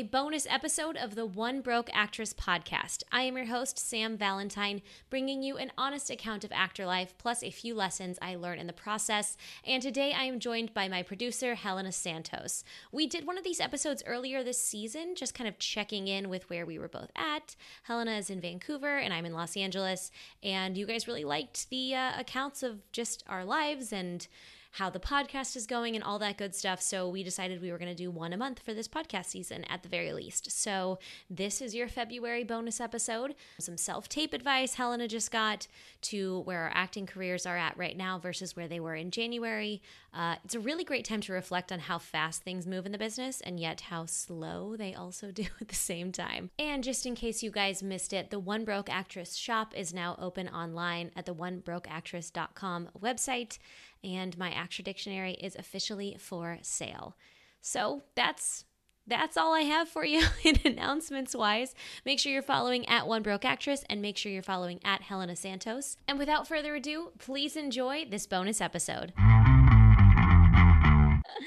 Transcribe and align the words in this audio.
a 0.00 0.04
bonus 0.04 0.46
episode 0.48 0.96
of 0.96 1.14
the 1.14 1.26
One 1.26 1.60
Broke 1.60 1.90
Actress 1.92 2.32
podcast. 2.32 3.02
I 3.12 3.24
am 3.24 3.36
your 3.36 3.44
host, 3.44 3.78
Sam 3.78 4.16
Valentine, 4.16 4.80
bringing 5.10 5.42
you 5.42 5.58
an 5.58 5.72
honest 5.76 6.08
account 6.08 6.42
of 6.42 6.52
actor 6.52 6.86
life, 6.86 7.12
plus 7.18 7.42
a 7.42 7.50
few 7.50 7.74
lessons 7.74 8.18
I 8.22 8.34
learned 8.34 8.62
in 8.62 8.66
the 8.66 8.72
process. 8.72 9.36
And 9.62 9.82
today 9.82 10.14
I 10.16 10.24
am 10.24 10.40
joined 10.40 10.72
by 10.72 10.88
my 10.88 11.02
producer, 11.02 11.54
Helenna 11.54 11.92
Santos. 11.92 12.64
We 12.90 13.06
did 13.06 13.26
one 13.26 13.36
of 13.36 13.44
these 13.44 13.60
episodes 13.60 14.02
earlier 14.06 14.42
this 14.42 14.62
season, 14.62 15.16
just 15.16 15.34
kind 15.34 15.46
of 15.46 15.58
checking 15.58 16.08
in 16.08 16.30
with 16.30 16.48
where 16.48 16.64
we 16.64 16.78
were 16.78 16.88
both 16.88 17.10
at. 17.14 17.54
Helenna 17.86 18.18
is 18.18 18.30
in 18.30 18.40
Vancouver, 18.40 18.96
and 18.96 19.12
I'm 19.12 19.26
in 19.26 19.34
Los 19.34 19.54
Angeles. 19.54 20.10
And 20.42 20.78
you 20.78 20.86
guys 20.86 21.08
really 21.08 21.24
liked 21.24 21.68
the 21.68 21.94
uh, 21.94 22.12
accounts 22.18 22.62
of 22.62 22.90
just 22.90 23.22
our 23.28 23.44
lives 23.44 23.92
and 23.92 24.26
how 24.72 24.88
the 24.90 25.00
podcast 25.00 25.56
is 25.56 25.66
going 25.66 25.94
and 25.94 26.04
all 26.04 26.18
that 26.18 26.38
good 26.38 26.54
stuff. 26.54 26.80
So 26.80 27.08
we 27.08 27.22
decided 27.22 27.60
we 27.60 27.72
were 27.72 27.78
going 27.78 27.90
to 27.90 27.94
do 27.94 28.10
one 28.10 28.32
a 28.32 28.36
month 28.36 28.60
for 28.60 28.72
this 28.72 28.88
podcast 28.88 29.26
season 29.26 29.64
at 29.64 29.82
the 29.82 29.88
very 29.88 30.12
least. 30.12 30.50
So 30.50 30.98
this 31.28 31.60
is 31.60 31.74
your 31.74 31.88
February 31.88 32.44
bonus 32.44 32.80
episode. 32.80 33.34
Some 33.58 33.76
self 33.76 34.08
tape 34.08 34.32
advice 34.32 34.76
Helenna 34.76 35.08
just 35.08 35.30
got 35.30 35.66
to 36.02 36.40
where 36.40 36.62
our 36.62 36.72
acting 36.74 37.06
careers 37.06 37.46
are 37.46 37.56
at 37.56 37.76
right 37.76 37.96
now 37.96 38.18
versus 38.18 38.54
where 38.54 38.68
they 38.68 38.80
were 38.80 38.94
in 38.94 39.10
January. 39.10 39.82
Uh, 40.12 40.36
it's 40.44 40.54
a 40.54 40.60
really 40.60 40.84
great 40.84 41.04
time 41.04 41.20
to 41.20 41.32
reflect 41.32 41.70
on 41.70 41.78
how 41.80 41.98
fast 41.98 42.42
things 42.42 42.66
move 42.66 42.86
in 42.86 42.92
the 42.92 42.98
business 42.98 43.40
and 43.40 43.60
yet 43.60 43.82
how 43.82 44.06
slow 44.06 44.76
they 44.76 44.94
also 44.94 45.30
do 45.32 45.44
at 45.60 45.68
the 45.68 45.74
same 45.74 46.12
time. 46.12 46.50
And 46.58 46.84
just 46.84 47.06
in 47.06 47.14
case 47.14 47.42
you 47.42 47.50
guys 47.50 47.82
missed 47.82 48.12
it, 48.12 48.30
the 48.30 48.38
One 48.38 48.64
Broke 48.64 48.90
Actress 48.90 49.34
shop 49.34 49.74
is 49.76 49.92
now 49.92 50.16
open 50.18 50.48
online 50.48 51.10
at 51.16 51.26
the 51.26 51.34
onebrokeactress.com 51.34 52.88
website 53.00 53.58
and 54.02 54.36
my 54.38 54.50
Actor 54.50 54.82
Dictionary 54.82 55.32
is 55.34 55.56
officially 55.56 56.16
for 56.18 56.58
sale. 56.62 57.16
So 57.60 58.02
that's 58.14 58.64
that's 59.06 59.36
all 59.36 59.52
I 59.54 59.62
have 59.62 59.88
for 59.88 60.04
you 60.04 60.24
in 60.44 60.58
announcements 60.64 61.34
wise. 61.34 61.74
Make 62.04 62.20
sure 62.20 62.32
you're 62.32 62.42
following 62.42 62.88
at 62.88 63.06
One 63.06 63.22
Broke 63.22 63.44
Actress 63.44 63.84
and 63.90 64.00
make 64.00 64.16
sure 64.16 64.30
you're 64.30 64.42
following 64.42 64.80
at 64.84 65.02
Helenna 65.02 65.36
Santos. 65.36 65.96
And 66.06 66.18
without 66.18 66.46
further 66.46 66.76
ado, 66.76 67.10
please 67.18 67.56
enjoy 67.56 68.04
this 68.08 68.26
bonus 68.26 68.60
episode. 68.60 69.12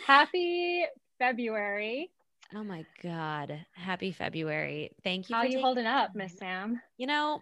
Happy 0.05 0.85
February. 1.17 2.11
Oh 2.53 2.63
my 2.63 2.85
God. 3.01 3.65
Happy 3.71 4.11
February. 4.11 4.91
Thank 5.03 5.29
you. 5.29 5.35
How 5.35 5.41
are 5.41 5.47
you 5.47 5.61
holding 5.61 5.85
up, 5.85 6.13
Miss 6.13 6.37
Sam? 6.37 6.81
You 6.97 7.07
know, 7.07 7.41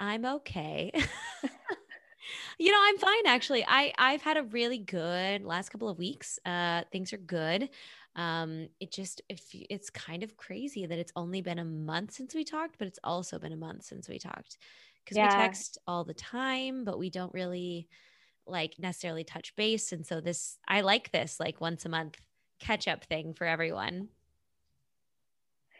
I'm 0.00 0.24
okay. 0.24 0.92
you 2.58 2.70
know, 2.72 2.78
I'm 2.82 2.98
fine 2.98 3.26
actually. 3.26 3.64
I 3.66 3.92
I've 3.98 4.22
had 4.22 4.36
a 4.36 4.42
really 4.44 4.78
good 4.78 5.44
last 5.44 5.70
couple 5.70 5.88
of 5.88 5.98
weeks. 5.98 6.38
Uh 6.44 6.82
things 6.92 7.12
are 7.12 7.18
good. 7.18 7.70
Um 8.16 8.68
it 8.80 8.92
just 8.92 9.22
if 9.28 9.42
it's 9.52 9.90
kind 9.90 10.22
of 10.22 10.36
crazy 10.36 10.86
that 10.86 10.98
it's 10.98 11.12
only 11.16 11.40
been 11.42 11.58
a 11.58 11.64
month 11.64 12.12
since 12.12 12.34
we 12.34 12.44
talked, 12.44 12.78
but 12.78 12.88
it's 12.88 12.98
also 13.04 13.38
been 13.38 13.52
a 13.52 13.56
month 13.56 13.84
since 13.84 14.08
we 14.08 14.18
talked 14.18 14.58
cuz 15.06 15.18
yeah. 15.18 15.22
we 15.22 15.28
text 15.28 15.78
all 15.86 16.04
the 16.04 16.14
time, 16.14 16.84
but 16.84 16.98
we 16.98 17.10
don't 17.10 17.34
really 17.34 17.88
like 18.46 18.78
necessarily 18.78 19.24
touch 19.24 19.56
base 19.56 19.92
and 19.92 20.06
so 20.06 20.20
this 20.20 20.58
I 20.68 20.82
like 20.82 21.12
this 21.12 21.40
like 21.40 21.60
once 21.60 21.84
a 21.86 21.88
month 21.88 22.20
catch 22.60 22.88
up 22.88 23.04
thing 23.04 23.34
for 23.34 23.46
everyone. 23.46 24.10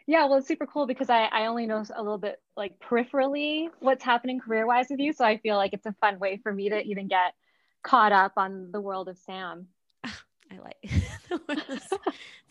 Yeah, 0.07 0.25
well, 0.25 0.37
it's 0.37 0.47
super 0.47 0.67
cool 0.67 0.85
because 0.85 1.09
I, 1.09 1.23
I 1.25 1.47
only 1.47 1.65
know 1.65 1.83
a 1.95 2.01
little 2.01 2.19
bit 2.19 2.39
like 2.55 2.79
peripherally 2.79 3.69
what's 3.79 4.03
happening 4.03 4.39
career 4.39 4.67
wise 4.67 4.87
with 4.89 4.99
you. 4.99 5.13
So 5.13 5.25
I 5.25 5.37
feel 5.37 5.55
like 5.55 5.73
it's 5.73 5.85
a 5.87 5.95
fun 5.99 6.19
way 6.19 6.37
for 6.37 6.53
me 6.53 6.69
to 6.69 6.81
even 6.81 7.07
get 7.07 7.33
caught 7.83 8.11
up 8.11 8.33
on 8.37 8.71
the 8.71 8.81
world 8.81 9.09
of 9.09 9.17
Sam. 9.17 9.67
I 10.03 10.59
like 10.63 10.91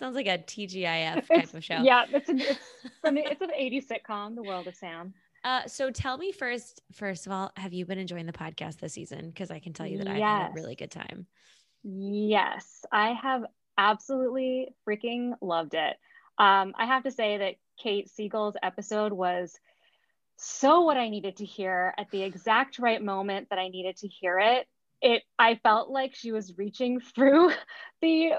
sounds 0.00 0.16
like 0.16 0.26
a 0.26 0.38
TGIF 0.38 1.14
type 1.14 1.24
it's, 1.30 1.54
of 1.54 1.62
show. 1.62 1.80
Yeah, 1.82 2.06
it's 2.12 2.28
an, 2.28 2.40
it's 2.40 2.58
from 3.00 3.16
it's 3.16 3.40
an 3.40 3.50
80s 3.50 3.86
sitcom, 3.86 4.34
The 4.34 4.42
World 4.42 4.66
of 4.66 4.74
Sam. 4.74 5.14
Uh, 5.44 5.66
so 5.66 5.90
tell 5.90 6.16
me 6.16 6.32
first, 6.32 6.80
first 6.92 7.26
of 7.26 7.32
all, 7.32 7.52
have 7.56 7.72
you 7.72 7.84
been 7.84 7.98
enjoying 7.98 8.26
the 8.26 8.32
podcast 8.32 8.78
this 8.78 8.94
season? 8.94 9.28
Because 9.28 9.50
I 9.50 9.60
can 9.60 9.74
tell 9.74 9.86
you 9.86 9.98
that 9.98 10.06
yes. 10.06 10.16
I've 10.16 10.22
had 10.22 10.50
a 10.50 10.54
really 10.54 10.74
good 10.74 10.90
time. 10.90 11.26
Yes, 11.84 12.84
I 12.90 13.12
have 13.12 13.44
absolutely 13.76 14.68
freaking 14.88 15.34
loved 15.40 15.74
it. 15.74 15.96
Um, 16.38 16.74
I 16.76 16.86
have 16.86 17.04
to 17.04 17.10
say 17.10 17.38
that 17.38 17.54
Kate 17.78 18.08
Siegel's 18.08 18.56
episode 18.62 19.12
was 19.12 19.58
so 20.36 20.82
what 20.82 20.96
I 20.96 21.08
needed 21.08 21.36
to 21.36 21.44
hear 21.44 21.94
at 21.96 22.10
the 22.10 22.22
exact 22.22 22.78
right 22.78 23.02
moment 23.02 23.48
that 23.50 23.58
I 23.58 23.68
needed 23.68 23.96
to 23.98 24.08
hear 24.08 24.38
it 24.38 24.66
it 25.02 25.22
i 25.38 25.54
felt 25.62 25.90
like 25.90 26.14
she 26.14 26.32
was 26.32 26.56
reaching 26.56 27.00
through 27.00 27.50
the 28.04 28.32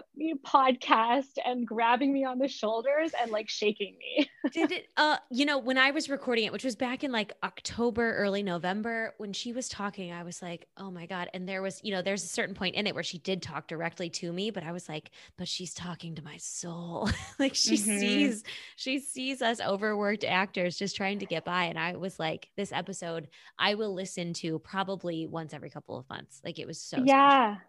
podcast 0.46 1.38
and 1.44 1.68
grabbing 1.68 2.14
me 2.14 2.24
on 2.24 2.38
the 2.38 2.48
shoulders 2.48 3.12
and 3.20 3.32
like 3.32 3.50
shaking 3.50 3.98
me. 3.98 4.30
Did 4.52 4.72
it 4.72 4.88
uh 4.96 5.18
you 5.32 5.46
know 5.46 5.58
when 5.58 5.78
i 5.78 5.90
was 5.90 6.08
recording 6.08 6.46
it 6.46 6.52
which 6.52 6.64
was 6.64 6.76
back 6.76 7.04
in 7.04 7.12
like 7.12 7.34
october 7.44 8.16
early 8.16 8.44
november 8.44 9.16
when 9.18 9.34
she 9.34 9.54
was 9.54 9.68
talking 9.68 10.12
i 10.12 10.22
was 10.24 10.42
like 10.42 10.68
oh 10.78 10.92
my 10.92 11.06
god. 11.08 11.30
And 11.34 11.50
there 11.50 11.62
was 11.62 11.82
you 11.84 11.92
know 11.92 12.02
there's 12.02 12.24
a 12.24 12.28
certain 12.28 12.54
point 12.54 12.76
in 12.76 12.86
it 12.86 12.94
where 12.94 13.04
she 13.04 13.18
did 13.18 13.42
talk 13.42 13.68
directly 13.68 14.10
to 14.12 14.32
me 14.32 14.52
but 14.52 14.64
i 14.64 14.72
was 14.72 14.88
like 14.88 15.10
but 15.38 15.48
she's 15.48 15.74
talking 15.74 16.16
to 16.16 16.24
my 16.24 16.38
soul. 16.38 17.10
Like 17.38 17.56
she 17.56 17.76
mm-hmm. 17.76 18.00
sees 18.00 18.44
she 18.76 19.00
sees 19.00 19.42
us 19.42 19.60
overworked 19.60 20.24
actors 20.24 20.78
just 20.78 20.96
trying 20.96 21.20
to 21.20 21.26
get 21.26 21.44
by. 21.44 21.66
And 21.66 21.78
i 21.78 21.96
was 21.96 22.20
like 22.20 22.50
this 22.56 22.72
episode 22.72 23.28
i 23.58 23.74
will 23.76 23.94
listen 23.94 24.34
to 24.34 24.60
probably 24.60 25.28
once 25.28 25.54
every 25.54 25.70
couple 25.70 25.98
of 25.98 26.08
months 26.08 26.42
like 26.46 26.60
it 26.60 26.68
was 26.68 26.80
so 26.80 27.04
yeah. 27.04 27.56
Special. 27.56 27.62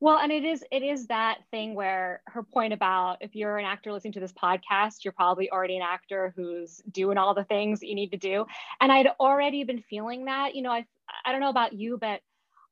Well, 0.00 0.18
and 0.18 0.30
it 0.30 0.44
is 0.44 0.62
it 0.70 0.82
is 0.82 1.06
that 1.06 1.38
thing 1.50 1.74
where 1.74 2.20
her 2.26 2.42
point 2.42 2.74
about 2.74 3.18
if 3.20 3.34
you're 3.34 3.56
an 3.56 3.64
actor 3.64 3.92
listening 3.92 4.12
to 4.14 4.20
this 4.20 4.32
podcast, 4.32 5.04
you're 5.04 5.12
probably 5.12 5.50
already 5.50 5.76
an 5.76 5.82
actor 5.82 6.34
who's 6.36 6.82
doing 6.90 7.16
all 7.16 7.32
the 7.32 7.44
things 7.44 7.80
that 7.80 7.86
you 7.86 7.94
need 7.94 8.10
to 8.10 8.18
do. 8.18 8.44
And 8.80 8.92
I'd 8.92 9.08
already 9.18 9.64
been 9.64 9.82
feeling 9.88 10.26
that. 10.26 10.54
You 10.54 10.62
know, 10.62 10.72
I 10.72 10.84
I 11.24 11.32
don't 11.32 11.40
know 11.40 11.48
about 11.48 11.72
you, 11.72 11.96
but 11.98 12.20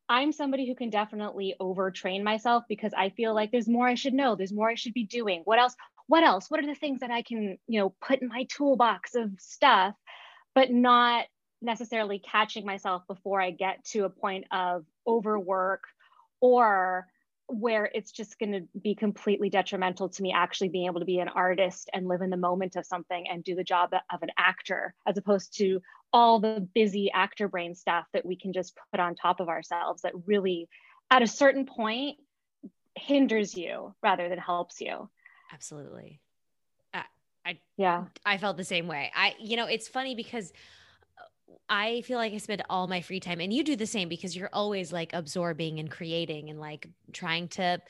I'm 0.09 0.33
somebody 0.33 0.69
who 0.69 0.75
can 0.75 0.91
definitely 0.91 1.55
overtrain 1.61 2.23
myself 2.23 2.65
because 2.69 2.93
I 2.93 3.11
feel 3.11 3.35
like 3.35 3.51
there's 3.51 3.69
more 3.69 3.87
I 3.87 3.95
should 3.95 4.15
know, 4.15 4.35
there's 4.35 4.53
more 4.53 4.69
I 4.69 4.75
should 4.75 4.93
be 4.93 5.07
doing. 5.07 5.43
What 5.45 5.59
else? 5.59 5.75
What 6.09 6.25
else? 6.25 6.51
What 6.51 6.61
are 6.61 6.67
the 6.67 6.75
things 6.75 7.01
that 7.01 7.11
I 7.11 7.23
can, 7.23 7.57
you 7.67 7.81
know, 7.81 7.95
put 8.01 8.21
in 8.21 8.29
my 8.29 8.45
toolbox 8.51 9.15
of 9.15 9.31
stuff, 9.39 9.95
but 10.55 10.71
not 10.71 11.27
necessarily 11.63 12.19
catching 12.19 12.67
myself 12.67 13.07
before 13.07 13.41
I 13.41 13.51
get 13.51 13.85
to 13.87 14.05
a 14.05 14.11
point 14.11 14.47
of 14.51 14.85
overwork 15.07 15.85
or 16.41 17.07
where 17.47 17.91
it's 17.95 18.13
just 18.13 18.39
going 18.39 18.53
to 18.53 18.63
be 18.81 18.95
completely 18.95 19.51
detrimental 19.51 20.09
to 20.09 20.23
me 20.23 20.33
actually 20.33 20.69
being 20.69 20.87
able 20.87 21.01
to 21.01 21.07
be 21.07 21.19
an 21.19 21.29
artist 21.29 21.91
and 21.93 22.09
live 22.09 22.23
in 22.23 22.31
the 22.31 22.37
moment 22.37 22.77
of 22.77 22.87
something 22.87 23.27
and 23.31 23.45
do 23.45 23.55
the 23.55 23.65
job 23.65 23.93
of 23.93 24.23
an 24.23 24.31
actor 24.39 24.95
as 25.07 25.17
opposed 25.19 25.57
to 25.59 25.81
all 26.13 26.41
the 26.41 26.67
busy 26.75 27.11
actor 27.13 27.49
brain 27.49 27.75
stuff 27.75 28.07
that 28.13 28.25
we 28.25 28.37
can 28.37 28.53
just 28.53 28.75
put 28.91 29.01
on 29.01 29.15
top 29.15 29.41
of 29.41 29.49
ourselves 29.49 30.03
that 30.03 30.13
really 30.27 30.69
at 31.11 31.23
a 31.23 31.27
certain 31.27 31.67
point 31.67 32.17
hinders 32.95 33.57
you 33.57 33.95
rather 34.03 34.29
than 34.29 34.39
helps 34.39 34.81
you. 34.81 35.09
Absolutely. 35.53 36.21
I, 36.95 37.05
I 37.45 37.59
yeah. 37.77 38.05
I 38.25 38.39
felt 38.39 38.57
the 38.57 38.65
same 38.65 38.87
way. 38.87 39.11
I 39.15 39.35
you 39.39 39.57
know 39.57 39.67
it's 39.67 39.89
funny 39.89 40.15
because 40.15 40.53
I 41.75 42.03
feel 42.03 42.19
like 42.19 42.35
I 42.35 42.37
spend 42.37 42.63
all 42.69 42.87
my 42.87 43.01
free 43.01 43.19
time, 43.19 43.41
and 43.41 43.51
you 43.51 43.65
do 43.65 43.77
the 43.77 43.87
same 43.87 44.11
because 44.11 44.37
you're 44.37 44.51
always 44.53 44.93
like 44.93 45.15
absorbing 45.15 45.79
and 45.79 45.91
creating 45.91 46.51
and 46.51 46.61
like 46.61 46.87
trying 47.15 47.49
to 47.49 47.81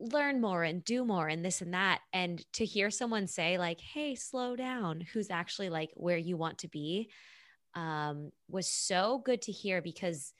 learn 0.00 0.40
more 0.40 0.64
and 0.64 0.84
do 0.84 1.04
more 1.04 1.28
and 1.28 1.44
this 1.44 1.60
and 1.60 1.72
that. 1.72 2.00
And 2.12 2.44
to 2.54 2.64
hear 2.64 2.90
someone 2.90 3.28
say, 3.28 3.56
like, 3.56 3.80
hey, 3.80 4.16
slow 4.16 4.56
down, 4.56 5.04
who's 5.12 5.30
actually 5.30 5.70
like 5.70 5.90
where 5.94 6.16
you 6.16 6.36
want 6.36 6.58
to 6.58 6.68
be, 6.68 7.10
um, 7.76 8.32
was 8.48 8.66
so 8.66 9.22
good 9.24 9.40
to 9.42 9.52
hear 9.52 9.80
because 9.82 10.32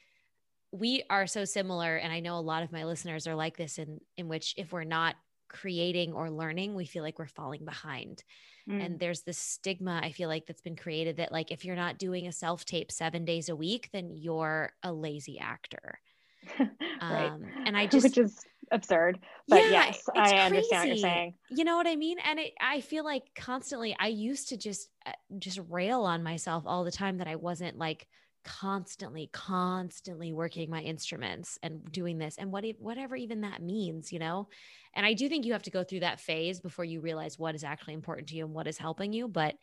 we 0.72 1.04
are 1.08 1.28
so 1.28 1.44
similar. 1.44 1.94
And 1.94 2.12
I 2.12 2.18
know 2.18 2.36
a 2.36 2.40
lot 2.40 2.64
of 2.64 2.72
my 2.72 2.84
listeners 2.84 3.28
are 3.28 3.36
like 3.36 3.56
this, 3.56 3.78
in, 3.78 4.00
in 4.16 4.26
which 4.26 4.54
if 4.56 4.72
we're 4.72 4.82
not 4.82 5.14
creating 5.48 6.12
or 6.12 6.30
learning, 6.30 6.74
we 6.74 6.84
feel 6.84 7.02
like 7.02 7.18
we're 7.18 7.26
falling 7.26 7.64
behind. 7.64 8.22
Mm. 8.68 8.84
And 8.84 9.00
there's 9.00 9.22
this 9.22 9.38
stigma 9.38 10.00
I 10.02 10.12
feel 10.12 10.28
like 10.28 10.46
that's 10.46 10.60
been 10.60 10.76
created 10.76 11.16
that 11.16 11.32
like 11.32 11.50
if 11.50 11.64
you're 11.64 11.76
not 11.76 11.98
doing 11.98 12.26
a 12.26 12.32
self 12.32 12.64
tape 12.64 12.92
7 12.92 13.24
days 13.24 13.48
a 13.48 13.56
week 13.56 13.88
then 13.92 14.10
you're 14.10 14.72
a 14.82 14.92
lazy 14.92 15.38
actor. 15.38 15.98
right. 16.60 17.30
Um, 17.30 17.44
and 17.64 17.76
I 17.76 17.86
just 17.88 18.04
which 18.04 18.18
is 18.18 18.44
absurd. 18.70 19.18
But 19.48 19.62
yeah, 19.62 19.70
yes, 19.70 20.02
I 20.14 20.28
crazy. 20.28 20.36
understand 20.36 20.80
what 20.80 20.88
you're 20.88 20.96
saying. 20.96 21.34
You 21.50 21.64
know 21.64 21.76
what 21.76 21.86
I 21.86 21.96
mean? 21.96 22.18
And 22.24 22.38
it, 22.38 22.52
I 22.60 22.80
feel 22.80 23.04
like 23.04 23.22
constantly 23.34 23.96
I 23.98 24.08
used 24.08 24.50
to 24.50 24.56
just 24.56 24.90
uh, 25.06 25.12
just 25.38 25.60
rail 25.68 26.02
on 26.02 26.22
myself 26.22 26.64
all 26.66 26.84
the 26.84 26.92
time 26.92 27.18
that 27.18 27.28
I 27.28 27.36
wasn't 27.36 27.78
like 27.78 28.06
constantly 28.44 29.28
constantly 29.32 30.32
working 30.32 30.70
my 30.70 30.80
instruments 30.80 31.58
and 31.62 31.90
doing 31.92 32.18
this 32.18 32.36
and 32.38 32.50
what 32.50 32.64
whatever 32.78 33.16
even 33.16 33.42
that 33.42 33.62
means 33.62 34.12
you 34.12 34.18
know? 34.18 34.48
And 34.94 35.04
i 35.06 35.12
do 35.14 35.28
think 35.28 35.44
you 35.44 35.52
have 35.52 35.62
to 35.64 35.70
go 35.70 35.84
through 35.84 36.00
that 36.00 36.20
phase 36.20 36.60
before 36.60 36.84
you 36.84 37.00
realize 37.00 37.38
what 37.38 37.54
is 37.54 37.64
actually 37.64 37.94
important 37.94 38.28
to 38.28 38.36
you 38.36 38.44
and 38.44 38.54
what 38.54 38.66
is 38.66 38.78
helping 38.78 39.12
you 39.12 39.28
but 39.28 39.54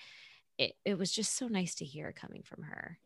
it, 0.57 0.73
it 0.85 0.97
was 0.97 1.11
just 1.11 1.35
so 1.37 1.47
nice 1.47 1.75
to 1.75 1.85
hear 1.85 2.11
coming 2.13 2.43
from 2.43 2.63
her. 2.63 2.97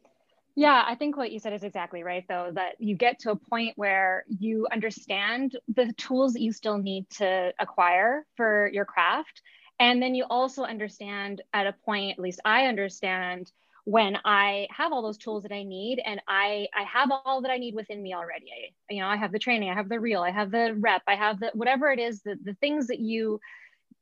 Yeah, 0.56 0.84
I 0.86 0.96
think 0.96 1.16
what 1.16 1.32
you 1.32 1.40
said 1.40 1.54
is 1.54 1.64
exactly 1.64 2.04
right, 2.04 2.26
though, 2.28 2.52
that 2.54 2.76
you 2.80 2.96
get 2.96 3.20
to 3.20 3.32
a 3.32 3.36
point 3.36 3.74
where 3.78 4.26
you 4.28 4.68
understand 4.72 5.58
the 5.74 5.94
tools 5.94 6.34
that 6.34 6.42
you 6.42 6.52
still 6.52 6.78
need 6.78 7.10
to 7.12 7.54
acquire 7.60 8.26
for 8.36 8.70
your 8.74 8.86
craft 8.86 9.42
And 9.80 10.02
then 10.02 10.14
you 10.14 10.26
also 10.30 10.64
understand 10.64 11.42
at 11.54 11.66
a 11.66 11.74
point, 11.86 12.12
at 12.12 12.20
least 12.20 12.42
I 12.44 12.66
understand 12.66 13.52
when 13.90 14.20
I 14.24 14.68
have 14.70 14.94
all 14.94 15.02
those 15.02 15.18
tools 15.18 15.42
that 15.44 15.52
I 15.52 15.64
need 15.64 16.00
and 16.06 16.22
I 16.28 16.68
I 16.76 16.84
have 16.84 17.10
all 17.12 17.42
that 17.42 17.50
I 17.50 17.58
need 17.58 17.74
within 17.74 18.04
me 18.04 18.14
already. 18.14 18.46
I, 18.52 18.94
you 18.94 19.02
know, 19.02 19.08
I 19.08 19.18
have 19.18 19.32
the 19.32 19.40
training, 19.40 19.72
I 19.72 19.74
have 19.74 19.90
the 19.90 20.00
reel, 20.00 20.22
I 20.22 20.30
have 20.30 20.52
the 20.52 20.76
rep, 20.78 21.02
I 21.08 21.16
have 21.16 21.40
the 21.40 21.50
whatever 21.56 21.92
it 21.92 21.98
is, 21.98 22.22
the, 22.22 22.38
the 22.44 22.54
things 22.56 22.86
that 22.88 23.00
you 23.00 23.40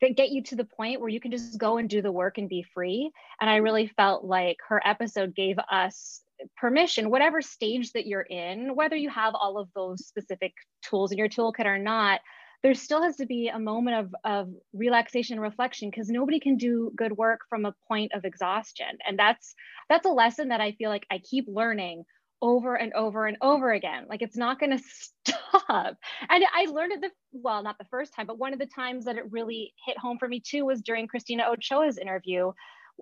that 0.01 0.17
get 0.17 0.29
you 0.29 0.43
to 0.43 0.57
the 0.57 0.65
point 0.65 0.99
where 0.99 1.09
you 1.09 1.21
can 1.21 1.31
just 1.31 1.57
go 1.57 1.77
and 1.77 1.89
do 1.89 2.01
the 2.01 2.11
work 2.11 2.37
and 2.37 2.49
be 2.49 2.65
free. 2.73 3.09
And 3.39 3.49
I 3.49 3.57
really 3.57 3.87
felt 3.87 4.25
like 4.25 4.57
her 4.67 4.81
episode 4.85 5.33
gave 5.33 5.57
us 5.71 6.21
permission, 6.57 7.09
whatever 7.09 7.41
stage 7.41 7.93
that 7.93 8.05
you're 8.05 8.21
in, 8.21 8.75
whether 8.75 8.95
you 8.97 9.09
have 9.09 9.35
all 9.35 9.57
of 9.57 9.69
those 9.73 10.05
specific 10.05 10.53
tools 10.81 11.13
in 11.13 11.17
your 11.17 11.29
toolkit 11.29 11.65
or 11.65 11.79
not, 11.79 12.19
there 12.67 12.75
still 12.75 13.01
has 13.01 13.15
to 13.15 13.25
be 13.25 13.47
a 13.47 13.57
moment 13.57 13.95
of, 13.95 14.15
of 14.25 14.49
relaxation 14.73 15.35
and 15.35 15.41
reflection 15.41 15.89
because 15.89 16.09
nobody 16.09 16.37
can 16.37 16.57
do 16.57 16.91
good 16.97 17.13
work 17.13 17.39
from 17.49 17.63
a 17.63 17.73
point 17.87 18.11
of 18.13 18.25
exhaustion. 18.25 18.97
And 19.07 19.17
that's 19.17 19.55
that's 19.87 20.05
a 20.05 20.09
lesson 20.09 20.49
that 20.49 20.59
I 20.59 20.73
feel 20.73 20.89
like 20.89 21.05
I 21.09 21.19
keep 21.19 21.45
learning 21.47 22.03
over 22.41 22.75
and 22.75 22.91
over 22.91 23.25
and 23.25 23.37
over 23.41 23.71
again. 23.71 24.07
Like 24.09 24.21
it's 24.21 24.35
not 24.35 24.59
going 24.59 24.71
to 24.77 24.83
stop. 25.23 25.95
And 26.29 26.43
I 26.53 26.65
learned 26.65 26.91
it 26.91 26.99
the 26.99 27.11
well, 27.31 27.63
not 27.63 27.77
the 27.77 27.85
first 27.85 28.13
time, 28.13 28.27
but 28.27 28.37
one 28.37 28.51
of 28.51 28.59
the 28.59 28.65
times 28.65 29.05
that 29.05 29.15
it 29.15 29.31
really 29.31 29.73
hit 29.85 29.97
home 29.97 30.17
for 30.17 30.27
me 30.27 30.41
too 30.41 30.65
was 30.65 30.81
during 30.81 31.07
Christina 31.07 31.45
Ochoa's 31.49 31.97
interview 31.97 32.51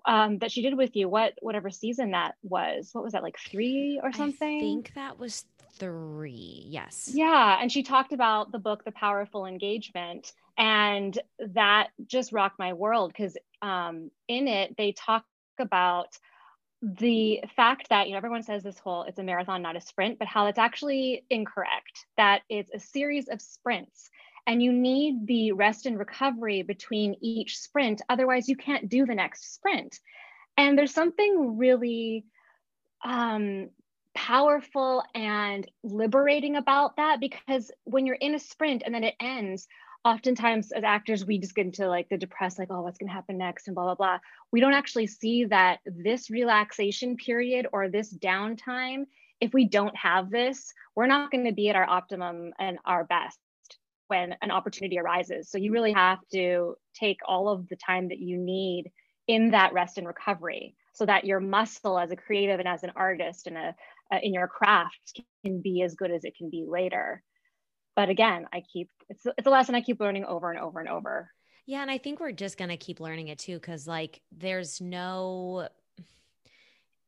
um, 0.06 0.38
that 0.40 0.52
she 0.52 0.62
did 0.62 0.78
with 0.78 0.96
you. 0.96 1.10
What 1.10 1.34
whatever 1.42 1.72
season 1.72 2.12
that 2.12 2.36
was. 2.44 2.90
What 2.94 3.04
was 3.04 3.14
that 3.14 3.24
like 3.24 3.38
three 3.50 4.00
or 4.04 4.14
something? 4.14 4.58
I 4.58 4.62
think 4.62 4.92
that 4.94 5.18
was 5.18 5.44
three. 5.78 6.66
Yes. 6.68 7.12
Yeah, 7.14 7.58
and 7.62 7.72
she 7.72 7.84
talked 7.84 8.14
about 8.14 8.52
the 8.52 8.60
book, 8.60 8.84
The 8.84 8.92
Power 8.92 9.22
of 9.22 9.30
Full 9.30 9.46
Engagement, 9.46 10.32
and 10.58 11.18
that 11.40 11.90
just 12.08 12.32
rocked 12.32 12.60
my 12.60 12.74
world 12.74 13.12
because 13.12 13.38
um, 13.62 14.12
in 14.28 14.48
it 14.48 14.76
they 14.78 14.92
talk 14.94 15.26
about 15.60 16.18
the 16.82 17.42
fact 17.56 17.90
that 17.90 18.06
you 18.08 18.12
know 18.12 18.18
everyone 18.18 18.44
says 18.44 18.62
this 18.62 18.78
whole 18.78 19.04
it's 19.04 19.18
a 19.18 19.24
marathon 19.24 19.62
not 19.62 19.78
a 19.78 19.82
sprint 19.82 20.20
but 20.20 20.28
how 20.28 20.46
it's 20.46 20.60
actually 20.60 21.26
incorrect 21.30 22.06
that 22.18 22.42
it's 22.50 22.70
a 22.74 22.80
series 22.80 23.28
of 23.28 23.42
sprints 23.42 24.10
and 24.46 24.62
you 24.62 24.72
need 24.72 25.26
the 25.26 25.52
rest 25.54 25.88
and 25.88 25.98
recovery 25.98 26.62
between 26.62 27.16
each 27.22 27.58
sprint 27.58 28.02
otherwise 28.10 28.48
you 28.48 28.56
can't 28.56 28.90
do 28.90 29.06
the 29.06 29.16
next 29.16 29.56
sprint 29.56 30.00
and 30.58 30.78
there's 30.78 30.94
something 30.94 31.58
really 31.58 32.26
um, 33.04 33.70
powerful 34.16 35.04
and 35.14 35.70
liberating 35.84 36.56
about 36.56 36.96
that 36.98 37.20
because 37.20 37.72
when 37.84 38.06
you're 38.06 38.16
in 38.16 38.36
a 38.36 38.40
sprint 38.40 38.84
and 38.86 38.96
then 38.96 39.04
it 39.04 39.16
ends 39.20 39.68
oftentimes 40.04 40.72
as 40.72 40.84
actors 40.84 41.26
we 41.26 41.40
just 41.40 41.56
get 41.56 41.66
into 41.66 41.88
like 41.88 42.08
the 42.10 42.18
depressed 42.18 42.60
like 42.60 42.70
oh 42.72 42.82
what's 42.82 42.98
going 42.98 43.10
to 43.10 43.14
happen 43.14 43.38
next? 43.38 43.68
and 43.68 43.76
blah 43.76 43.86
blah 43.86 43.96
blah. 43.96 44.20
We 44.52 44.62
don't 44.62 44.74
actually 44.74 45.08
see 45.08 45.46
that 45.46 45.80
this 45.86 46.30
relaxation 46.30 47.18
period 47.18 47.68
or 47.74 47.90
this 47.90 48.14
downtime 48.14 49.06
if 49.42 49.54
we 49.54 49.68
don't 49.68 49.96
have 49.96 50.30
this 50.30 50.74
we're 50.96 51.08
not 51.08 51.32
going 51.32 51.46
to 51.46 51.52
be 51.52 51.70
at 51.70 51.76
our 51.76 51.88
optimum 51.88 52.54
and 52.58 52.78
our 52.86 53.04
best 53.04 53.38
when 54.08 54.36
an 54.42 54.52
opportunity 54.52 55.00
arises. 55.00 55.50
So 55.50 55.58
you 55.58 55.72
really 55.72 55.94
have 55.94 56.20
to 56.32 56.76
take 56.94 57.20
all 57.28 57.50
of 57.50 57.68
the 57.68 57.76
time 57.76 58.10
that 58.10 58.20
you 58.20 58.38
need 58.38 58.92
in 59.28 59.52
that 59.52 59.74
rest 59.74 59.98
and 59.98 60.08
recovery 60.08 60.76
so 60.94 61.06
that 61.06 61.26
your 61.26 61.40
muscle 61.40 62.00
as 62.00 62.12
a 62.12 62.16
creative 62.16 62.60
and 62.60 62.68
as 62.68 62.84
an 62.84 62.92
artist 62.96 63.48
and 63.48 63.58
a, 63.58 63.76
a 64.12 64.20
in 64.22 64.34
your 64.34 64.48
craft 64.48 65.22
can 65.44 65.62
be 65.62 65.82
as 65.82 65.96
good 65.96 66.12
as 66.12 66.24
it 66.24 66.36
can 66.38 66.50
be 66.50 66.66
later. 66.68 67.24
But 67.96 68.10
again 68.10 68.48
i 68.54 68.62
keep 68.62 68.90
it's, 69.10 69.26
it's 69.38 69.48
a 69.48 69.50
lesson 69.50 69.76
i 69.76 69.82
keep 69.82 70.00
learning 70.00 70.26
over 70.26 70.52
and 70.52 70.60
over 70.60 70.80
and 70.80 70.90
over. 70.90 71.32
Yeah 71.66 71.82
and 71.82 71.92
i 71.92 71.98
think 71.98 72.20
we're 72.20 72.32
just 72.32 72.58
going 72.58 72.70
to 72.70 72.78
keep 72.78 73.00
learning 73.00 73.30
it 73.30 73.40
too 73.40 73.56
because 73.56 73.88
like 73.88 74.22
there's 74.32 74.82
no 74.82 75.70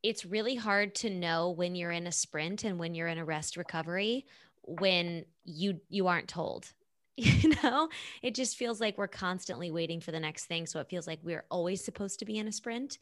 it's 0.02 0.24
really 0.24 0.54
hard 0.54 0.94
to 0.94 1.10
know 1.10 1.50
when 1.50 1.74
you're 1.74 1.90
in 1.90 2.06
a 2.06 2.12
sprint 2.12 2.64
and 2.64 2.78
when 2.78 2.94
you're 2.94 3.08
in 3.08 3.18
a 3.18 3.24
rest 3.24 3.56
recovery 3.56 4.26
when 4.62 5.24
you 5.44 5.80
you 5.88 6.06
aren't 6.06 6.28
told 6.28 6.72
you 7.42 7.52
know 7.62 7.88
it 8.22 8.34
just 8.34 8.56
feels 8.56 8.80
like 8.80 8.96
we're 8.96 9.08
constantly 9.08 9.70
waiting 9.70 10.00
for 10.00 10.12
the 10.12 10.20
next 10.20 10.46
thing 10.46 10.66
so 10.66 10.78
it 10.78 10.88
feels 10.88 11.06
like 11.06 11.18
we're 11.22 11.44
always 11.50 11.84
supposed 11.84 12.18
to 12.18 12.24
be 12.24 12.38
in 12.38 12.46
a 12.46 12.52
sprint 12.52 12.98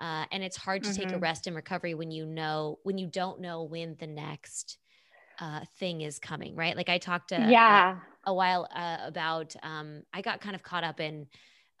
uh, 0.00 0.24
and 0.32 0.42
it's 0.42 0.56
hard 0.56 0.82
to 0.82 0.88
mm-hmm. 0.88 1.00
take 1.00 1.08
a 1.10 1.14
mm-hmm. 1.14 1.22
rest 1.22 1.46
and 1.46 1.54
recovery 1.54 1.94
when 1.94 2.10
you 2.10 2.24
know 2.24 2.78
when 2.82 2.98
you 2.98 3.06
don't 3.06 3.40
know 3.40 3.64
when 3.64 3.96
the 3.98 4.06
next 4.06 4.78
uh, 5.40 5.60
thing 5.78 6.00
is 6.00 6.18
coming, 6.18 6.56
right? 6.56 6.76
Like 6.76 6.88
I 6.88 6.98
talked 6.98 7.28
to 7.28 7.36
yeah 7.36 7.98
a, 8.24 8.30
a 8.30 8.34
while 8.34 8.68
uh, 8.74 8.98
about 9.02 9.54
um, 9.62 10.02
I 10.12 10.22
got 10.22 10.40
kind 10.40 10.54
of 10.54 10.62
caught 10.62 10.84
up 10.84 11.00
in 11.00 11.26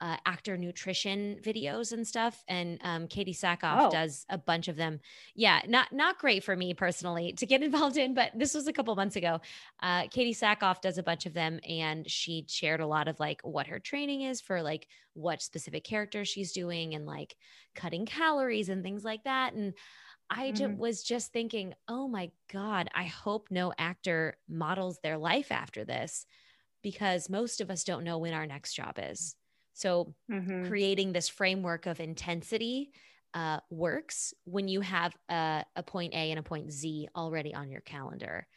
uh, 0.00 0.16
actor 0.26 0.56
nutrition 0.56 1.38
videos 1.42 1.92
and 1.92 2.06
stuff, 2.06 2.44
and 2.48 2.78
um, 2.82 3.08
Katee 3.08 3.36
Sackhoff 3.36 3.88
oh. 3.88 3.90
does 3.90 4.24
a 4.28 4.38
bunch 4.38 4.68
of 4.68 4.76
them. 4.76 5.00
Yeah, 5.34 5.60
not 5.66 5.92
not 5.92 6.18
great 6.18 6.44
for 6.44 6.54
me 6.54 6.74
personally 6.74 7.32
to 7.34 7.46
get 7.46 7.62
involved 7.68 7.96
in, 7.96 8.14
but 8.14 8.32
this 8.34 8.54
was 8.54 8.66
a 8.66 8.72
couple 8.72 8.94
months 8.94 9.16
ago. 9.16 9.40
Uh, 9.82 10.02
Katee 10.02 10.36
Sackhoff 10.36 10.80
does 10.80 10.98
a 10.98 11.02
bunch 11.02 11.26
of 11.26 11.34
them, 11.34 11.60
and 11.68 12.08
she 12.08 12.44
shared 12.48 12.80
a 12.80 12.86
lot 12.86 13.08
of 13.08 13.18
like 13.18 13.40
what 13.42 13.66
her 13.66 13.78
training 13.78 14.22
is 14.22 14.40
for 14.40 14.62
like 14.62 14.86
what 15.14 15.42
specific 15.42 15.84
character 15.84 16.24
she's 16.24 16.52
doing 16.52 16.94
and 16.94 17.04
like 17.04 17.36
cutting 17.74 18.06
calories 18.06 18.68
and 18.68 18.82
things 18.82 19.04
like 19.04 19.24
that, 19.24 19.54
and 19.54 19.74
I 20.30 20.52
mm-hmm. 20.52 20.76
was 20.76 21.02
just 21.02 21.32
thinking, 21.32 21.74
oh 21.88 22.06
my 22.06 22.30
God, 22.52 22.88
I 22.94 23.04
hope 23.04 23.48
no 23.50 23.72
actor 23.78 24.36
models 24.48 24.98
their 25.02 25.16
life 25.16 25.50
after 25.50 25.84
this 25.84 26.26
because 26.82 27.30
most 27.30 27.60
of 27.60 27.70
us 27.70 27.84
don't 27.84 28.04
know 28.04 28.18
when 28.18 28.34
our 28.34 28.46
next 28.46 28.74
job 28.74 28.98
is. 28.98 29.34
So, 29.78 30.14
mm-hmm. 30.30 30.66
creating 30.66 31.12
this 31.12 31.28
framework 31.28 31.86
of 31.86 32.00
intensity 32.00 32.90
uh, 33.32 33.60
works 33.70 34.34
when 34.44 34.66
you 34.66 34.80
have 34.80 35.16
a, 35.28 35.64
a, 35.76 35.82
point 35.82 36.14
A 36.14 36.30
and 36.30 36.38
a 36.38 36.42
point 36.42 36.72
Z 36.72 37.08
already 37.14 37.54
on 37.54 37.70
your 37.70 37.82
calendar. 37.82 38.48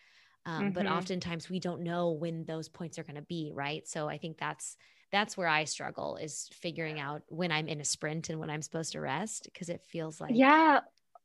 Um, 0.45 0.63
mm-hmm. 0.63 0.69
But 0.71 0.87
oftentimes 0.87 1.47
we 1.47 1.59
don't 1.59 1.83
know 1.83 2.11
when 2.11 2.45
those 2.45 2.69
points 2.69 2.97
are 2.97 3.03
going 3.03 3.17
to 3.17 3.21
be, 3.21 3.51
right? 3.53 3.87
So, 3.87 4.09
I 4.09 4.17
think 4.17 4.39
that's 4.39 4.77
that's 5.11 5.37
where 5.37 5.47
I 5.47 5.65
struggle 5.65 6.17
is 6.17 6.49
figuring 6.53 6.99
out 6.99 7.21
when 7.27 7.51
I'm 7.51 7.67
in 7.67 7.81
a 7.81 7.85
sprint 7.85 8.29
and 8.29 8.39
when 8.39 8.49
I'm 8.49 8.61
supposed 8.61 8.93
to 8.93 9.01
rest 9.01 9.43
because 9.43 9.69
it 9.69 9.83
feels 9.83 10.19
like 10.19 10.31
yeah 10.33 10.79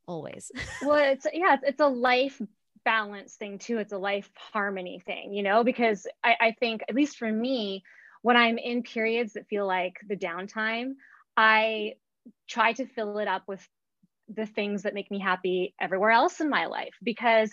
always. 0.07 0.53
well, 0.83 1.13
it's 1.13 1.27
yeah, 1.33 1.55
it's, 1.55 1.65
it's 1.65 1.81
a 1.81 1.89
life 1.89 2.41
balance 2.85 3.35
thing 3.35 3.59
too. 3.59 3.79
It's 3.79 3.93
a 3.93 3.99
life 3.99 4.31
harmony 4.37 5.03
thing, 5.05 5.33
you 5.33 5.43
know, 5.43 5.65
because 5.65 6.07
I, 6.23 6.37
I 6.41 6.51
think, 6.53 6.83
at 6.89 6.95
least 6.95 7.17
for 7.17 7.31
me, 7.31 7.83
when 8.27 8.37
I'm 8.37 8.59
in 8.59 8.83
periods 8.83 9.35
that 9.35 9.47
feel 9.47 9.69
like 9.69 9.99
the 10.09 10.17
downtime, 10.17 10.95
I 11.37 11.93
try 12.49 12.73
to 12.73 12.85
fill 12.85 13.19
it 13.19 13.29
up 13.29 13.45
with 13.47 13.65
the 14.29 14.47
things 14.47 14.83
that 14.83 14.95
make 14.95 15.13
me 15.13 15.21
happy 15.21 15.77
everywhere 15.81 16.11
else 16.11 16.41
in 16.41 16.51
my 16.51 16.67
life 16.67 16.95
because 17.05 17.53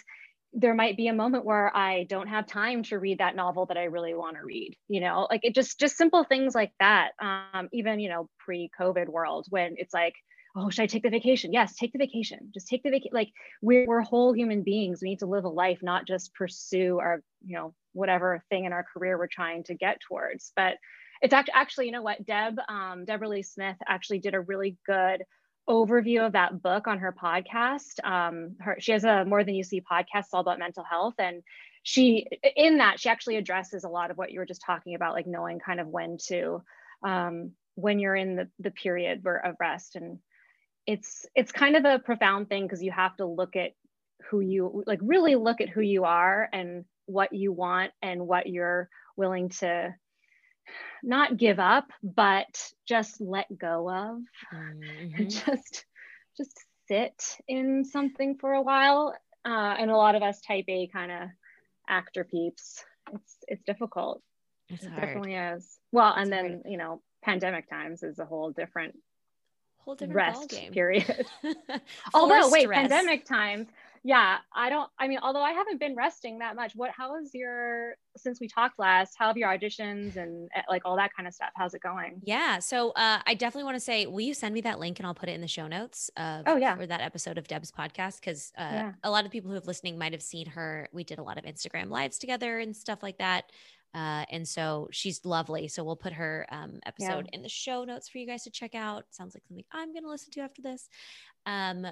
there 0.52 0.74
might 0.74 0.98
be 0.98 1.10
a 1.10 1.14
moment 1.14 1.46
where 1.46 1.72
I 1.78 2.06
don't 2.06 2.26
have 2.26 2.48
time 2.48 2.82
to 2.86 2.98
read 2.98 3.20
that 3.20 3.36
novel 3.36 3.68
that 3.68 3.78
I 3.78 3.84
really 3.84 4.16
want 4.16 4.36
to 4.38 4.44
read, 4.44 4.76
you 4.88 5.00
know, 5.00 5.28
like 5.30 5.42
it 5.44 5.54
just 5.54 5.80
just 5.80 5.96
simple 5.96 6.24
things 6.24 6.56
like 6.56 6.72
that. 6.80 7.12
Um, 7.22 7.70
even 7.72 8.00
you 8.00 8.10
know, 8.10 8.28
pre-COVID 8.40 9.10
world 9.10 9.46
when 9.52 9.76
it's 9.78 9.94
like 9.94 10.16
oh 10.56 10.70
should 10.70 10.84
i 10.84 10.88
take 10.88 11.04
the 11.04 11.10
vacation? 11.10 11.54
Yes 11.54 11.76
take 11.76 11.92
the 11.94 12.00
vacation. 12.00 12.52
Just 12.54 12.68
take 12.68 12.84
the 12.84 12.90
vacation 12.90 13.12
like 13.14 13.32
we're, 13.62 13.86
we're 13.88 14.02
whole 14.02 14.34
human 14.34 14.64
beings. 14.64 15.00
We 15.02 15.10
need 15.10 15.20
to 15.20 15.26
live 15.26 15.46
a 15.46 15.50
life 15.50 15.80
not 15.82 16.08
just 16.08 16.34
pursue 16.34 17.00
our 17.00 17.22
you 17.46 17.56
know 17.56 17.74
whatever 17.94 18.44
thing 18.50 18.66
in 18.66 18.74
our 18.74 18.86
career 18.94 19.18
we're 19.18 19.28
trying 19.28 19.64
to 19.66 19.76
get 19.76 20.00
towards. 20.08 20.52
But 20.56 20.78
it's 21.22 21.34
actually 21.34 21.54
actually 21.56 21.86
you 21.88 21.92
know 21.92 22.02
what? 22.02 22.26
Deb 22.26 22.58
um, 22.70 23.06
deborah 23.06 23.30
lee 23.30 23.44
smith 23.44 23.78
actually 23.88 24.20
did 24.20 24.34
a 24.34 24.42
really 24.42 24.78
good 24.86 25.24
overview 25.70 26.26
of 26.26 26.34
that 26.34 26.62
book 26.62 26.88
on 26.88 27.00
her 27.00 27.14
podcast. 27.14 28.04
Um, 28.04 28.56
her, 28.60 28.78
she 28.80 28.92
has 28.92 29.04
a 29.04 29.26
more 29.26 29.44
than 29.44 29.56
you 29.56 29.64
see 29.64 29.82
podcast 29.82 30.26
all 30.34 30.42
about 30.42 30.60
mental 30.60 30.84
health. 30.84 31.16
And 31.20 31.42
she 31.84 32.28
in 32.56 32.78
that 32.78 33.00
she 33.00 33.10
actually 33.10 33.38
addresses 33.38 33.84
a 33.84 33.90
lot 33.90 34.12
of 34.12 34.18
what 34.18 34.32
you 34.32 34.40
were 34.40 34.46
just 34.46 34.64
talking 34.66 34.96
about 34.96 35.14
like 35.14 35.28
knowing 35.28 35.60
kind 35.60 35.80
of 35.80 35.88
when 35.88 36.18
to 36.28 36.62
um, 37.04 37.52
when 37.76 38.00
you're 38.00 38.16
in 38.16 38.36
the, 38.36 38.50
the 38.60 38.72
period 38.72 39.24
of 39.26 39.56
rest. 39.60 39.96
And 39.96 40.20
it's 40.86 41.26
it's 41.36 41.52
kind 41.52 41.76
of 41.76 41.86
a 41.86 42.00
profound 42.00 42.50
thing 42.50 42.64
because 42.64 42.84
you 42.84 42.92
have 42.92 43.16
to 43.18 43.26
look 43.26 43.56
at 43.56 43.72
who 44.30 44.40
you 44.40 44.84
like 44.86 45.00
really 45.02 45.36
look 45.36 45.62
at 45.62 45.70
who 45.70 45.82
you 45.82 46.06
are 46.06 46.50
and 46.52 46.86
what 47.06 47.34
you 47.34 47.52
want 47.52 47.92
and 48.02 48.26
what 48.26 48.48
you're 48.48 48.90
willing 49.18 49.50
to 49.50 49.94
not 51.04 51.38
give 51.38 51.60
up 51.60 51.92
but 52.02 52.72
just 52.88 53.20
let 53.22 53.46
go 53.58 53.90
of. 53.90 54.20
Mm-hmm. 54.54 55.28
just 55.28 55.86
just 56.38 56.58
sit 56.88 57.38
in 57.48 57.86
something 57.86 58.38
for 58.38 58.54
a 58.54 58.62
while. 58.62 59.16
Uh, 59.46 59.76
and 59.78 59.92
a 59.92 59.98
lot 59.98 60.16
of 60.16 60.24
us 60.24 60.40
type 60.42 60.66
a 60.68 60.88
kind 60.88 61.12
of 61.12 61.30
actor 61.90 62.24
peeps. 62.24 62.84
It's 63.14 63.38
it's 63.48 63.64
difficult. 63.66 64.22
It's 64.70 64.84
it 64.84 64.96
definitely 64.96 65.36
is. 65.36 65.78
Well 65.92 66.14
it's 66.14 66.24
and 66.24 66.32
then 66.32 66.46
hard. 66.50 66.62
you 66.66 66.78
know 66.78 67.02
pandemic 67.24 67.70
times 67.70 68.04
is 68.04 68.20
a 68.20 68.26
whole 68.26 68.52
different 68.52 68.96
whole 69.84 69.96
different 69.96 70.16
rest 70.16 70.50
period. 70.72 71.26
Although, 72.14 72.50
wait, 72.50 72.68
rest. 72.68 72.90
pandemic 72.90 73.26
times, 73.26 73.68
yeah, 74.06 74.40
I 74.54 74.70
don't, 74.70 74.90
I 75.00 75.08
mean, 75.08 75.20
although 75.24 75.42
I 75.42 75.54
haven't 75.54 75.80
been 75.80 75.96
resting 75.96 76.40
that 76.40 76.58
much, 76.58 76.76
what, 76.76 76.92
how 76.92 77.16
is 77.16 77.34
your, 77.34 77.96
since 78.18 78.42
we 78.42 78.50
talked 78.50 78.78
last, 78.78 79.16
how 79.18 79.28
have 79.28 79.38
your 79.38 79.48
auditions 79.48 80.18
and 80.18 80.50
eh, 80.54 80.62
like 80.70 80.82
all 80.84 80.98
that 80.98 81.16
kind 81.16 81.26
of 81.26 81.34
stuff? 81.34 81.52
How's 81.56 81.74
it 81.74 81.82
going? 81.82 82.22
Yeah. 82.22 82.60
So 82.60 82.90
uh, 82.92 83.20
I 83.26 83.34
definitely 83.34 83.64
want 83.64 83.76
to 83.78 83.80
say, 83.80 84.06
will 84.06 84.20
you 84.20 84.34
send 84.34 84.54
me 84.54 84.60
that 84.62 84.78
link 84.78 85.00
and 85.00 85.08
I'll 85.08 85.14
put 85.14 85.30
it 85.30 85.34
in 85.34 85.42
the 85.42 85.48
show 85.48 85.68
notes 85.68 86.12
of, 86.18 86.44
oh, 86.48 86.58
yeah. 86.58 86.76
for 86.76 86.86
that 86.86 87.00
episode 87.00 87.38
of 87.38 87.48
Deb's 87.48 87.72
podcast? 87.72 88.22
Cause 88.22 88.52
uh, 88.58 88.70
yeah. 88.74 88.92
a 89.06 89.10
lot 89.10 89.24
of 89.24 89.32
people 89.32 89.50
who 89.50 89.56
have 89.56 89.68
listening 89.68 89.98
might 89.98 90.12
have 90.12 90.22
seen 90.22 90.48
her. 90.48 90.90
We 90.92 91.06
did 91.06 91.18
a 91.18 91.24
lot 91.24 91.38
of 91.38 91.46
Instagram 91.46 91.90
lives 91.90 92.18
together 92.18 92.60
and 92.60 92.76
stuff 92.76 93.02
like 93.02 93.20
that. 93.20 93.54
Uh, 93.94 94.26
and 94.32 94.48
so 94.48 94.88
she's 94.92 95.24
lovely. 95.24 95.68
So 95.68 95.84
we'll 95.84 95.96
put 95.96 96.14
her 96.14 96.48
um, 96.52 96.80
episode 96.86 97.30
yeah. 97.32 97.38
in 97.38 97.42
the 97.44 97.50
show 97.50 97.84
notes 97.84 98.10
for 98.10 98.18
you 98.18 98.26
guys 98.26 98.44
to 98.44 98.52
check 98.52 98.74
out. 98.76 99.06
Sounds 99.12 99.36
like 99.36 99.44
something 99.48 99.66
I'm 99.72 99.94
going 99.94 100.04
to 100.04 100.10
listen 100.10 100.32
to 100.34 100.42
after 100.42 100.62
this. 100.62 100.90
Um, 101.46 101.88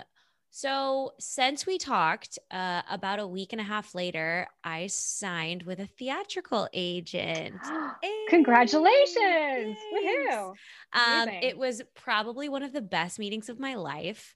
so, 0.53 1.13
since 1.17 1.65
we 1.65 1.77
talked 1.77 2.37
uh, 2.51 2.81
about 2.89 3.19
a 3.19 3.27
week 3.27 3.53
and 3.53 3.61
a 3.61 3.63
half 3.63 3.95
later, 3.95 4.47
I 4.65 4.87
signed 4.87 5.63
with 5.63 5.79
a 5.79 5.87
theatrical 5.87 6.67
agent. 6.73 7.55
Congratulations! 8.29 9.77
Woohoo! 9.93 10.53
Um, 10.91 11.29
it 11.29 11.57
was 11.57 11.81
probably 11.95 12.49
one 12.49 12.63
of 12.63 12.73
the 12.73 12.81
best 12.81 13.17
meetings 13.17 13.47
of 13.47 13.61
my 13.61 13.75
life. 13.75 14.35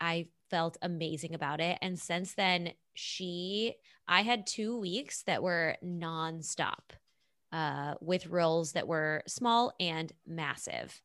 I 0.00 0.26
felt 0.50 0.78
amazing 0.82 1.32
about 1.32 1.60
it. 1.60 1.78
And 1.80 1.96
since 1.96 2.34
then, 2.34 2.72
she, 2.94 3.74
I 4.08 4.22
had 4.22 4.48
two 4.48 4.76
weeks 4.80 5.22
that 5.22 5.44
were 5.44 5.76
nonstop 5.82 6.90
uh, 7.52 7.94
with 8.00 8.26
roles 8.26 8.72
that 8.72 8.88
were 8.88 9.22
small 9.26 9.72
and 9.78 10.12
massive. 10.26 11.00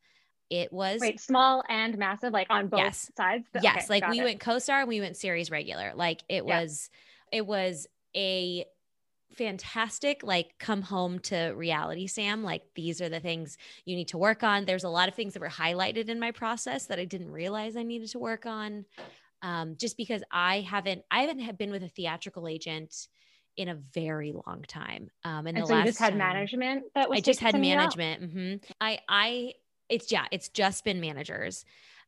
It 0.50 0.72
was 0.72 1.02
wait 1.02 1.20
small 1.20 1.62
and 1.68 1.98
massive, 1.98 2.32
like 2.32 2.48
on 2.50 2.68
both 2.68 2.80
yes. 2.80 3.12
sides. 3.18 3.46
Yes, 3.62 3.86
okay, 3.90 4.02
like 4.02 4.10
we 4.10 4.22
it. 4.22 4.24
went 4.24 4.40
co-star 4.40 4.80
and 4.80 4.88
we 4.88 5.02
went 5.02 5.18
series 5.18 5.52
regular. 5.52 5.92
Like 5.94 6.24
it 6.30 6.46
yeah. 6.46 6.62
was, 6.62 6.90
it 7.32 7.46
was 7.46 7.86
a 8.16 8.66
fantastic 9.34 10.24
like 10.24 10.58
come 10.58 10.82
home 10.82 11.20
to 11.20 11.50
reality 11.50 12.08
sam 12.08 12.44
like 12.44 12.64
these 12.76 13.02
are 13.02 13.10
the 13.10 13.20
things 13.20 13.58
you 13.86 13.96
need 13.96 14.08
to 14.08 14.18
work 14.18 14.42
on 14.42 14.66
there's 14.66 14.86
a 14.86 14.90
lot 14.90 15.08
of 15.08 15.14
things 15.14 15.34
that 15.34 15.42
were 15.42 15.50
highlighted 15.50 16.08
in 16.08 16.20
my 16.20 16.32
process 16.32 16.86
that 16.86 16.98
i 16.98 17.06
didn't 17.06 17.30
realize 17.30 17.76
i 17.76 17.84
needed 17.84 18.10
to 18.10 18.18
work 18.18 18.46
on 18.46 18.86
um, 19.44 19.76
just 19.78 19.96
because 19.96 20.24
i 20.32 20.62
haven't 20.62 21.04
i 21.12 21.22
haven't 21.22 21.58
been 21.58 21.70
with 21.70 21.84
a 21.84 21.90
theatrical 21.90 22.48
agent 22.48 23.10
in 23.58 23.70
a 23.70 23.76
very 23.76 24.32
long 24.46 24.64
time 24.68 25.10
um 25.24 25.48
and, 25.48 25.58
and 25.58 25.58
the 25.58 25.68
so 25.68 25.74
last 25.74 25.86
you 25.86 25.90
just 25.90 26.00
had 26.00 26.10
time, 26.10 26.20
management 26.20 26.84
that 26.96 27.10
was 27.10 27.18
i 27.18 27.22
just 27.22 27.40
had 27.40 27.60
management 27.60 28.22
mm-hmm. 28.22 28.72
i 28.80 29.00
i 29.10 29.54
it's 29.90 30.12
yeah, 30.12 30.26
it's 30.32 30.50
just 30.50 30.84
been 30.84 31.02
managers. 31.02 31.66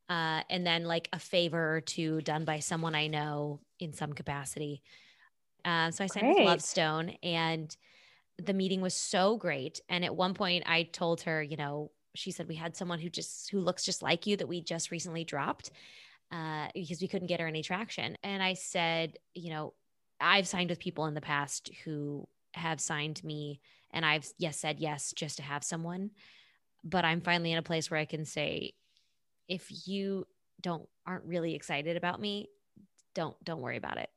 Uh, 0.09 0.41
and 0.49 0.65
then 0.65 0.85
like 0.85 1.07
a 1.13 1.19
favor 1.19 1.75
or 1.75 1.81
two 1.81 2.19
done 2.21 2.43
by 2.43 2.59
someone 2.59 2.95
I 2.95 3.07
know 3.07 3.59
in 3.79 3.93
some 3.93 4.13
capacity. 4.13 4.81
Uh, 5.63 5.91
so 5.91 6.03
I 6.03 6.07
signed 6.07 6.25
great. 6.25 6.39
with 6.39 6.47
Lovestone 6.47 7.09
and 7.21 7.75
the 8.43 8.53
meeting 8.53 8.81
was 8.81 8.95
so 8.95 9.37
great. 9.37 9.81
And 9.87 10.03
at 10.03 10.15
one 10.15 10.33
point 10.33 10.63
I 10.65 10.83
told 10.83 11.21
her, 11.21 11.43
you 11.43 11.57
know, 11.57 11.91
she 12.15 12.31
said 12.31 12.47
we 12.47 12.55
had 12.55 12.75
someone 12.75 12.97
who 12.97 13.09
just 13.09 13.51
who 13.51 13.59
looks 13.59 13.85
just 13.85 14.01
like 14.01 14.25
you 14.25 14.35
that 14.37 14.47
we 14.47 14.61
just 14.61 14.89
recently 14.89 15.23
dropped 15.23 15.69
uh, 16.31 16.69
because 16.73 17.01
we 17.01 17.07
couldn't 17.07 17.27
get 17.27 17.39
her 17.39 17.47
any 17.47 17.61
traction. 17.61 18.17
And 18.23 18.41
I 18.41 18.53
said, 18.55 19.19
you 19.35 19.51
know, 19.51 19.73
I've 20.19 20.47
signed 20.47 20.69
with 20.69 20.79
people 20.79 21.05
in 21.05 21.13
the 21.13 21.21
past 21.21 21.71
who 21.83 22.27
have 22.53 22.81
signed 22.81 23.23
me 23.23 23.61
and 23.91 24.05
I've 24.05 24.27
yes 24.37 24.57
said 24.57 24.79
yes 24.79 25.13
just 25.15 25.37
to 25.37 25.43
have 25.43 25.63
someone 25.63 26.11
but 26.83 27.05
I'm 27.05 27.21
finally 27.21 27.51
in 27.51 27.57
a 27.57 27.63
place 27.63 27.89
where 27.89 27.99
I 27.99 28.05
can 28.05 28.25
say, 28.25 28.73
if 29.47 29.87
you 29.87 30.27
don't 30.61 30.87
aren't 31.05 31.25
really 31.25 31.55
excited 31.55 31.97
about 31.97 32.19
me, 32.19 32.49
don't 33.13 33.35
don't 33.43 33.61
worry 33.61 33.77
about 33.77 33.97
it. 33.97 34.09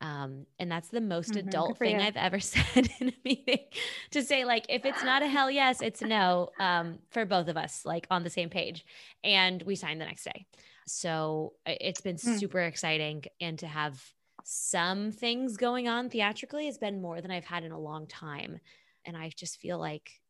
Um, 0.00 0.46
and 0.58 0.70
that's 0.70 0.88
the 0.88 1.00
most 1.00 1.30
mm-hmm, 1.30 1.46
adult 1.46 1.78
thing 1.78 2.00
you. 2.00 2.06
I've 2.06 2.16
ever 2.16 2.40
said 2.40 2.90
in 3.00 3.10
a 3.10 3.14
meeting 3.24 3.66
to 4.10 4.22
say, 4.22 4.44
like, 4.44 4.66
if 4.68 4.84
it's 4.84 5.04
not 5.04 5.22
a 5.22 5.28
hell 5.28 5.48
yes, 5.50 5.80
it's 5.80 6.02
no 6.02 6.50
um, 6.58 6.98
for 7.10 7.24
both 7.24 7.46
of 7.46 7.56
us, 7.56 7.84
like 7.84 8.06
on 8.10 8.24
the 8.24 8.30
same 8.30 8.50
page. 8.50 8.84
And 9.22 9.62
we 9.62 9.76
signed 9.76 10.00
the 10.00 10.04
next 10.04 10.24
day. 10.24 10.46
So 10.88 11.52
it's 11.64 12.00
been 12.00 12.16
mm. 12.16 12.38
super 12.38 12.60
exciting. 12.60 13.24
And 13.40 13.60
to 13.60 13.68
have 13.68 14.02
some 14.44 15.12
things 15.12 15.56
going 15.56 15.88
on 15.88 16.10
theatrically 16.10 16.66
has 16.66 16.78
been 16.78 17.00
more 17.00 17.20
than 17.20 17.30
I've 17.30 17.44
had 17.44 17.64
in 17.64 17.72
a 17.72 17.78
long 17.78 18.06
time. 18.06 18.60
And 19.04 19.16
I 19.16 19.30
just 19.34 19.58
feel 19.58 19.78
like 19.78 20.20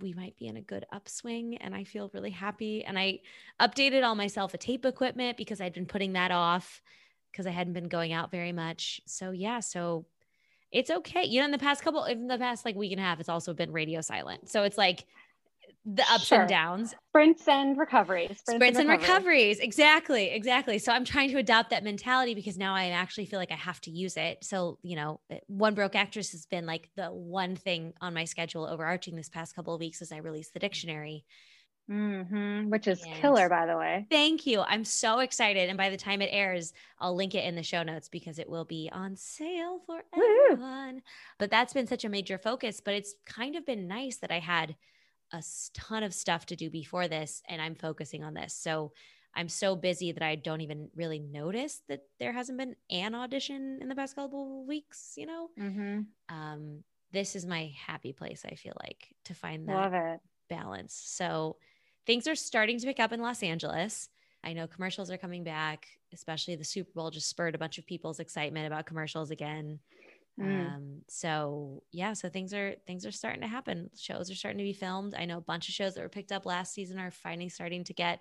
we 0.00 0.12
might 0.12 0.36
be 0.36 0.46
in 0.46 0.56
a 0.56 0.62
good 0.62 0.84
upswing 0.92 1.56
and 1.58 1.74
I 1.74 1.84
feel 1.84 2.10
really 2.12 2.30
happy. 2.30 2.84
And 2.84 2.98
I 2.98 3.20
updated 3.60 4.04
all 4.04 4.14
myself 4.14 4.54
a 4.54 4.58
tape 4.58 4.84
equipment 4.84 5.36
because 5.36 5.60
I'd 5.60 5.72
been 5.72 5.86
putting 5.86 6.12
that 6.12 6.30
off 6.30 6.82
because 7.32 7.46
I 7.46 7.50
hadn't 7.50 7.72
been 7.72 7.88
going 7.88 8.12
out 8.12 8.30
very 8.30 8.52
much. 8.52 9.00
So 9.06 9.30
yeah, 9.30 9.60
so 9.60 10.06
it's 10.72 10.90
okay. 10.90 11.24
You 11.24 11.40
know, 11.40 11.46
in 11.46 11.50
the 11.50 11.58
past 11.58 11.82
couple, 11.82 12.04
in 12.04 12.26
the 12.26 12.38
past 12.38 12.64
like 12.64 12.76
week 12.76 12.92
and 12.92 13.00
a 13.00 13.04
half, 13.04 13.20
it's 13.20 13.28
also 13.28 13.54
been 13.54 13.72
radio 13.72 14.00
silent. 14.00 14.48
So 14.48 14.62
it's 14.62 14.78
like 14.78 15.06
the 15.86 16.02
ups 16.10 16.26
sure. 16.26 16.40
and 16.40 16.48
downs 16.48 16.94
sprints 17.10 17.46
and 17.46 17.78
recoveries 17.78 18.38
sprints, 18.40 18.52
sprints 18.52 18.78
and, 18.78 18.88
recoveries. 18.88 19.08
and, 19.08 19.18
recoveries. 19.18 19.58
exactly 19.60 20.30
exactly 20.30 20.78
so 20.78 20.90
i'm 20.92 21.04
trying 21.04 21.30
to 21.30 21.38
adopt 21.38 21.70
that 21.70 21.84
mentality 21.84 22.34
because 22.34 22.58
now 22.58 22.74
i 22.74 22.88
actually 22.88 23.24
feel 23.24 23.38
like 23.38 23.52
i 23.52 23.56
have 23.56 23.80
to 23.80 23.90
use 23.90 24.16
it 24.16 24.42
so 24.42 24.78
you 24.82 24.96
know 24.96 25.20
one 25.46 25.74
broke 25.74 25.94
actress 25.94 26.32
has 26.32 26.44
been 26.46 26.66
like 26.66 26.90
the 26.96 27.06
one 27.06 27.54
thing 27.54 27.92
on 28.00 28.12
my 28.12 28.24
schedule 28.24 28.66
overarching 28.66 29.14
this 29.14 29.28
past 29.28 29.54
couple 29.54 29.72
of 29.72 29.78
weeks 29.78 30.02
as 30.02 30.10
i 30.10 30.16
released 30.16 30.52
the 30.54 30.58
dictionary 30.58 31.24
mm-hmm. 31.88 32.68
which 32.68 32.88
is 32.88 33.00
and 33.04 33.14
killer 33.14 33.48
by 33.48 33.64
the 33.64 33.76
way 33.76 34.04
thank 34.10 34.44
you 34.44 34.62
i'm 34.62 34.84
so 34.84 35.20
excited 35.20 35.68
and 35.68 35.78
by 35.78 35.88
the 35.88 35.96
time 35.96 36.20
it 36.20 36.30
airs 36.32 36.72
i'll 36.98 37.14
link 37.14 37.36
it 37.36 37.44
in 37.44 37.54
the 37.54 37.62
show 37.62 37.84
notes 37.84 38.08
because 38.08 38.40
it 38.40 38.50
will 38.50 38.64
be 38.64 38.90
on 38.92 39.14
sale 39.14 39.80
for 39.86 40.02
everyone 40.12 40.94
Woo-hoo. 40.94 41.02
but 41.38 41.48
that's 41.48 41.72
been 41.72 41.86
such 41.86 42.04
a 42.04 42.08
major 42.08 42.38
focus 42.38 42.80
but 42.84 42.94
it's 42.94 43.14
kind 43.24 43.54
of 43.54 43.64
been 43.64 43.86
nice 43.86 44.16
that 44.16 44.32
i 44.32 44.40
had 44.40 44.74
a 45.32 45.42
ton 45.74 46.02
of 46.02 46.14
stuff 46.14 46.46
to 46.46 46.56
do 46.56 46.70
before 46.70 47.08
this 47.08 47.42
and 47.48 47.60
I'm 47.60 47.74
focusing 47.74 48.22
on 48.22 48.34
this. 48.34 48.54
So 48.54 48.92
I'm 49.34 49.48
so 49.48 49.76
busy 49.76 50.12
that 50.12 50.22
I 50.22 50.36
don't 50.36 50.62
even 50.62 50.88
really 50.94 51.18
notice 51.18 51.82
that 51.88 52.00
there 52.18 52.32
hasn't 52.32 52.58
been 52.58 52.74
an 52.90 53.14
audition 53.14 53.78
in 53.82 53.88
the 53.88 53.94
past 53.94 54.14
couple 54.14 54.64
weeks, 54.64 55.12
you 55.16 55.26
know? 55.26 55.50
Mm-hmm. 55.60 56.00
Um, 56.34 56.82
this 57.12 57.36
is 57.36 57.44
my 57.44 57.72
happy 57.86 58.12
place, 58.12 58.44
I 58.50 58.54
feel 58.54 58.74
like, 58.82 59.14
to 59.26 59.34
find 59.34 59.68
that 59.68 60.20
balance. 60.48 61.00
So 61.04 61.56
things 62.06 62.26
are 62.26 62.34
starting 62.34 62.78
to 62.78 62.86
pick 62.86 62.98
up 62.98 63.12
in 63.12 63.20
Los 63.20 63.42
Angeles. 63.42 64.08
I 64.42 64.52
know 64.52 64.66
commercials 64.66 65.10
are 65.10 65.18
coming 65.18 65.44
back, 65.44 65.86
especially 66.14 66.56
the 66.56 66.64
Super 66.64 66.92
Bowl 66.94 67.10
just 67.10 67.28
spurred 67.28 67.54
a 67.54 67.58
bunch 67.58 67.78
of 67.78 67.86
people's 67.86 68.20
excitement 68.20 68.66
about 68.66 68.86
commercials 68.86 69.30
again. 69.30 69.80
Mm. 70.40 70.74
Um, 70.74 71.02
so 71.08 71.82
yeah, 71.92 72.12
so 72.12 72.28
things 72.28 72.52
are 72.52 72.74
things 72.86 73.06
are 73.06 73.12
starting 73.12 73.40
to 73.40 73.46
happen. 73.46 73.90
Shows 73.98 74.30
are 74.30 74.34
starting 74.34 74.58
to 74.58 74.64
be 74.64 74.72
filmed. 74.72 75.14
I 75.16 75.24
know 75.24 75.38
a 75.38 75.42
bunch 75.42 75.68
of 75.68 75.74
shows 75.74 75.94
that 75.94 76.02
were 76.02 76.08
picked 76.08 76.32
up 76.32 76.46
last 76.46 76.74
season 76.74 76.98
are 76.98 77.10
finally 77.10 77.48
starting 77.48 77.84
to 77.84 77.94
get 77.94 78.20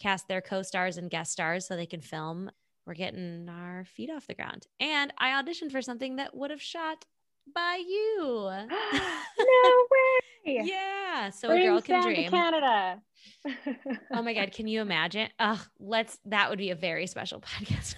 cast 0.00 0.26
their 0.26 0.40
co-stars 0.40 0.96
and 0.96 1.10
guest 1.10 1.32
stars 1.32 1.66
so 1.66 1.76
they 1.76 1.86
can 1.86 2.00
film. 2.00 2.50
We're 2.86 2.94
getting 2.94 3.48
our 3.48 3.84
feet 3.84 4.10
off 4.10 4.26
the 4.26 4.34
ground. 4.34 4.66
And 4.80 5.12
I 5.16 5.40
auditioned 5.42 5.72
for 5.72 5.80
something 5.80 6.16
that 6.16 6.36
would 6.36 6.50
have 6.50 6.60
shot 6.60 7.04
by 7.54 7.82
you. 7.86 8.50
no 9.38 9.86
way. 9.90 10.60
yeah. 10.64 11.30
So 11.30 11.48
Brings 11.48 11.64
a 11.64 11.68
girl 11.68 11.82
can 11.82 12.02
dream. 12.02 12.30
Canada. 12.30 13.00
oh 14.12 14.22
my 14.22 14.34
God. 14.34 14.52
Can 14.52 14.66
you 14.66 14.80
imagine? 14.80 15.28
Oh, 15.38 15.64
let's 15.78 16.18
that 16.26 16.50
would 16.50 16.58
be 16.58 16.70
a 16.70 16.74
very 16.74 17.06
special 17.06 17.40
podcast 17.58 17.94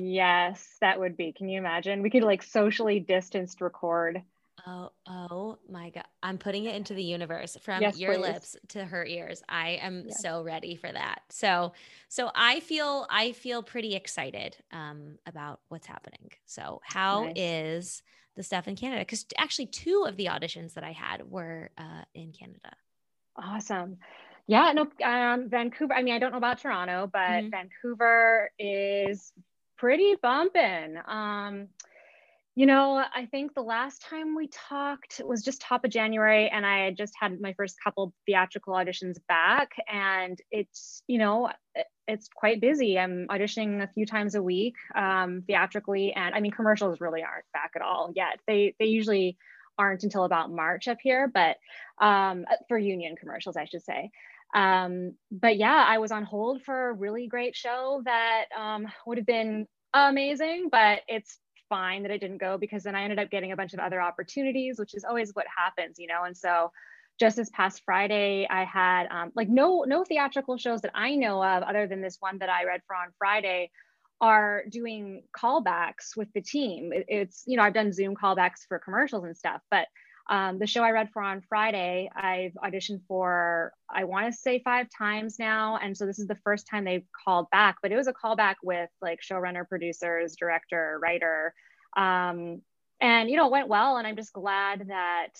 yes, 0.00 0.76
that 0.80 0.98
would 0.98 1.16
be. 1.16 1.32
Can 1.32 1.48
you 1.48 1.58
imagine? 1.58 2.02
We 2.02 2.10
could 2.10 2.22
like 2.22 2.42
socially 2.42 3.00
distanced 3.00 3.60
record. 3.60 4.22
Oh, 4.66 4.90
oh 5.08 5.58
my 5.70 5.90
God. 5.90 6.04
I'm 6.22 6.38
putting 6.38 6.66
it 6.66 6.74
into 6.74 6.94
the 6.94 7.02
universe 7.02 7.56
from 7.62 7.80
yes, 7.80 7.98
your 7.98 8.14
please. 8.14 8.20
lips 8.20 8.56
to 8.68 8.84
her 8.84 9.04
ears. 9.04 9.42
I 9.48 9.78
am 9.82 10.04
yes. 10.06 10.20
so 10.22 10.42
ready 10.42 10.76
for 10.76 10.90
that. 10.90 11.22
So, 11.30 11.72
so 12.08 12.30
I 12.34 12.60
feel, 12.60 13.06
I 13.10 13.32
feel 13.32 13.62
pretty 13.62 13.94
excited 13.94 14.56
um, 14.72 15.18
about 15.26 15.60
what's 15.68 15.86
happening. 15.86 16.30
So 16.46 16.80
how 16.84 17.24
nice. 17.24 17.32
is 17.36 18.02
the 18.36 18.42
stuff 18.42 18.68
in 18.68 18.76
Canada? 18.76 19.04
Cause 19.04 19.24
actually 19.38 19.66
two 19.66 20.04
of 20.06 20.16
the 20.16 20.26
auditions 20.26 20.74
that 20.74 20.84
I 20.84 20.92
had 20.92 21.30
were 21.30 21.70
uh, 21.78 22.02
in 22.14 22.32
Canada. 22.32 22.72
Awesome. 23.36 23.96
Yeah, 24.46 24.72
no, 24.72 24.88
um, 25.06 25.48
Vancouver. 25.48 25.94
I 25.94 26.02
mean, 26.02 26.14
I 26.14 26.18
don't 26.18 26.32
know 26.32 26.38
about 26.38 26.58
Toronto, 26.58 27.08
but 27.12 27.20
mm-hmm. 27.20 27.50
Vancouver 27.50 28.50
is 28.58 29.32
pretty 29.80 30.14
bumping. 30.22 30.98
Um, 31.08 31.68
you 32.54 32.66
know, 32.66 33.02
I 33.14 33.26
think 33.30 33.54
the 33.54 33.62
last 33.62 34.02
time 34.02 34.36
we 34.36 34.48
talked 34.48 35.22
was 35.24 35.42
just 35.42 35.62
top 35.62 35.84
of 35.84 35.90
January, 35.90 36.50
and 36.50 36.66
I 36.66 36.84
had 36.84 36.96
just 36.96 37.14
had 37.18 37.40
my 37.40 37.54
first 37.54 37.76
couple 37.82 38.12
theatrical 38.26 38.74
auditions 38.74 39.16
back, 39.28 39.70
and 39.90 40.38
it's 40.50 41.02
you 41.06 41.18
know 41.18 41.50
it's 42.06 42.28
quite 42.28 42.60
busy. 42.60 42.98
I'm 42.98 43.26
auditioning 43.30 43.82
a 43.82 43.88
few 43.94 44.04
times 44.04 44.34
a 44.34 44.42
week 44.42 44.74
um, 44.94 45.42
theatrically, 45.46 46.12
and 46.12 46.34
I 46.34 46.40
mean 46.40 46.52
commercials 46.52 47.00
really 47.00 47.22
aren't 47.22 47.50
back 47.54 47.70
at 47.76 47.82
all 47.82 48.12
yet. 48.14 48.40
They 48.46 48.74
they 48.78 48.86
usually 48.86 49.38
aren't 49.78 50.02
until 50.02 50.24
about 50.24 50.52
March 50.52 50.88
up 50.88 50.98
here, 51.00 51.30
but 51.32 51.56
um, 52.04 52.44
for 52.68 52.76
union 52.76 53.16
commercials, 53.16 53.56
I 53.56 53.64
should 53.64 53.84
say. 53.84 54.10
Um, 54.54 55.14
but 55.30 55.56
yeah, 55.56 55.84
I 55.86 55.98
was 55.98 56.10
on 56.10 56.24
hold 56.24 56.62
for 56.62 56.90
a 56.90 56.92
really 56.92 57.28
great 57.28 57.56
show 57.56 58.02
that 58.04 58.46
um, 58.58 58.86
would 59.06 59.18
have 59.18 59.26
been 59.26 59.66
amazing, 59.94 60.68
but 60.70 61.00
it's 61.08 61.38
fine 61.68 62.02
that 62.02 62.10
it 62.10 62.20
didn't 62.20 62.38
go 62.38 62.58
because 62.58 62.82
then 62.82 62.94
I 62.94 63.04
ended 63.04 63.18
up 63.18 63.30
getting 63.30 63.52
a 63.52 63.56
bunch 63.56 63.72
of 63.74 63.80
other 63.80 64.00
opportunities, 64.00 64.78
which 64.78 64.94
is 64.94 65.04
always 65.04 65.30
what 65.34 65.46
happens, 65.56 65.98
you 65.98 66.08
know. 66.08 66.24
And 66.24 66.36
so 66.36 66.70
just 67.18 67.36
this 67.36 67.50
past 67.50 67.82
Friday, 67.84 68.46
I 68.50 68.64
had 68.64 69.06
um, 69.10 69.30
like 69.36 69.48
no 69.48 69.84
no 69.86 70.04
theatrical 70.04 70.56
shows 70.56 70.80
that 70.82 70.92
I 70.94 71.14
know 71.14 71.42
of 71.44 71.62
other 71.62 71.86
than 71.86 72.00
this 72.00 72.16
one 72.18 72.38
that 72.38 72.48
I 72.48 72.64
read 72.64 72.80
for 72.86 72.96
on 72.96 73.08
Friday 73.18 73.70
are 74.20 74.64
doing 74.68 75.22
callbacks 75.36 76.16
with 76.16 76.28
the 76.34 76.42
team. 76.42 76.92
It, 76.92 77.04
it's 77.08 77.44
you 77.46 77.56
know 77.56 77.62
I've 77.62 77.74
done 77.74 77.92
Zoom 77.92 78.14
callbacks 78.16 78.66
for 78.68 78.78
commercials 78.78 79.24
and 79.24 79.36
stuff, 79.36 79.60
but 79.70 79.86
um, 80.30 80.60
the 80.60 80.66
show 80.66 80.82
I 80.84 80.92
read 80.92 81.10
for 81.12 81.22
on 81.22 81.42
Friday, 81.48 82.08
I've 82.14 82.52
auditioned 82.64 83.00
for, 83.08 83.72
I 83.92 84.04
want 84.04 84.32
to 84.32 84.32
say 84.32 84.62
five 84.62 84.86
times 84.96 85.40
now. 85.40 85.76
And 85.82 85.96
so 85.96 86.06
this 86.06 86.20
is 86.20 86.28
the 86.28 86.38
first 86.44 86.68
time 86.70 86.84
they've 86.84 87.06
called 87.24 87.50
back, 87.50 87.78
but 87.82 87.90
it 87.90 87.96
was 87.96 88.06
a 88.06 88.12
callback 88.12 88.54
with 88.62 88.88
like 89.02 89.18
showrunner, 89.20 89.68
producers, 89.68 90.36
director, 90.36 91.00
writer. 91.02 91.52
Um, 91.96 92.62
and, 93.00 93.28
you 93.28 93.36
know, 93.36 93.46
it 93.46 93.50
went 93.50 93.66
well. 93.66 93.96
And 93.96 94.06
I'm 94.06 94.14
just 94.14 94.32
glad 94.32 94.86
that 94.86 95.34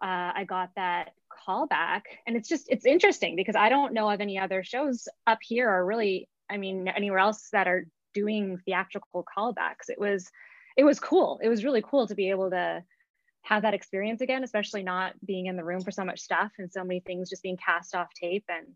uh, 0.00 0.32
I 0.36 0.44
got 0.46 0.70
that 0.76 1.14
callback. 1.46 2.02
And 2.24 2.36
it's 2.36 2.48
just, 2.48 2.66
it's 2.68 2.86
interesting 2.86 3.34
because 3.34 3.56
I 3.56 3.68
don't 3.68 3.92
know 3.92 4.08
of 4.08 4.20
any 4.20 4.38
other 4.38 4.62
shows 4.62 5.08
up 5.26 5.38
here 5.42 5.68
or 5.68 5.84
really, 5.84 6.28
I 6.48 6.58
mean, 6.58 6.86
anywhere 6.86 7.18
else 7.18 7.48
that 7.52 7.66
are 7.66 7.86
doing 8.14 8.58
theatrical 8.64 9.26
callbacks. 9.36 9.88
It 9.88 9.98
was, 9.98 10.30
it 10.76 10.84
was 10.84 11.00
cool. 11.00 11.40
It 11.42 11.48
was 11.48 11.64
really 11.64 11.82
cool 11.84 12.06
to 12.06 12.14
be 12.14 12.30
able 12.30 12.50
to, 12.50 12.84
have 13.48 13.62
that 13.62 13.72
experience 13.72 14.20
again, 14.20 14.44
especially 14.44 14.82
not 14.82 15.14
being 15.24 15.46
in 15.46 15.56
the 15.56 15.64
room 15.64 15.80
for 15.80 15.90
so 15.90 16.04
much 16.04 16.20
stuff 16.20 16.52
and 16.58 16.70
so 16.70 16.84
many 16.84 17.00
things 17.00 17.30
just 17.30 17.42
being 17.42 17.56
cast 17.56 17.94
off 17.94 18.12
tape. 18.12 18.44
And 18.48 18.66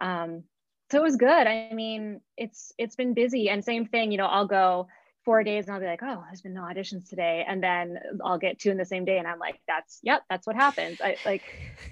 um, 0.00 0.44
so 0.90 0.98
it 0.98 1.02
was 1.02 1.16
good. 1.16 1.46
I 1.46 1.72
mean, 1.74 2.22
it's 2.36 2.72
it's 2.78 2.96
been 2.96 3.12
busy. 3.12 3.50
And 3.50 3.62
same 3.62 3.86
thing, 3.86 4.10
you 4.10 4.16
know, 4.16 4.26
I'll 4.26 4.46
go 4.46 4.88
four 5.22 5.44
days 5.44 5.66
and 5.66 5.74
I'll 5.74 5.80
be 5.80 5.86
like, 5.86 6.02
oh, 6.02 6.24
there's 6.26 6.40
been 6.40 6.54
no 6.54 6.62
auditions 6.62 7.10
today. 7.10 7.44
And 7.46 7.62
then 7.62 7.98
I'll 8.24 8.38
get 8.38 8.58
two 8.58 8.70
in 8.70 8.78
the 8.78 8.86
same 8.86 9.04
day. 9.04 9.18
And 9.18 9.28
I'm 9.28 9.38
like, 9.38 9.60
that's, 9.68 10.00
yep, 10.02 10.22
that's 10.30 10.46
what 10.46 10.56
happens. 10.56 10.98
I 11.02 11.16
like, 11.26 11.42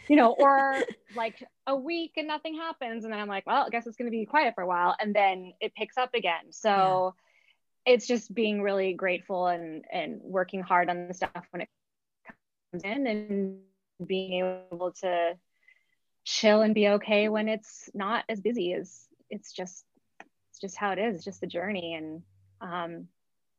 you 0.08 0.16
know, 0.16 0.32
or 0.32 0.82
like 1.14 1.44
a 1.66 1.76
week 1.76 2.12
and 2.16 2.26
nothing 2.26 2.54
happens. 2.54 3.04
And 3.04 3.12
then 3.12 3.20
I'm 3.20 3.28
like, 3.28 3.46
well, 3.46 3.66
I 3.66 3.68
guess 3.68 3.86
it's 3.86 3.98
going 3.98 4.10
to 4.10 4.16
be 4.16 4.24
quiet 4.24 4.54
for 4.54 4.62
a 4.62 4.66
while. 4.66 4.96
And 4.98 5.14
then 5.14 5.52
it 5.60 5.74
picks 5.74 5.98
up 5.98 6.14
again. 6.14 6.52
So 6.52 7.14
yeah. 7.86 7.92
it's 7.92 8.06
just 8.06 8.34
being 8.34 8.62
really 8.62 8.94
grateful 8.94 9.48
and, 9.48 9.84
and 9.92 10.22
working 10.22 10.62
hard 10.62 10.88
on 10.88 11.06
the 11.06 11.12
stuff 11.12 11.44
when 11.50 11.60
it 11.60 11.68
in 12.72 13.06
and 13.06 13.58
being 14.06 14.60
able 14.72 14.92
to 14.92 15.37
chill 16.25 16.60
and 16.62 16.75
be 16.75 16.88
okay 16.88 17.28
when 17.28 17.48
it's 17.48 17.88
not 17.94 18.25
as 18.28 18.40
busy 18.40 18.75
as 18.75 19.06
it's 19.30 19.52
just 19.52 19.84
it's 20.50 20.60
just 20.60 20.76
how 20.76 20.92
it 20.92 20.98
is 20.98 21.16
it's 21.16 21.25
just 21.25 21.40
the 21.40 21.46
journey. 21.46 21.94
And 21.94 22.22
um 22.60 23.08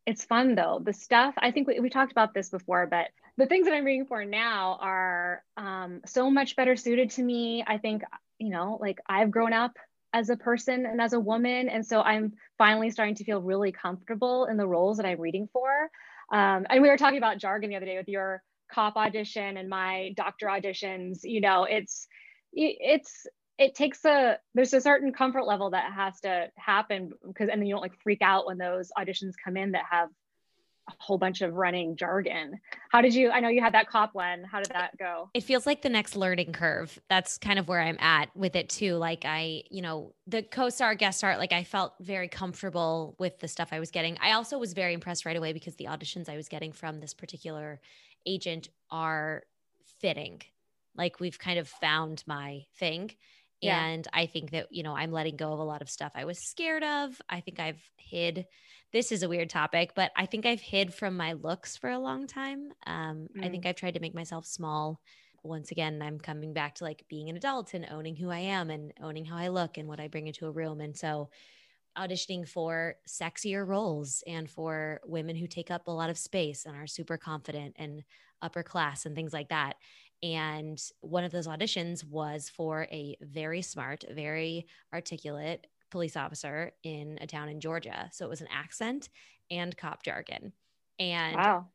it's 0.05 0.23
fun 0.23 0.55
though. 0.55 0.81
The 0.83 0.93
stuff 0.93 1.33
i 1.37 1.51
think 1.51 1.67
we, 1.67 1.79
we 1.79 1.89
talked 1.89 2.11
about 2.11 2.33
this 2.33 2.49
before 2.49 2.87
but 2.87 3.07
the 3.37 3.45
things 3.45 3.65
that 3.65 3.73
i'm 3.73 3.85
reading 3.85 4.05
for 4.05 4.23
now 4.25 4.77
are 4.81 5.43
um, 5.57 6.01
so 6.05 6.29
much 6.29 6.55
better 6.55 6.75
suited 6.75 7.11
to 7.11 7.23
me. 7.23 7.63
I 7.65 7.77
think 7.77 8.03
you 8.37 8.49
know 8.49 8.77
like 8.79 8.99
i've 9.07 9.31
grown 9.31 9.53
up 9.53 9.77
as 10.13 10.29
a 10.29 10.37
person 10.37 10.87
and 10.87 10.99
as 10.99 11.13
a 11.13 11.19
woman. 11.19 11.69
And 11.69 11.85
so 11.85 12.01
i'm 12.01 12.33
finally 12.57 12.91
starting 12.91 13.15
to 13.15 13.23
feel 13.23 13.41
really 13.41 13.71
comfortable 13.71 14.45
in 14.45 14.57
the 14.57 14.67
roles 14.67 14.97
that 14.97 15.05
i'm 15.05 15.19
reading 15.19 15.49
for. 15.51 15.89
Um, 16.31 16.67
and 16.69 16.81
we 16.83 16.89
were 16.89 16.97
talking 16.97 17.17
about 17.17 17.39
jargon 17.39 17.71
the 17.71 17.75
other 17.75 17.87
day 17.87 17.97
with 17.97 18.07
your 18.07 18.43
cop 18.71 18.95
audition 18.95 19.57
and 19.57 19.69
my 19.69 20.13
doctor 20.15 20.47
auditions 20.47 21.19
you 21.23 21.41
know 21.41 21.63
it's 21.63 22.07
it's 22.53 23.27
it 23.59 23.75
takes 23.75 24.05
a 24.05 24.37
there's 24.55 24.73
a 24.73 24.81
certain 24.81 25.11
comfort 25.11 25.45
level 25.45 25.69
that 25.71 25.91
has 25.91 26.19
to 26.21 26.49
happen 26.55 27.11
because 27.27 27.49
and 27.49 27.61
then 27.61 27.67
you 27.67 27.75
don't 27.75 27.81
like 27.81 27.99
freak 28.01 28.21
out 28.21 28.47
when 28.47 28.57
those 28.57 28.91
auditions 28.97 29.33
come 29.43 29.57
in 29.57 29.73
that 29.73 29.83
have 29.89 30.09
a 30.87 30.93
whole 30.97 31.17
bunch 31.19 31.41
of 31.41 31.53
running 31.53 31.95
jargon. 31.95 32.59
How 32.89 33.01
did 33.01 33.13
you 33.13 33.29
i 33.29 33.39
know 33.39 33.49
you 33.49 33.61
had 33.61 33.73
that 33.73 33.87
cop 33.87 34.15
one. 34.15 34.43
How 34.43 34.59
did 34.59 34.71
that 34.71 34.97
go? 34.97 35.29
It 35.33 35.43
feels 35.43 35.67
like 35.67 35.81
the 35.81 35.89
next 35.89 36.15
learning 36.15 36.53
curve. 36.53 36.99
That's 37.09 37.37
kind 37.37 37.59
of 37.59 37.67
where 37.67 37.81
i'm 37.81 37.97
at 37.99 38.35
with 38.35 38.55
it 38.55 38.69
too. 38.69 38.95
Like 38.95 39.23
i 39.25 39.63
you 39.69 39.81
know 39.81 40.13
the 40.25 40.41
co-star 40.41 40.95
guest 40.95 41.19
star 41.19 41.37
like 41.37 41.53
i 41.53 41.63
felt 41.63 41.93
very 41.99 42.27
comfortable 42.27 43.15
with 43.19 43.39
the 43.39 43.47
stuff 43.47 43.69
i 43.71 43.79
was 43.79 43.91
getting. 43.91 44.17
I 44.21 44.31
also 44.31 44.57
was 44.57 44.73
very 44.73 44.93
impressed 44.93 45.25
right 45.25 45.37
away 45.37 45.53
because 45.53 45.75
the 45.75 45.85
auditions 45.85 46.29
i 46.29 46.37
was 46.37 46.47
getting 46.47 46.71
from 46.71 47.01
this 47.01 47.13
particular 47.13 47.81
agent 48.25 48.69
are 48.89 49.43
fitting. 49.99 50.41
Like 50.95 51.19
we've 51.19 51.39
kind 51.39 51.59
of 51.59 51.67
found 51.67 52.23
my 52.27 52.65
thing. 52.77 53.11
Yeah. 53.61 53.85
And 53.85 54.07
I 54.13 54.25
think 54.25 54.51
that, 54.51 54.67
you 54.71 54.83
know, 54.83 54.95
I'm 54.95 55.11
letting 55.11 55.35
go 55.35 55.51
of 55.51 55.59
a 55.59 55.63
lot 55.63 55.81
of 55.81 55.89
stuff 55.89 56.13
I 56.15 56.25
was 56.25 56.39
scared 56.39 56.83
of. 56.83 57.21
I 57.29 57.41
think 57.41 57.59
I've 57.59 57.81
hid. 57.97 58.45
This 58.93 59.11
is 59.11 59.21
a 59.21 59.29
weird 59.29 59.49
topic, 59.49 59.91
but 59.95 60.11
I 60.15 60.25
think 60.25 60.45
I've 60.45 60.61
hid 60.61 60.93
from 60.93 61.17
my 61.17 61.33
looks 61.33 61.77
for 61.77 61.89
a 61.89 61.99
long 61.99 62.25
time. 62.25 62.71
Um, 62.87 63.27
mm. 63.35 63.45
I 63.45 63.49
think. 63.49 63.65
I've 63.65 63.75
tried 63.75 63.95
to 63.95 63.99
make 63.99 64.15
myself 64.15 64.45
small. 64.45 65.01
Once 65.43 65.71
again, 65.71 66.01
I'm 66.01 66.19
coming 66.19 66.53
back 66.53 66.75
to 66.75 66.85
like 66.85 67.05
being 67.09 67.29
an 67.29 67.35
adult 67.35 67.73
and 67.73 67.85
owning 67.91 68.15
who 68.15 68.29
I 68.29 68.39
am 68.39 68.69
and 68.69 68.93
owning 69.01 69.25
how 69.25 69.37
I 69.37 69.49
look 69.49 69.77
and 69.77 69.87
what 69.87 69.99
I 69.99 70.07
bring 70.07 70.27
into 70.27 70.47
a 70.47 70.51
room. 70.51 70.81
And 70.81 70.97
so, 70.97 71.29
auditioning 71.99 72.47
for 72.47 72.95
sexier 73.07 73.67
roles 73.67 74.23
and 74.25 74.49
for 74.49 75.01
women 75.05 75.35
who 75.35 75.47
take 75.47 75.69
up 75.69 75.87
a 75.87 75.91
lot 75.91 76.09
of 76.09 76.17
space 76.17 76.65
and 76.65 76.75
are 76.75 76.87
super 76.87 77.17
confident 77.17 77.75
and 77.77 78.03
upper 78.41 78.63
class 78.63 79.05
and 79.05 79.15
things 79.15 79.33
like 79.33 79.49
that. 79.49 79.75
And 80.21 80.81
one 81.01 81.23
of 81.23 81.31
those 81.31 81.47
auditions 81.47 82.03
was 82.03 82.49
for 82.49 82.87
a 82.91 83.15
very 83.21 83.61
smart, 83.61 84.03
very 84.11 84.67
articulate 84.93 85.67
police 85.91 86.15
officer 86.15 86.71
in 86.83 87.17
a 87.21 87.27
town 87.27 87.49
in 87.49 87.59
Georgia. 87.59 88.09
So 88.11 88.25
it 88.25 88.29
was 88.29 88.41
an 88.41 88.49
accent 88.51 89.09
and 89.49 89.75
cop 89.75 90.03
jargon. 90.03 90.53
And 90.99 91.35
wow. 91.35 91.67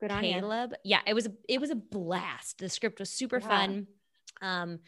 Good 0.00 0.10
on 0.10 0.22
Caleb, 0.22 0.70
you. 0.82 0.90
yeah, 0.90 1.00
it 1.06 1.14
was 1.14 1.26
a, 1.26 1.32
it 1.48 1.60
was 1.60 1.70
a 1.70 1.76
blast. 1.76 2.58
The 2.58 2.68
script 2.68 2.98
was 2.98 3.10
super 3.10 3.38
yeah. 3.38 3.46
fun. 3.46 3.86
Um, 4.40 4.80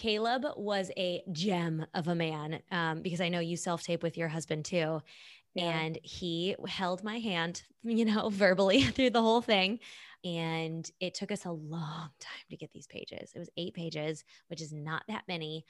Caleb 0.00 0.46
was 0.56 0.90
a 0.96 1.22
gem 1.30 1.84
of 1.92 2.08
a 2.08 2.14
man 2.14 2.60
um, 2.72 3.02
because 3.02 3.20
I 3.20 3.28
know 3.28 3.38
you 3.38 3.58
self 3.58 3.82
tape 3.82 4.02
with 4.02 4.16
your 4.16 4.28
husband 4.28 4.64
too. 4.64 5.02
Yeah. 5.54 5.64
And 5.64 5.98
he 6.02 6.56
held 6.66 7.04
my 7.04 7.18
hand, 7.18 7.62
you 7.82 8.06
know, 8.06 8.30
verbally 8.32 8.82
through 8.94 9.10
the 9.10 9.20
whole 9.20 9.42
thing. 9.42 9.78
And 10.24 10.90
it 11.00 11.14
took 11.14 11.30
us 11.30 11.44
a 11.44 11.50
long 11.50 12.08
time 12.18 12.46
to 12.48 12.56
get 12.56 12.72
these 12.72 12.86
pages. 12.86 13.32
It 13.34 13.38
was 13.38 13.50
eight 13.58 13.74
pages, 13.74 14.24
which 14.48 14.62
is 14.62 14.72
not 14.72 15.02
that 15.08 15.24
many. 15.28 15.66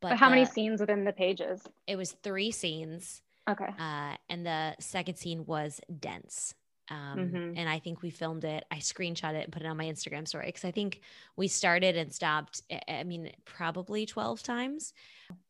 But, 0.00 0.10
but 0.10 0.18
how 0.18 0.28
the, 0.28 0.36
many 0.36 0.46
scenes 0.46 0.80
within 0.80 1.04
the 1.04 1.12
pages? 1.12 1.66
It 1.88 1.96
was 1.96 2.12
three 2.22 2.52
scenes. 2.52 3.22
Okay. 3.50 3.68
Uh, 3.78 4.14
and 4.28 4.46
the 4.46 4.76
second 4.78 5.16
scene 5.16 5.44
was 5.44 5.80
dense. 5.98 6.54
Um, 6.88 7.18
mm-hmm. 7.18 7.52
And 7.56 7.68
I 7.68 7.78
think 7.78 8.02
we 8.02 8.10
filmed 8.10 8.44
it. 8.44 8.64
I 8.70 8.76
screenshot 8.76 9.34
it 9.34 9.44
and 9.44 9.52
put 9.52 9.62
it 9.62 9.66
on 9.66 9.76
my 9.76 9.86
Instagram 9.86 10.26
story 10.26 10.46
because 10.46 10.64
I 10.64 10.70
think 10.70 11.00
we 11.36 11.48
started 11.48 11.96
and 11.96 12.12
stopped, 12.12 12.62
I 12.88 13.02
mean, 13.04 13.32
probably 13.44 14.06
12 14.06 14.42
times, 14.42 14.92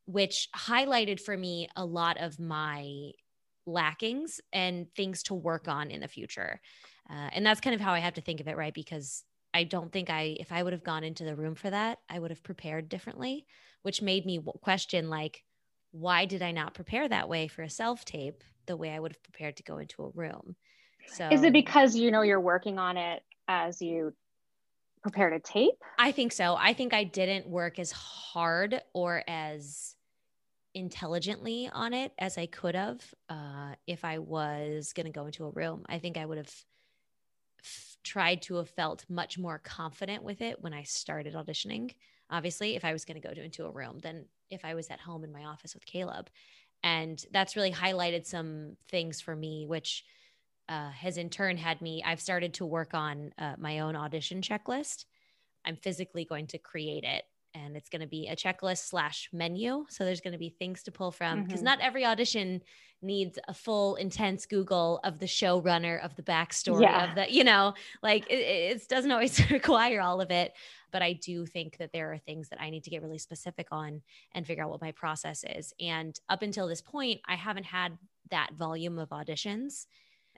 which 0.05 0.49
highlighted 0.55 1.19
for 1.19 1.37
me 1.37 1.69
a 1.75 1.85
lot 1.85 2.17
of 2.19 2.39
my 2.39 3.11
lackings 3.67 4.41
and 4.51 4.87
things 4.95 5.23
to 5.23 5.35
work 5.35 5.67
on 5.67 5.91
in 5.91 6.01
the 6.01 6.07
future. 6.07 6.59
Uh, 7.09 7.29
and 7.31 7.45
that's 7.45 7.61
kind 7.61 7.75
of 7.75 7.81
how 7.81 7.93
I 7.93 7.99
have 7.99 8.15
to 8.15 8.21
think 8.21 8.39
of 8.39 8.47
it, 8.47 8.57
right? 8.57 8.73
Because 8.73 9.23
I 9.53 9.63
don't 9.63 9.91
think 9.91 10.09
I, 10.09 10.37
if 10.39 10.51
I 10.51 10.63
would 10.63 10.73
have 10.73 10.83
gone 10.83 11.03
into 11.03 11.23
the 11.23 11.35
room 11.35 11.55
for 11.55 11.69
that, 11.69 11.99
I 12.09 12.19
would 12.19 12.31
have 12.31 12.43
prepared 12.43 12.89
differently, 12.89 13.45
which 13.83 14.01
made 14.01 14.25
me 14.25 14.39
question, 14.61 15.09
like, 15.09 15.43
why 15.91 16.25
did 16.25 16.41
I 16.41 16.51
not 16.51 16.73
prepare 16.73 17.07
that 17.07 17.29
way 17.29 17.47
for 17.47 17.61
a 17.61 17.69
self 17.69 18.05
tape 18.05 18.43
the 18.65 18.77
way 18.77 18.91
I 18.91 18.99
would 18.99 19.13
have 19.13 19.23
prepared 19.23 19.57
to 19.57 19.63
go 19.63 19.77
into 19.77 20.03
a 20.03 20.09
room? 20.09 20.55
So 21.07 21.29
is 21.29 21.43
it 21.43 21.53
because 21.53 21.95
you 21.95 22.11
know 22.11 22.21
you're 22.21 22.39
working 22.39 22.77
on 22.79 22.97
it 22.97 23.23
as 23.47 23.81
you 23.81 24.13
prepare 25.01 25.29
to 25.29 25.39
tape? 25.39 25.81
I 25.97 26.11
think 26.11 26.31
so. 26.31 26.55
I 26.57 26.73
think 26.73 26.93
I 26.93 27.03
didn't 27.03 27.47
work 27.47 27.79
as 27.79 27.91
hard 27.91 28.81
or 28.93 29.23
as 29.27 29.95
intelligently 30.73 31.69
on 31.73 31.93
it 31.93 32.11
as 32.19 32.37
I 32.37 32.45
could 32.45 32.75
have 32.75 33.01
uh, 33.29 33.73
if 33.87 34.05
I 34.05 34.19
was 34.19 34.93
going 34.93 35.05
to 35.05 35.11
go 35.11 35.25
into 35.25 35.45
a 35.45 35.49
room. 35.49 35.85
I 35.87 35.99
think 35.99 36.17
I 36.17 36.25
would 36.25 36.37
have 36.37 36.53
f- 37.63 37.97
tried 38.03 38.41
to 38.43 38.55
have 38.55 38.69
felt 38.69 39.05
much 39.09 39.39
more 39.39 39.59
confident 39.59 40.23
with 40.23 40.41
it 40.41 40.61
when 40.61 40.73
I 40.73 40.83
started 40.83 41.33
auditioning. 41.33 41.93
Obviously, 42.29 42.75
if 42.75 42.85
I 42.85 42.93
was 42.93 43.05
going 43.05 43.19
to 43.19 43.27
go 43.27 43.33
to, 43.33 43.43
into 43.43 43.65
a 43.65 43.71
room, 43.71 43.99
than 43.99 44.25
if 44.49 44.63
I 44.65 44.75
was 44.75 44.89
at 44.89 44.99
home 44.99 45.23
in 45.23 45.31
my 45.31 45.45
office 45.45 45.73
with 45.73 45.85
Caleb. 45.85 46.29
And 46.83 47.23
that's 47.31 47.55
really 47.55 47.71
highlighted 47.71 48.25
some 48.25 48.77
things 48.87 49.19
for 49.19 49.35
me, 49.35 49.65
which 49.65 50.03
uh, 50.69 50.89
has 50.91 51.17
in 51.17 51.29
turn 51.29 51.57
had 51.57 51.81
me, 51.81 52.03
I've 52.05 52.21
started 52.21 52.53
to 52.55 52.65
work 52.65 52.93
on 52.93 53.33
uh, 53.37 53.55
my 53.57 53.79
own 53.79 53.95
audition 53.95 54.41
checklist. 54.41 55.05
I'm 55.65 55.75
physically 55.75 56.25
going 56.25 56.47
to 56.47 56.57
create 56.57 57.03
it 57.03 57.25
and 57.53 57.75
it's 57.75 57.89
going 57.89 58.01
to 58.01 58.07
be 58.07 58.27
a 58.27 58.35
checklist 58.35 58.87
slash 58.89 59.29
menu. 59.33 59.85
So 59.89 60.05
there's 60.05 60.21
going 60.21 60.33
to 60.33 60.37
be 60.39 60.49
things 60.49 60.83
to 60.83 60.91
pull 60.91 61.11
from 61.11 61.41
because 61.43 61.61
Mhm. 61.61 61.65
not 61.65 61.79
every 61.81 62.05
audition 62.05 62.61
needs 63.01 63.39
a 63.47 63.53
full 63.53 63.95
intense 63.95 64.45
Google 64.45 64.99
of 65.03 65.19
the 65.19 65.25
showrunner 65.25 65.99
of 66.03 66.15
the 66.15 66.23
backstory 66.23 66.81
Yeah. 66.81 67.03
of 67.09 67.15
the, 67.15 67.31
you 67.31 67.43
know, 67.43 67.73
like 68.03 68.25
it 68.29 68.39
it 68.81 68.87
doesn't 68.87 69.11
always 69.11 69.39
require 69.51 70.01
all 70.01 70.21
of 70.21 70.29
it. 70.31 70.53
But 70.91 71.01
I 71.01 71.13
do 71.13 71.45
think 71.45 71.77
that 71.77 71.91
there 71.93 72.11
are 72.13 72.17
things 72.17 72.49
that 72.49 72.61
I 72.61 72.69
need 72.69 72.83
to 72.83 72.89
get 72.89 73.01
really 73.01 73.17
specific 73.17 73.67
on 73.71 74.01
and 74.33 74.45
figure 74.45 74.63
out 74.63 74.69
what 74.69 74.81
my 74.81 74.91
process 74.91 75.43
is. 75.47 75.73
And 75.79 76.19
up 76.29 76.41
until 76.41 76.67
this 76.67 76.81
point, 76.81 77.21
I 77.25 77.35
haven't 77.35 77.65
had 77.65 77.97
that 78.29 78.53
volume 78.53 78.99
of 78.99 79.09
auditions. 79.09 79.85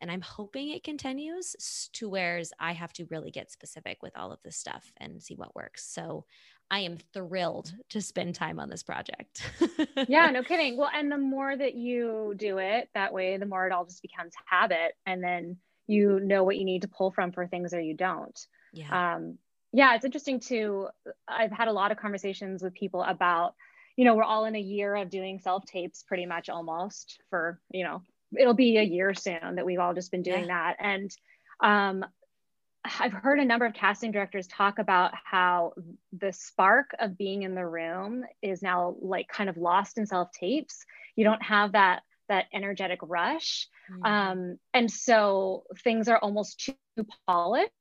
And 0.01 0.11
I'm 0.11 0.21
hoping 0.21 0.69
it 0.69 0.83
continues 0.83 1.89
to 1.93 2.09
whereas 2.09 2.51
I 2.59 2.73
have 2.73 2.93
to 2.93 3.05
really 3.09 3.31
get 3.31 3.51
specific 3.51 4.01
with 4.01 4.17
all 4.17 4.31
of 4.31 4.41
this 4.43 4.57
stuff 4.57 4.91
and 4.97 5.21
see 5.21 5.35
what 5.35 5.55
works. 5.55 5.85
So 5.85 6.25
I 6.71 6.79
am 6.79 6.97
thrilled 7.13 7.73
to 7.89 8.01
spend 8.01 8.35
time 8.35 8.59
on 8.59 8.69
this 8.69 8.83
project. 8.83 9.49
yeah, 10.07 10.29
no 10.31 10.43
kidding. 10.43 10.77
Well, 10.77 10.91
and 10.93 11.11
the 11.11 11.17
more 11.17 11.55
that 11.55 11.75
you 11.75 12.33
do 12.37 12.59
it 12.59 12.89
that 12.93 13.13
way, 13.13 13.37
the 13.37 13.45
more 13.45 13.65
it 13.65 13.73
all 13.73 13.85
just 13.85 14.01
becomes 14.01 14.33
habit. 14.45 14.93
And 15.05 15.23
then 15.23 15.57
you 15.87 16.19
know 16.19 16.43
what 16.43 16.57
you 16.57 16.65
need 16.65 16.83
to 16.83 16.87
pull 16.87 17.11
from 17.11 17.31
for 17.31 17.47
things 17.47 17.73
or 17.73 17.81
you 17.81 17.95
don't. 17.95 18.47
yeah. 18.73 19.15
Um, 19.15 19.37
yeah, 19.71 19.95
it's 19.95 20.05
interesting 20.05 20.39
too. 20.39 20.87
I've 21.27 21.51
had 21.51 21.67
a 21.67 21.73
lot 21.73 21.91
of 21.91 21.97
conversations 21.97 22.63
with 22.63 22.73
people 22.73 23.03
about, 23.03 23.53
you 23.95 24.05
know, 24.05 24.15
we're 24.15 24.23
all 24.23 24.45
in 24.45 24.55
a 24.55 24.59
year 24.59 24.95
of 24.95 25.09
doing 25.09 25.39
self 25.39 25.65
tapes 25.65 26.03
pretty 26.03 26.25
much 26.25 26.49
almost 26.49 27.19
for, 27.29 27.59
you 27.69 27.83
know, 27.83 28.01
it'll 28.37 28.53
be 28.53 28.77
a 28.77 28.83
year 28.83 29.13
soon 29.13 29.55
that 29.55 29.65
we've 29.65 29.79
all 29.79 29.93
just 29.93 30.11
been 30.11 30.21
doing 30.23 30.47
that. 30.47 30.75
And 30.79 31.11
um, 31.61 32.05
I've 32.99 33.13
heard 33.13 33.39
a 33.39 33.45
number 33.45 33.65
of 33.65 33.73
casting 33.73 34.11
directors 34.11 34.47
talk 34.47 34.79
about 34.79 35.13
how 35.13 35.73
the 36.17 36.31
spark 36.31 36.91
of 36.99 37.17
being 37.17 37.43
in 37.43 37.53
the 37.55 37.65
room 37.65 38.23
is 38.41 38.61
now 38.61 38.95
like 39.01 39.27
kind 39.27 39.49
of 39.49 39.57
lost 39.57 39.97
in 39.97 40.05
self 40.05 40.31
tapes. 40.31 40.85
You 41.15 41.25
don't 41.25 41.43
have 41.43 41.73
that 41.73 42.03
that 42.29 42.45
energetic 42.53 42.99
rush. 43.01 43.67
Mhm. 43.89 44.05
Um, 44.07 44.59
and 44.73 44.89
so 44.91 45.65
things 45.83 46.07
are 46.07 46.19
almost 46.19 46.59
too 46.59 47.05
polished 47.27 47.71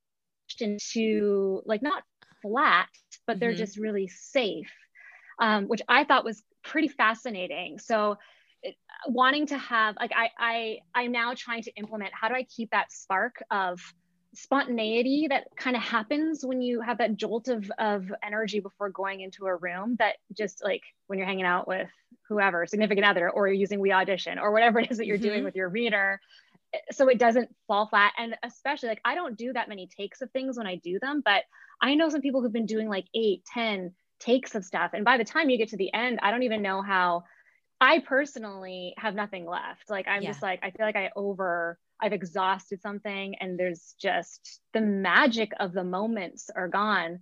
and 0.61 0.79
too 0.79 1.61
like 1.65 1.81
not 1.81 2.03
flat, 2.41 2.89
but 3.27 3.39
they're 3.39 3.53
Mhm. 3.53 3.57
just 3.57 3.77
really 3.77 4.07
safe, 4.07 4.71
um, 5.39 5.65
which 5.67 5.81
I 5.87 6.03
thought 6.03 6.25
was 6.25 6.43
pretty 6.63 6.87
fascinating. 6.89 7.79
So 7.79 8.17
it, 8.63 8.75
wanting 9.07 9.47
to 9.47 9.57
have 9.57 9.95
like 9.99 10.11
I 10.15 10.29
I 10.37 10.79
I'm 10.95 11.11
now 11.11 11.33
trying 11.35 11.63
to 11.63 11.71
implement 11.75 12.11
how 12.13 12.27
do 12.27 12.35
I 12.35 12.43
keep 12.43 12.71
that 12.71 12.91
spark 12.91 13.41
of 13.51 13.79
spontaneity 14.35 15.27
that 15.27 15.47
kind 15.57 15.75
of 15.75 15.81
happens 15.81 16.45
when 16.45 16.61
you 16.61 16.81
have 16.81 16.99
that 16.99 17.17
jolt 17.17 17.47
of 17.47 17.71
of 17.79 18.11
energy 18.23 18.59
before 18.59 18.89
going 18.89 19.21
into 19.21 19.45
a 19.45 19.55
room 19.55 19.95
that 19.97 20.15
just 20.37 20.63
like 20.63 20.83
when 21.07 21.17
you're 21.17 21.27
hanging 21.27 21.45
out 21.45 21.67
with 21.67 21.89
whoever 22.27 22.65
significant 22.67 23.07
other 23.07 23.29
or 23.29 23.47
you're 23.47 23.55
using 23.55 23.79
WeAudition 23.79 24.39
or 24.39 24.51
whatever 24.51 24.79
it 24.79 24.91
is 24.91 24.97
that 24.97 25.07
you're 25.07 25.17
doing 25.17 25.41
Mhm. 25.41 25.45
with 25.45 25.55
your 25.55 25.69
reader 25.69 26.21
so 26.91 27.07
it 27.07 27.17
doesn't 27.17 27.49
fall 27.67 27.87
flat 27.87 28.13
and 28.19 28.37
especially 28.43 28.89
like 28.89 29.01
i 29.03 29.15
don't 29.15 29.35
do 29.35 29.51
that 29.53 29.67
many 29.67 29.87
takes 29.87 30.21
of 30.21 30.29
things 30.31 30.55
when 30.57 30.67
i 30.67 30.75
do 30.75 30.99
them 30.99 31.23
but 31.25 31.43
i 31.81 31.95
know 31.95 32.09
some 32.09 32.21
people 32.21 32.41
who've 32.41 32.53
been 32.53 32.67
doing 32.67 32.87
like 32.87 33.05
eight 33.15 33.43
ten 33.45 33.91
takes 34.19 34.53
of 34.53 34.63
stuff 34.63 34.91
and 34.93 35.03
by 35.03 35.17
the 35.17 35.23
time 35.23 35.49
you 35.49 35.57
get 35.57 35.69
to 35.69 35.77
the 35.77 35.91
end 35.93 36.19
i 36.21 36.29
don't 36.29 36.43
even 36.43 36.61
know 36.61 36.83
how 36.83 37.23
i 37.81 37.99
personally 37.99 38.93
have 38.97 39.15
nothing 39.15 39.45
left 39.45 39.89
like 39.89 40.07
i'm 40.07 40.21
Yeah. 40.23 40.29
just 40.29 40.41
like 40.41 40.59
i 40.63 40.71
feel 40.71 40.85
like 40.85 40.95
i 40.95 41.09
over 41.15 41.77
i've 42.01 42.13
exhausted 42.13 42.81
something 42.81 43.35
and 43.39 43.59
there's 43.59 43.95
just 44.01 44.61
the 44.73 44.81
magic 44.81 45.51
of 45.59 45.73
the 45.73 45.83
moments 45.83 46.49
are 46.55 46.67
gone 46.67 47.19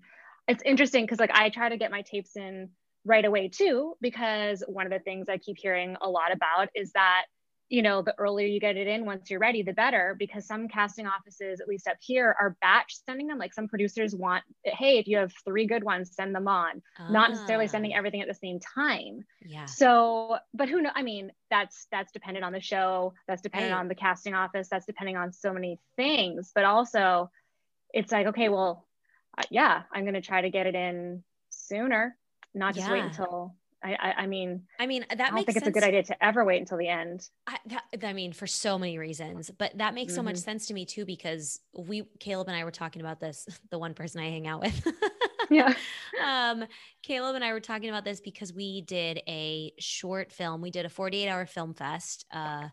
it's 0.47 0.63
interesting 0.63 1.03
because 1.03 1.19
like 1.19 1.31
i 1.33 1.49
try 1.49 1.69
to 1.69 1.77
get 1.77 1.91
my 1.91 2.01
tapes 2.01 2.35
in 2.35 2.69
right 3.05 3.25
away 3.25 3.47
too 3.49 3.93
because 4.01 4.63
one 4.67 4.85
of 4.85 4.91
the 4.91 4.99
things 4.99 5.27
i 5.29 5.37
keep 5.37 5.57
hearing 5.57 5.95
a 6.01 6.09
lot 6.09 6.31
about 6.31 6.69
is 6.75 6.91
that 6.93 7.25
you 7.69 7.81
know 7.81 8.01
the 8.01 8.13
earlier 8.17 8.47
you 8.47 8.59
get 8.59 8.77
it 8.77 8.87
in 8.87 9.05
once 9.05 9.29
you're 9.29 9.39
ready 9.39 9.61
the 9.61 9.73
better 9.73 10.15
because 10.17 10.45
some 10.47 10.67
casting 10.69 11.05
offices 11.05 11.59
at 11.59 11.67
least 11.67 11.87
up 11.87 11.97
here 11.99 12.35
are 12.39 12.55
batch 12.61 12.95
sending 13.05 13.27
them. 13.27 13.37
Like 13.37 13.53
some 13.53 13.67
producers 13.67 14.15
want 14.15 14.43
hey 14.63 14.97
if 14.99 15.07
you 15.07 15.17
have 15.17 15.33
three 15.43 15.65
good 15.65 15.83
ones 15.83 16.13
send 16.15 16.33
them 16.33 16.47
on. 16.47 16.81
Not 17.09 17.29
necessarily 17.31 17.67
sending 17.67 17.93
Ah, 17.93 17.97
everything 17.97 18.21
at 18.21 18.27
the 18.27 18.33
same 18.33 18.59
time. 18.59 19.25
Yeah. 19.45 19.65
so 19.65 20.37
but 20.53 20.69
who 20.69 20.81
know 20.81 20.91
i 20.95 21.01
mean 21.03 21.31
that's 21.49 21.87
that's 21.91 22.11
dependent 22.11 22.45
on 22.45 22.53
the 22.53 22.61
show 22.61 23.13
that's 23.27 23.41
dependent 23.41 23.73
Right. 23.73 23.79
on 23.79 23.87
the 23.87 23.95
casting 23.95 24.33
office 24.33 24.67
that's 24.69 24.85
depending 24.85 25.17
on 25.17 25.31
so 25.33 25.51
many 25.53 25.79
things. 25.95 26.51
But 26.55 26.65
also 26.65 27.29
it's 27.93 28.11
like 28.11 28.27
okay 28.27 28.49
well 28.49 28.87
uh, 29.37 29.43
yeah 29.49 29.83
i'm 29.93 30.03
going 30.03 30.13
to 30.13 30.21
try 30.21 30.41
to 30.41 30.49
get 30.49 30.67
it 30.67 30.75
in 30.75 31.23
sooner 31.49 32.17
not 32.53 32.75
just 32.75 32.87
wait 32.89 33.03
until 33.05 33.55
I, 33.83 33.93
I 33.93 34.13
i 34.23 34.27
mean 34.27 34.63
I 34.79 34.87
mean, 34.87 35.05
that 35.09 35.19
i 35.19 35.25
don't 35.27 35.35
makes 35.35 35.45
think 35.45 35.57
it's 35.57 35.67
a 35.67 35.71
good 35.71 35.83
idea 35.83 36.03
to 36.03 36.23
ever 36.25 36.43
wait 36.43 36.59
until 36.59 36.77
the 36.77 36.87
end 36.87 37.29
I, 37.47 37.57
that, 37.67 38.03
I 38.03 38.13
mean, 38.13 38.33
for 38.33 38.45
so 38.47 38.77
many 38.77 38.97
reasons, 38.97 39.49
but 39.57 39.77
that 39.77 39.93
makes 39.93 40.13
so 40.13 40.21
much 40.21 40.35
Mhm. 40.35 40.43
sense 40.43 40.65
to 40.67 40.73
me 40.73 40.85
too 40.85 41.05
because 41.05 41.61
we, 41.73 42.03
Caleb 42.19 42.47
and 42.49 42.57
I 42.57 42.65
were 42.65 42.71
talking 42.71 43.01
about 43.01 43.19
this. 43.21 43.47
The 43.71 43.79
one 43.79 43.93
person 43.93 44.19
I 44.21 44.29
hang 44.29 44.47
out 44.47 44.61
with, 44.61 44.87
yeah 45.49 45.73
um, 46.25 46.65
Caleb 47.03 47.35
and 47.35 47.43
I 47.43 47.53
were 47.53 47.59
talking 47.61 47.89
about 47.89 48.03
this 48.03 48.19
because 48.19 48.51
we 48.53 48.81
did 48.81 49.21
a 49.27 49.71
short 49.79 50.31
film. 50.31 50.61
We 50.61 50.71
did 50.71 50.85
a 50.85 50.89
48 50.89 51.29
hour 51.29 51.45
film 51.45 51.73
fest. 51.73 52.25
Uh, 52.31 52.67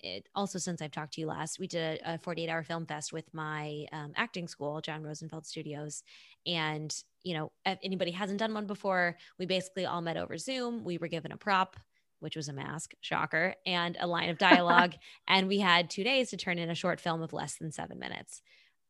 it, 0.00 0.28
also, 0.34 0.58
since 0.58 0.82
I've 0.82 0.90
talked 0.90 1.14
to 1.14 1.20
you 1.20 1.26
last, 1.26 1.58
we 1.58 1.66
did 1.66 2.00
a, 2.04 2.14
a 2.14 2.18
48 2.18 2.48
hour 2.48 2.62
film 2.62 2.86
fest 2.86 3.12
with 3.12 3.32
my 3.32 3.86
um, 3.92 4.12
acting 4.16 4.48
school, 4.48 4.80
John 4.80 5.02
Rosenfeld 5.02 5.46
Studios. 5.46 6.02
And, 6.46 6.94
you 7.22 7.34
know, 7.34 7.52
if 7.64 7.78
anybody 7.82 8.10
hasn't 8.10 8.38
done 8.38 8.54
one 8.54 8.66
before, 8.66 9.16
we 9.38 9.46
basically 9.46 9.86
all 9.86 10.00
met 10.00 10.16
over 10.16 10.38
Zoom. 10.38 10.84
We 10.84 10.98
were 10.98 11.08
given 11.08 11.32
a 11.32 11.36
prop, 11.36 11.76
which 12.20 12.36
was 12.36 12.48
a 12.48 12.52
mask, 12.52 12.94
shocker, 13.00 13.54
and 13.64 13.96
a 14.00 14.06
line 14.06 14.28
of 14.28 14.38
dialogue. 14.38 14.94
and 15.28 15.48
we 15.48 15.58
had 15.58 15.90
two 15.90 16.04
days 16.04 16.30
to 16.30 16.36
turn 16.36 16.58
in 16.58 16.70
a 16.70 16.74
short 16.74 17.00
film 17.00 17.22
of 17.22 17.32
less 17.32 17.56
than 17.56 17.72
seven 17.72 17.98
minutes 17.98 18.42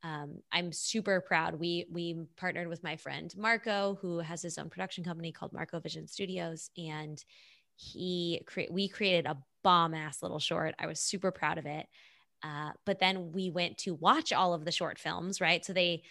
um, 0.06 0.42
I'm 0.52 0.72
super 0.72 1.20
proud. 1.20 1.58
We 1.58 1.86
we 1.90 2.26
partnered 2.36 2.68
with 2.68 2.82
my 2.84 2.96
friend 2.96 3.32
Marco, 3.36 3.98
who 4.00 4.18
has 4.18 4.42
his 4.42 4.58
own 4.58 4.70
production 4.70 5.02
company 5.02 5.32
called 5.32 5.52
Marco 5.52 5.80
Vision 5.80 6.06
Studios, 6.06 6.70
and 6.76 7.22
he 7.76 8.42
cre- 8.46 8.70
we 8.70 8.88
created 8.88 9.26
a 9.26 9.38
bomb 9.62 9.94
ass 9.94 10.22
little 10.22 10.38
short. 10.38 10.74
I 10.78 10.86
was 10.86 11.00
super 11.00 11.30
proud 11.30 11.58
of 11.58 11.66
it. 11.66 11.86
Uh, 12.42 12.72
but 12.84 12.98
then 12.98 13.32
we 13.32 13.50
went 13.50 13.78
to 13.78 13.94
watch 13.94 14.32
all 14.32 14.54
of 14.54 14.64
the 14.64 14.72
short 14.72 14.98
films, 14.98 15.40
right? 15.40 15.64
So 15.64 15.72
they 15.72 16.02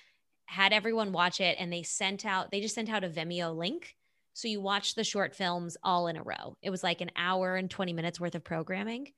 had 0.47 0.73
everyone 0.73 1.11
watch 1.11 1.39
it, 1.39 1.55
and 1.59 1.71
they 1.71 1.83
sent 1.83 2.25
out 2.25 2.51
they 2.51 2.61
just 2.61 2.75
sent 2.75 2.89
out 2.89 3.03
a 3.03 3.09
Vimeo 3.09 3.55
link. 3.55 3.95
So 4.33 4.47
you 4.47 4.59
watch 4.61 4.95
the 4.95 5.03
short 5.03 5.33
films 5.33 5.77
all 5.83 6.07
in 6.07 6.17
a 6.17 6.23
row. 6.23 6.57
It 6.61 6.69
was 6.69 6.83
like 6.83 6.99
an 7.01 7.11
hour 7.15 7.55
and 7.55 7.69
20 7.71 7.93
minutes 7.93 8.19
worth 8.19 8.35
of 8.35 8.43
programming. 8.43 9.13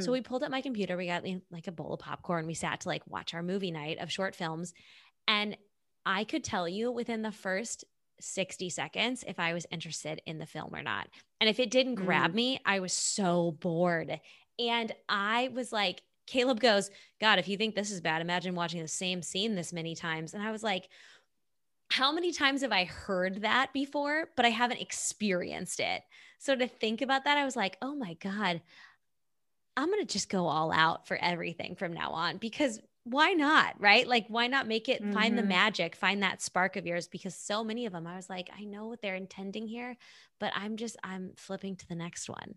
So 0.00 0.08
Mm. 0.08 0.12
we 0.12 0.20
pulled 0.22 0.42
up 0.42 0.50
my 0.50 0.60
computer, 0.60 0.96
we 0.96 1.06
got 1.06 1.24
like 1.50 1.66
a 1.66 1.72
bowl 1.72 1.94
of 1.94 2.00
popcorn, 2.00 2.46
we 2.46 2.54
sat 2.54 2.80
to 2.80 2.88
like 2.88 3.02
watch 3.06 3.34
our 3.34 3.42
movie 3.42 3.70
night 3.70 3.98
of 3.98 4.10
short 4.10 4.34
films. 4.34 4.72
And 5.28 5.56
I 6.06 6.24
could 6.24 6.42
tell 6.44 6.68
you 6.68 6.90
within 6.90 7.22
the 7.22 7.30
first 7.32 7.84
60 8.20 8.70
seconds 8.70 9.24
if 9.26 9.38
I 9.38 9.52
was 9.54 9.66
interested 9.70 10.22
in 10.26 10.38
the 10.38 10.46
film 10.46 10.74
or 10.74 10.82
not. 10.82 11.08
And 11.40 11.48
if 11.48 11.60
it 11.60 11.70
didn't 11.70 11.96
grab 11.96 12.32
mm. 12.32 12.34
me, 12.34 12.60
I 12.64 12.80
was 12.80 12.92
so 12.92 13.56
bored. 13.60 14.20
And 14.58 14.92
I 15.08 15.50
was 15.52 15.72
like, 15.72 16.02
Caleb 16.26 16.60
goes, 16.60 16.90
God, 17.20 17.38
if 17.38 17.48
you 17.48 17.56
think 17.56 17.74
this 17.74 17.90
is 17.90 18.00
bad, 18.00 18.22
imagine 18.22 18.54
watching 18.54 18.80
the 18.80 18.88
same 18.88 19.22
scene 19.22 19.54
this 19.54 19.72
many 19.72 19.94
times. 19.94 20.34
And 20.34 20.42
I 20.42 20.50
was 20.50 20.62
like, 20.62 20.88
how 21.90 22.12
many 22.12 22.32
times 22.32 22.62
have 22.62 22.72
I 22.72 22.84
heard 22.84 23.42
that 23.42 23.72
before, 23.72 24.28
but 24.36 24.44
I 24.44 24.50
haven't 24.50 24.80
experienced 24.80 25.80
it? 25.80 26.02
So 26.38 26.56
to 26.56 26.66
think 26.66 27.02
about 27.02 27.24
that, 27.24 27.38
I 27.38 27.44
was 27.44 27.56
like, 27.56 27.76
oh 27.82 27.94
my 27.94 28.14
God, 28.14 28.62
I'm 29.76 29.88
going 29.88 30.00
to 30.00 30.12
just 30.12 30.28
go 30.28 30.46
all 30.46 30.72
out 30.72 31.06
for 31.06 31.16
everything 31.16 31.74
from 31.74 31.92
now 31.92 32.10
on 32.10 32.38
because 32.38 32.80
why 33.04 33.32
not? 33.32 33.80
Right? 33.80 34.06
Like, 34.06 34.26
why 34.28 34.46
not 34.46 34.66
make 34.66 34.88
it 34.88 35.06
find 35.12 35.36
the 35.38 35.42
Mhm. 35.42 35.44
magic, 35.44 35.94
find 35.96 36.22
that 36.22 36.42
spark 36.42 36.76
of 36.76 36.86
yours? 36.86 37.08
Because 37.08 37.36
so 37.36 37.62
many 37.64 37.86
of 37.86 37.92
them, 37.92 38.06
I 38.06 38.16
was 38.16 38.30
like, 38.30 38.50
I 38.56 38.64
know 38.64 38.86
what 38.86 39.02
they're 39.02 39.14
intending 39.14 39.66
here, 39.68 39.96
but 40.40 40.52
I'm 40.56 40.76
just, 40.76 40.96
I'm 41.04 41.34
flipping 41.36 41.76
to 41.76 41.86
the 41.88 41.94
next 41.96 42.28
one. 42.28 42.56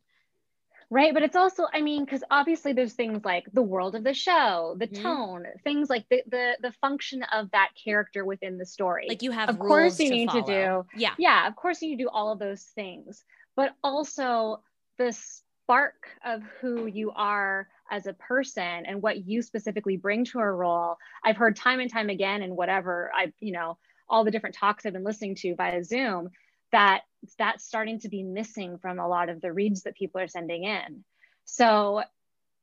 Right. 0.89 1.13
But 1.13 1.23
it's 1.23 1.35
also, 1.35 1.65
I 1.73 1.81
mean, 1.81 2.05
because 2.05 2.23
obviously 2.31 2.71
there's 2.71 2.93
things 2.93 3.25
like 3.25 3.45
the 3.51 3.61
world 3.61 3.95
of 3.95 4.03
the 4.05 4.13
show, 4.13 4.75
the 4.79 4.87
Mhm. 4.89 5.27
tone, 5.27 5.45
things 5.63 5.89
like 5.89 6.05
the, 6.09 6.23
the 6.27 6.57
the 6.61 6.71
function 6.71 7.23
of 7.23 7.51
that 7.51 7.71
character 7.83 8.23
within 8.23 8.57
the 8.57 8.65
story. 8.65 9.07
Like, 9.07 9.21
you 9.23 9.31
have 9.31 9.49
Of 9.49 9.59
course 9.59 9.99
you 9.99 10.09
to 10.09 10.17
need 10.17 10.31
to 10.31 10.41
follow. 10.41 10.85
Yeah. 10.93 11.17
yeah, 11.17 11.47
of 11.47 11.55
course 11.57 11.81
you 11.81 11.97
do 11.97 12.07
all 12.09 12.31
of 12.31 12.39
those 12.39 12.63
things, 12.63 13.25
but 13.55 13.75
also 13.83 14.63
the 14.97 15.11
spark 15.11 16.09
of 16.23 16.41
who 16.61 16.85
you 16.85 17.11
are 17.11 17.67
as 17.89 18.07
a 18.07 18.13
person 18.13 18.85
and 18.85 19.01
what 19.01 19.25
you 19.25 19.41
specifically 19.41 19.97
bring 19.97 20.25
to 20.25 20.39
a 20.39 20.51
role. 20.51 20.97
I've 21.23 21.37
heard 21.37 21.55
time 21.55 21.79
and 21.79 21.91
time 21.91 22.09
again, 22.09 22.41
and 22.41 22.55
whatever 22.55 23.11
I, 23.15 23.33
you 23.39 23.51
know, 23.51 23.77
all 24.09 24.23
the 24.23 24.31
different 24.31 24.55
talks 24.55 24.85
I've 24.85 24.93
been 24.93 25.03
listening 25.03 25.35
to 25.35 25.55
via 25.55 25.83
Zoom, 25.83 26.29
that 26.71 27.01
that's 27.37 27.65
starting 27.65 27.99
to 28.01 28.09
be 28.09 28.23
missing 28.23 28.77
from 28.77 28.99
a 28.99 29.07
lot 29.07 29.29
of 29.29 29.41
the 29.41 29.51
reads 29.51 29.83
that 29.83 29.95
people 29.95 30.21
are 30.21 30.27
sending 30.27 30.63
in. 30.63 31.03
So 31.45 32.03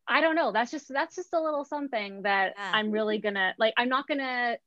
I 0.06 0.20
don't 0.20 0.37
know. 0.37 0.52
That's 0.52 0.70
just 0.70 0.88
that's 0.88 1.16
just 1.16 1.32
a 1.32 1.40
little 1.40 1.64
something 1.64 2.22
that 2.22 2.54
Yeah. 2.56 2.70
I'm 2.74 2.90
really 2.90 3.18
gonna 3.18 3.54
like. 3.58 3.74
I'm 3.76 3.88
not 3.88 4.06
gonna 4.06 4.58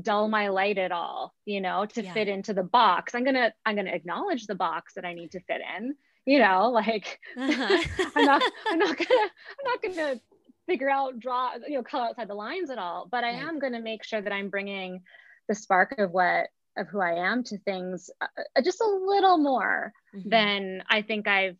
dull 0.00 0.28
my 0.28 0.48
light 0.48 0.78
at 0.78 0.92
all, 0.92 1.34
you 1.44 1.60
know, 1.60 1.84
to 1.86 2.02
yeah. 2.02 2.12
fit 2.12 2.28
into 2.28 2.54
the 2.54 2.62
box. 2.62 3.14
I'm 3.14 3.24
gonna 3.24 3.52
I'm 3.66 3.76
gonna 3.76 3.90
acknowledge 3.90 4.46
the 4.46 4.54
box 4.54 4.94
that 4.94 5.04
I 5.04 5.14
need 5.14 5.32
to 5.32 5.40
fit 5.40 5.60
in. 5.78 5.96
You 6.26 6.38
know, 6.38 6.70
like 6.70 7.20
uh-huh. 7.36 8.10
I'm 8.16 8.24
not 8.24 8.42
I'm 8.66 8.78
not 8.78 8.96
gonna 9.08 9.20
I'm 9.20 9.64
not 9.64 9.82
gonna 9.82 10.20
figure 10.66 10.88
out 10.88 11.18
draw 11.18 11.52
you 11.68 11.76
know 11.76 11.82
color 11.82 12.06
outside 12.06 12.28
the 12.28 12.34
lines 12.34 12.70
at 12.70 12.78
all. 12.78 13.08
But 13.10 13.24
I 13.24 13.32
right. 13.32 13.42
am 13.42 13.58
gonna 13.58 13.80
make 13.80 14.04
sure 14.04 14.20
that 14.20 14.32
I'm 14.32 14.48
bringing 14.48 15.02
the 15.48 15.54
spark 15.54 15.98
of 15.98 16.10
what 16.10 16.48
of 16.76 16.88
who 16.88 17.00
I 17.00 17.30
am 17.30 17.44
to 17.44 17.58
things 17.58 18.10
uh, 18.20 18.26
uh 18.56 18.62
just 18.62 18.80
a 18.80 18.86
little 18.86 19.38
more 19.38 19.92
mm-hmm. 20.14 20.28
than 20.28 20.82
I 20.88 21.02
think 21.02 21.28
I've 21.28 21.58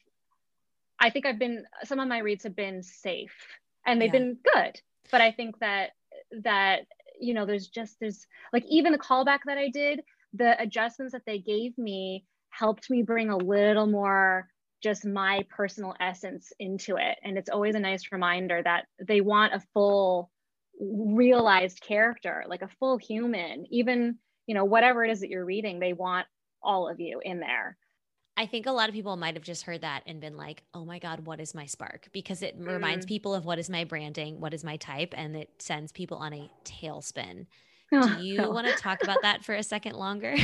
I 0.99 1.11
think 1.11 1.27
I've 1.27 1.39
been 1.39 1.65
some 1.85 2.01
of 2.01 2.09
my 2.09 2.19
reads 2.19 2.45
have 2.45 2.57
been 2.57 2.83
safe 2.83 3.37
and 3.87 4.01
they've 4.01 4.13
yeah. 4.13 4.21
been 4.21 4.39
good. 4.55 4.81
But 5.11 5.21
I 5.21 5.33
think 5.33 5.59
that 5.59 5.91
that 6.43 6.87
you 7.21 7.35
know 7.35 7.47
there's 7.47 7.69
just 7.69 7.99
there's 8.01 8.27
like 8.53 8.65
even 8.69 8.93
the 8.93 8.99
callback 8.99 9.41
that 9.47 9.59
i 9.59 9.69
did 9.69 10.01
the 10.33 10.61
adjustments 10.61 11.13
that 11.13 11.23
they 11.27 11.39
gave 11.39 11.77
me 11.79 12.25
helped 12.51 12.91
me 12.91 13.03
bring 13.03 13.31
a 13.31 13.37
little 13.37 13.87
more 13.87 14.49
just 14.85 15.07
my 15.07 15.41
personal 15.49 15.95
essence 15.99 16.53
into 16.61 16.97
it 16.97 17.17
and 17.25 17.39
it's 17.39 17.49
always 17.49 17.75
a 17.75 17.81
nice 17.81 18.13
reminder 18.13 18.61
that 18.63 18.85
they 19.03 19.23
want 19.23 19.55
a 19.55 19.63
full 19.73 20.31
realized 20.79 21.81
character 21.81 22.45
like 22.47 22.61
a 22.61 22.69
full 22.79 22.99
human 22.99 23.65
even 23.71 24.19
you 24.47 24.55
know 24.55 24.67
whatever 24.67 25.03
it 25.03 25.11
is 25.11 25.21
that 25.21 25.31
you're 25.31 25.45
reading 25.45 25.81
they 25.81 25.95
want 25.95 26.27
all 26.63 26.87
of 26.87 27.01
you 27.01 27.19
in 27.25 27.41
there 27.41 27.79
I 28.37 28.47
think 28.47 28.67
a 28.67 28.73
lot 28.73 28.89
of 28.89 28.95
people 28.97 29.17
might 29.17 29.37
have 29.37 29.45
just 29.45 29.63
heard 29.63 29.83
that 29.83 30.03
and 30.09 30.21
been 30.21 30.37
like, 30.37 30.65
oh 30.75 30.85
my 30.85 30.99
God, 30.99 31.25
what 31.25 31.39
is 31.39 31.55
my 31.55 31.67
spark? 31.67 32.09
Because 32.13 32.43
it 32.43 32.61
mm. 32.61 32.67
reminds 32.67 33.07
people 33.07 33.33
of 33.33 33.45
what 33.45 33.61
is 33.61 33.71
my 33.71 33.85
branding, 33.85 34.41
what 34.41 34.53
is 34.53 34.65
my 34.65 34.77
type, 34.77 35.15
and 35.17 35.37
it 35.37 35.51
sends 35.61 35.93
people 35.93 36.17
on 36.17 36.33
a 36.33 36.51
tailspin. 36.65 37.47
Oh, 37.93 38.07
Do 38.07 38.23
you 38.23 38.39
no. 38.39 38.51
want 38.51 38.67
to 38.67 38.83
talk 38.83 39.03
about 39.03 39.23
that 39.23 39.45
for 39.45 39.55
a 39.55 39.63
second 39.63 39.97
longer? 39.97 40.35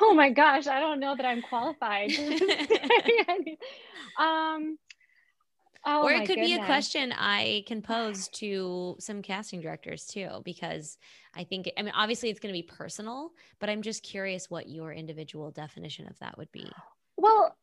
oh 0.00 0.14
my 0.14 0.30
gosh, 0.34 0.66
I 0.66 0.80
don't 0.80 1.00
know 1.00 1.16
that 1.16 1.24
I'm 1.24 1.42
qualified. 1.42 2.10
um, 4.18 4.78
Oh 5.88 6.04
or 6.04 6.10
it 6.10 6.26
could 6.26 6.34
goodness. 6.34 6.48
be 6.48 6.54
a 6.54 6.66
question 6.66 7.14
I 7.16 7.62
can 7.68 7.80
pose 7.80 8.26
to 8.34 8.96
some 8.98 9.22
casting 9.22 9.60
directors 9.60 10.04
too, 10.06 10.42
because 10.44 10.98
I 11.32 11.44
think, 11.44 11.70
I 11.78 11.82
mean, 11.82 11.92
obviously 11.94 12.28
it's 12.28 12.40
going 12.40 12.52
to 12.52 12.60
be 12.60 12.66
personal, 12.66 13.30
but 13.60 13.70
I'm 13.70 13.82
just 13.82 14.02
curious 14.02 14.50
what 14.50 14.68
your 14.68 14.92
individual 14.92 15.52
definition 15.52 16.08
of 16.08 16.18
that 16.18 16.36
would 16.38 16.50
be. 16.50 16.68
Well, 17.16 17.56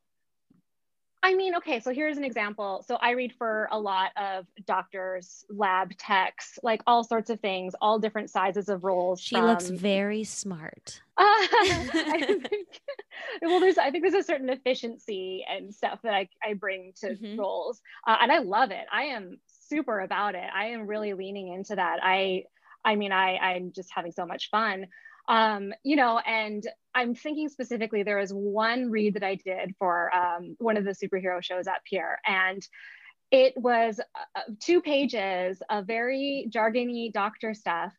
I 1.25 1.36
mean, 1.36 1.55
okay, 1.55 1.79
so 1.79 1.93
here's 1.93 2.17
an 2.17 2.25
example. 2.25 2.83
So 2.86 2.97
I 3.01 3.12
read 3.12 3.33
for 3.38 3.69
a 3.71 3.79
lot 3.79 4.12
of 4.17 4.45
doctors, 4.65 5.45
lab 5.49 5.97
techs, 5.97 6.59
like 6.62 6.81
all 6.86 7.05
sorts 7.05 7.29
of 7.29 7.39
things, 7.39 7.73
all 7.79 7.97
different 7.97 8.29
sizes 8.29 8.67
of 8.67 8.83
roles. 8.83 9.21
She 9.21 9.36
from... 9.36 9.45
looks 9.45 9.69
very 9.69 10.23
smart. 10.23 11.01
Uh, 11.15 11.47
think, 11.93 12.81
well, 13.43 13.59
there's 13.59 13.77
I 13.77 13.91
think 13.91 14.03
there's 14.03 14.15
a 14.15 14.23
certain 14.23 14.49
efficiency 14.49 15.45
and 15.47 15.71
stuff 15.71 15.99
that 16.01 16.15
I, 16.15 16.27
I 16.43 16.55
bring 16.55 16.91
to 17.01 17.09
mm-hmm. 17.09 17.39
roles, 17.39 17.81
uh, 18.07 18.17
and 18.19 18.31
I 18.31 18.39
love 18.39 18.71
it. 18.71 18.86
I 18.91 19.03
am 19.03 19.38
super 19.69 19.99
about 19.99 20.33
it. 20.33 20.49
I 20.55 20.69
am 20.69 20.88
really 20.88 21.13
leaning 21.13 21.53
into 21.53 21.75
that. 21.75 21.99
I 22.01 22.45
I 22.83 22.95
mean, 22.95 23.12
I 23.12 23.38
I'm 23.38 23.73
just 23.73 23.91
having 23.93 24.12
so 24.12 24.25
much 24.25 24.49
fun 24.49 24.88
um, 25.27 25.73
you 25.83 25.95
know, 25.95 26.19
and 26.19 26.67
I'm 26.93 27.15
thinking 27.15 27.49
specifically, 27.49 28.03
there 28.03 28.17
was 28.17 28.31
one 28.31 28.91
read 28.91 29.15
that 29.15 29.23
I 29.23 29.36
did 29.36 29.75
for 29.79 30.13
um, 30.13 30.55
one 30.59 30.77
of 30.77 30.83
the 30.83 30.91
superhero 30.91 31.43
shows 31.43 31.67
up 31.67 31.81
here, 31.86 32.19
and 32.25 32.65
it 33.31 33.53
was 33.57 33.99
uh, 33.99 34.41
two 34.59 34.81
pages 34.81 35.62
of 35.69 35.88
very 35.88 36.47
jargony 36.49 37.12
doctor 37.12 37.53
stuff. 37.53 37.93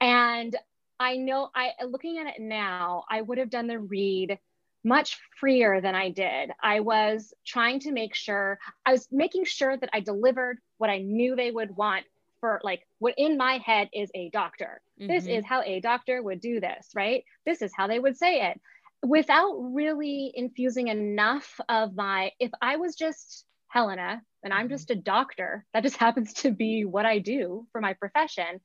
And 0.00 0.56
I 0.98 1.16
know 1.16 1.50
I 1.54 1.72
looking 1.86 2.18
at 2.18 2.26
it 2.26 2.40
now, 2.40 3.04
I 3.10 3.20
would 3.20 3.38
have 3.38 3.50
done 3.50 3.66
the 3.66 3.78
read 3.78 4.38
much 4.84 5.18
freer 5.38 5.80
than 5.80 5.94
I 5.94 6.10
did. 6.10 6.50
I 6.60 6.80
was 6.80 7.32
trying 7.46 7.80
to 7.80 7.92
make 7.92 8.14
sure, 8.14 8.58
I 8.84 8.92
was 8.92 9.06
making 9.12 9.44
sure 9.44 9.76
that 9.76 9.90
I 9.92 10.00
delivered 10.00 10.58
what 10.78 10.90
I 10.90 10.98
knew 10.98 11.36
they 11.36 11.52
would 11.52 11.76
want 11.76 12.04
for 12.42 12.60
like 12.64 12.86
what 12.98 13.14
in 13.16 13.38
my 13.38 13.58
head 13.64 13.88
is 13.94 14.10
a 14.14 14.28
doctor. 14.30 14.82
Mm-hmm. 15.00 15.12
This 15.12 15.26
is 15.26 15.44
how 15.46 15.62
a 15.62 15.80
doctor 15.80 16.20
would 16.20 16.40
do 16.40 16.60
this, 16.60 16.88
right? 16.94 17.24
This 17.46 17.62
is 17.62 17.72
how 17.74 17.86
they 17.86 18.00
would 18.00 18.18
say 18.18 18.50
it 18.50 18.60
without 19.02 19.52
really 19.56 20.32
infusing 20.34 20.88
enough 20.88 21.60
of 21.68 21.94
my, 21.94 22.32
if 22.38 22.50
I 22.60 22.76
was 22.76 22.94
just 22.94 23.44
Helenna 23.74 24.20
and 24.42 24.52
I'm 24.52 24.66
mm-hmm. 24.66 24.74
just 24.74 24.90
a 24.90 24.96
doctor, 24.96 25.64
that 25.72 25.82
just 25.82 25.96
happens 26.06 26.32
to 26.34 26.50
be 26.50 26.84
what 26.84 27.06
I 27.06 27.18
do 27.18 27.66
for 27.72 27.80
my 27.80 27.94
profession. 27.94 28.60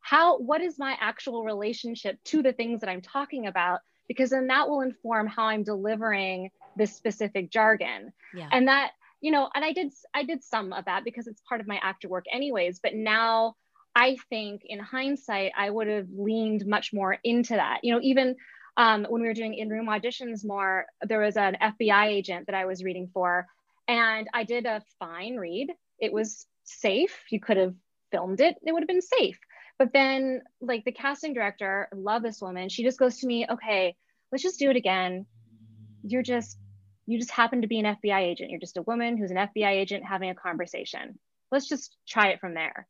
How, 0.00 0.38
what 0.38 0.60
is 0.60 0.78
my 0.78 0.96
actual 1.00 1.44
relationship 1.44 2.22
to 2.24 2.42
the 2.42 2.52
things 2.52 2.80
that 2.80 2.90
I'm 2.90 3.00
talking 3.00 3.46
about? 3.46 3.80
Because 4.06 4.30
then 4.30 4.48
that 4.48 4.68
will 4.68 4.82
inform 4.82 5.26
how 5.26 5.44
I'm 5.44 5.62
delivering 5.62 6.50
this 6.76 6.94
specific 6.94 7.50
jargon. 7.50 8.12
Yeah. 8.34 8.48
And 8.52 8.68
that 8.68 8.90
you 9.24 9.30
know, 9.30 9.48
and 9.54 9.64
I 9.64 9.72
did 9.72 9.90
I 10.12 10.22
did 10.24 10.44
some 10.44 10.74
of 10.74 10.84
that 10.84 11.02
because 11.02 11.26
it's 11.26 11.40
part 11.48 11.62
of 11.62 11.66
my 11.66 11.80
actor 11.82 12.10
work 12.10 12.26
anyways, 12.30 12.80
but 12.80 12.94
now 12.94 13.54
I 13.96 14.18
think 14.28 14.60
in 14.66 14.78
hindsight 14.78 15.52
I 15.56 15.70
would 15.70 15.88
have 15.88 16.08
leaned 16.14 16.66
much 16.66 16.92
more 16.92 17.16
into 17.24 17.54
that. 17.54 17.80
You 17.82 17.94
know, 17.94 18.00
even 18.02 18.36
um, 18.76 19.06
when 19.08 19.22
we 19.22 19.28
were 19.28 19.32
doing 19.32 19.54
in-room 19.54 19.86
auditions 19.86 20.44
more, 20.44 20.84
there 21.00 21.20
was 21.20 21.38
an 21.38 21.56
FBI 21.58 22.08
agent 22.08 22.48
that 22.48 22.54
I 22.54 22.66
was 22.66 22.84
reading 22.84 23.08
for, 23.14 23.46
and 23.88 24.28
I 24.34 24.44
did 24.44 24.66
a 24.66 24.82
fine 24.98 25.36
read. 25.36 25.68
It 25.98 26.12
was 26.12 26.44
safe. 26.64 27.16
You 27.30 27.40
could 27.40 27.56
have 27.56 27.74
filmed 28.12 28.42
it. 28.42 28.56
It 28.62 28.72
would 28.72 28.82
have 28.82 28.88
been 28.88 29.00
safe. 29.00 29.38
But 29.78 29.94
then, 29.94 30.42
like 30.60 30.84
the 30.84 30.92
casting 30.92 31.32
director, 31.32 31.88
love 31.94 32.22
this 32.22 32.42
woman. 32.42 32.68
She 32.68 32.84
just 32.84 32.98
goes 32.98 33.20
to 33.20 33.26
me, 33.26 33.46
okay, 33.50 33.96
let's 34.30 34.44
just 34.44 34.58
do 34.58 34.68
it 34.68 34.76
again. 34.76 35.24
You're 36.02 36.22
just 36.22 36.58
you 37.06 37.18
just 37.18 37.30
happen 37.30 37.62
to 37.62 37.68
be 37.68 37.78
an 37.78 37.96
FBI 37.96 38.20
agent. 38.20 38.50
You're 38.50 38.60
just 38.60 38.76
a 38.76 38.82
woman 38.82 39.16
who's 39.16 39.30
an 39.30 39.36
FBI 39.36 39.70
agent 39.70 40.04
having 40.04 40.30
a 40.30 40.34
conversation. 40.34 41.18
Let's 41.50 41.68
just 41.68 41.96
try 42.08 42.28
it 42.28 42.40
from 42.40 42.54
there. 42.54 42.86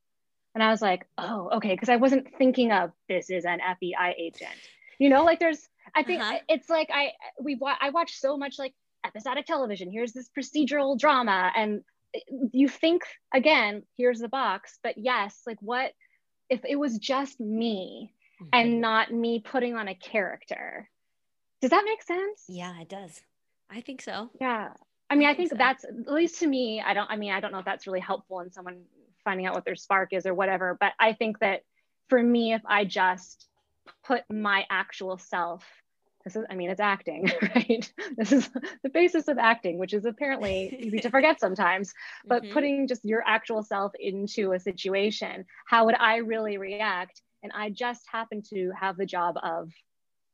And 0.55 0.63
I 0.63 0.71
was 0.71 0.81
like, 0.81 1.07
oh, 1.19 1.51
okay. 1.55 1.75
Because 1.75 1.89
I 1.89 1.97
wasn't 1.97 2.29
thinking 2.39 2.71
of 2.71 2.93
this 3.09 3.29
is 3.29 3.45
an 3.45 3.59
FBI 3.59 4.15
agent. 4.19 4.55
You 4.99 5.09
know, 5.09 5.25
like 5.25 5.41
there's, 5.41 5.69
I 5.95 6.05
think 6.05 6.23
uh-huh. 6.23 6.39
it's 6.49 6.71
like 6.71 6.89
I, 6.93 7.11
we, 7.41 7.59
I 7.81 7.91
watch 7.91 8.19
so 8.19 8.37
much 8.37 8.59
like 8.59 8.73
episodic 9.05 9.47
television. 9.47 9.91
Here's 9.91 10.13
this 10.13 10.31
procedural 10.37 10.97
drama. 10.99 11.51
And 11.57 11.83
you 12.53 12.69
think, 12.69 13.03
again, 13.35 13.83
here's 13.97 14.21
the 14.21 14.29
box. 14.29 14.79
But 14.83 14.95
yes, 14.97 15.41
like 15.47 15.59
what 15.61 15.93
if 16.49 16.65
it 16.65 16.77
was 16.77 16.99
just 16.99 17.41
me 17.41 18.13
mm-hmm. 18.41 18.49
and 18.53 18.81
not 18.81 19.13
me 19.13 19.41
putting 19.41 19.75
on 19.75 19.89
a 19.89 19.95
character? 19.95 20.89
Does 21.61 21.71
that 21.71 21.85
make 21.85 22.03
sense? 22.03 22.45
Yeah, 22.49 22.81
it 22.81 22.89
does. 22.89 23.21
I 23.71 23.81
think 23.81 24.03
so. 24.03 24.31
Yeah. 24.41 24.71
I 25.11 25.17
mean, 25.17 25.29
I, 25.29 25.33
I 25.33 25.35
think, 25.35 25.51
think 25.51 25.61
so. 25.61 25.65
that's 25.65 25.85
at 25.85 26.13
least 26.13 26.41
to 26.41 26.47
me, 26.47 26.83
I 26.85 26.95
don't, 26.95 27.11
I 27.11 27.17
mean, 27.17 27.33
I 27.33 27.41
don't 27.41 27.53
know 27.53 27.59
if 27.59 27.65
that's 27.65 27.87
really 27.87 28.01
helpful 28.01 28.41
in 28.41 28.51
someone 28.51 28.83
finding 29.25 29.47
out 29.47 29.55
what 29.55 29.65
their 29.65 29.77
spark 29.77 30.13
is 30.13 30.27
or 30.27 30.35
whatever, 30.35 30.77
but 30.79 30.93
I 30.99 31.13
think 31.13 31.41
that 31.41 31.63
for 32.09 32.23
me, 32.23 32.53
if 32.53 32.63
I 32.67 32.85
just 32.85 33.47
put 34.05 34.23
my 34.31 34.65
actual 34.71 35.19
self, 35.19 35.65
this 36.25 36.37
is, 36.37 36.45
I 36.49 36.55
mean, 36.55 36.71
it's 36.71 36.81
acting, 36.81 37.31
right? 37.43 37.93
This 38.17 38.33
is 38.33 38.49
the 38.83 38.89
basis 38.89 39.29
of 39.29 39.39
acting, 39.39 39.79
which 39.79 39.93
is 39.93 40.07
apparently 40.07 40.75
easy 40.81 40.99
to 41.01 41.11
forget 41.11 41.39
sometimes, 41.39 41.93
but 42.27 42.43
mm-hmm. 42.43 42.53
putting 42.53 42.89
just 42.89 43.05
your 43.05 43.23
actual 43.27 43.63
self 43.63 43.93
into 43.99 44.53
a 44.53 44.61
situation, 44.61 45.45
how 45.67 45.85
would 45.85 45.97
I 45.99 46.17
really 46.17 46.57
react? 46.57 47.21
And 47.43 47.53
I 47.55 47.71
just 47.71 48.05
happen 48.11 48.43
to 48.55 48.73
have 48.79 48.97
the 48.97 49.05
job 49.05 49.37
of 49.43 49.71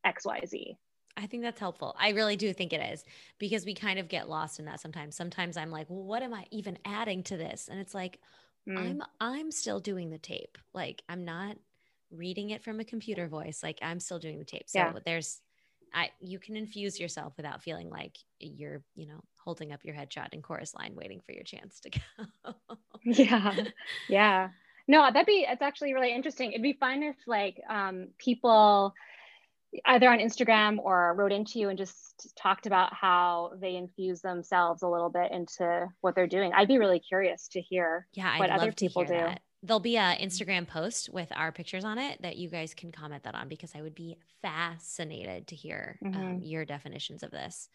XYZ. 0.07 0.77
I 1.21 1.27
think 1.27 1.43
that's 1.43 1.61
helpful. 1.61 1.95
I 1.99 2.11
really 2.11 2.37
do 2.37 2.53
think 2.53 2.73
it 2.73 2.81
is 2.93 3.05
because 3.39 3.67
we 3.67 3.75
kind 3.75 3.99
of 3.99 4.09
get 4.09 4.29
lost 4.29 4.59
in 4.59 4.65
that 4.65 4.81
sometimes. 4.81 5.17
Sometimes 5.17 5.57
I'm 5.57 5.71
like, 5.71 5.89
well, 5.91 6.05
what 6.05 6.23
am 6.23 6.33
I 6.33 6.47
even 6.51 6.79
adding 6.85 7.23
to 7.25 7.37
this? 7.37 7.69
And 7.71 7.79
it's 7.79 7.95
like, 7.95 8.19
mm. 8.69 8.79
I'm 8.79 9.03
I'm 9.21 9.51
still 9.51 9.81
doing 9.81 10.11
the 10.11 10.19
tape. 10.19 10.57
Like 10.73 11.03
I'm 11.09 11.25
not 11.25 11.57
reading 12.11 12.51
it 12.51 12.63
from 12.63 12.81
a 12.81 12.85
computer 12.85 13.29
voice. 13.29 13.63
Like 13.63 13.79
I'm 13.83 14.01
still 14.01 14.19
doing 14.19 14.39
the 14.39 14.45
tape. 14.45 14.69
So 14.69 14.79
yeah. 14.79 14.93
there's 15.05 15.41
I 15.93 16.11
you 16.21 16.39
can 16.39 16.57
infuse 16.57 16.99
yourself 16.99 17.35
without 17.37 17.63
feeling 17.63 17.91
like 17.91 18.17
you're, 18.39 18.83
you 18.95 19.07
know, 19.07 19.23
holding 19.37 19.73
up 19.73 19.85
your 19.85 19.95
headshot 19.95 20.33
in 20.33 20.43
chorus 20.43 20.75
line 20.75 20.95
waiting 20.95 21.21
for 21.21 21.33
your 21.33 21.45
chance 21.45 21.81
to 21.81 21.91
go. 21.91 22.55
yeah. 23.05 23.55
Yeah. 24.09 24.49
No, 24.89 25.07
that'd 25.07 25.27
be 25.27 25.47
it's 25.49 25.63
actually 25.63 25.93
really 25.93 26.13
interesting. 26.13 26.53
It'd 26.53 26.63
be 26.63 26.73
fun 26.73 27.03
if 27.03 27.17
like 27.27 27.61
um 27.69 28.09
people 28.19 28.95
either 29.85 30.09
on 30.09 30.19
Instagram 30.19 30.79
or 30.79 31.15
wrote 31.17 31.33
into 31.33 31.59
you 31.59 31.69
and 31.69 31.79
just 31.79 32.33
talked 32.37 32.67
about 32.67 32.93
how 32.93 33.53
they 33.61 33.77
infuse 33.77 34.21
themselves 34.21 34.83
a 34.83 34.89
little 34.89 35.11
bit 35.11 35.31
into 35.31 35.89
what 36.01 36.15
they're 36.15 36.27
doing. 36.27 36.53
I'd 36.53 36.69
be 36.69 36.79
really 36.79 37.01
curious 37.01 37.49
to 37.49 37.61
hear 37.61 38.07
yeah, 38.13 38.39
what 38.39 38.51
I'd 38.51 38.61
other 38.61 38.73
people 38.73 39.05
do. 39.05 39.15
That. 39.15 39.41
There'll 39.63 39.81
be 39.81 39.97
a 39.97 40.17
Instagram 40.21 40.67
post 40.67 41.11
with 41.13 41.29
our 41.35 41.53
pictures 41.53 41.85
on 41.85 41.99
it 41.99 42.21
that 42.23 42.37
you 42.37 42.49
guys 42.49 42.75
can 42.75 42.93
comment 42.93 43.25
that 43.25 43.35
on 43.35 43.49
because 43.49 43.73
I 43.75 43.83
would 43.83 43.95
be 43.95 44.17
fascinated 44.43 45.49
to 45.49 45.57
hear 45.57 45.99
um, 46.05 46.13
mm-hmm. 46.13 46.21
um, 46.23 46.41
your 46.43 46.65
definitions 46.65 47.23
of 47.23 47.31
this. 47.31 47.69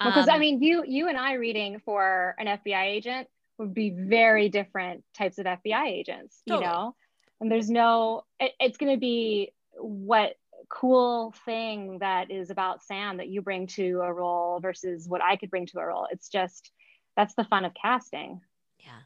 Because 0.00 0.28
um, 0.28 0.34
I 0.34 0.38
mean, 0.38 0.62
you 0.62 0.84
you 0.86 1.08
and 1.08 1.16
I 1.16 1.34
reading 1.34 1.80
for 1.84 2.34
an 2.38 2.46
FBI 2.46 2.84
agent 2.84 3.28
would 3.58 3.74
be 3.74 3.90
very 3.90 4.48
different 4.48 5.04
types 5.16 5.38
of 5.38 5.46
FBI 5.46 5.86
agents, 5.86 6.42
totally. 6.46 6.64
you 6.64 6.70
know. 6.70 6.94
And 7.40 7.50
there's 7.50 7.70
no, 7.70 8.24
it, 8.40 8.52
it's 8.60 8.78
going 8.78 8.92
to 8.92 8.98
be 8.98 9.52
what 9.76 10.34
cool 10.68 11.34
thing 11.44 11.98
that 11.98 12.30
is 12.30 12.50
about 12.50 12.82
Sam 12.82 13.16
that 13.18 13.28
you 13.28 13.42
bring 13.42 13.66
to 13.68 14.00
a 14.02 14.12
role 14.12 14.60
versus 14.60 15.08
what 15.08 15.22
I 15.22 15.36
could 15.36 15.50
bring 15.50 15.66
to 15.66 15.78
a 15.78 15.86
role. 15.86 16.06
It's 16.10 16.28
just 16.28 16.70
that's 17.16 17.34
the 17.34 17.44
fun 17.44 17.64
of 17.64 17.72
casting. 17.74 18.40
Yeah. 18.78 19.00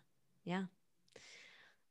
Yeah. 0.45 0.65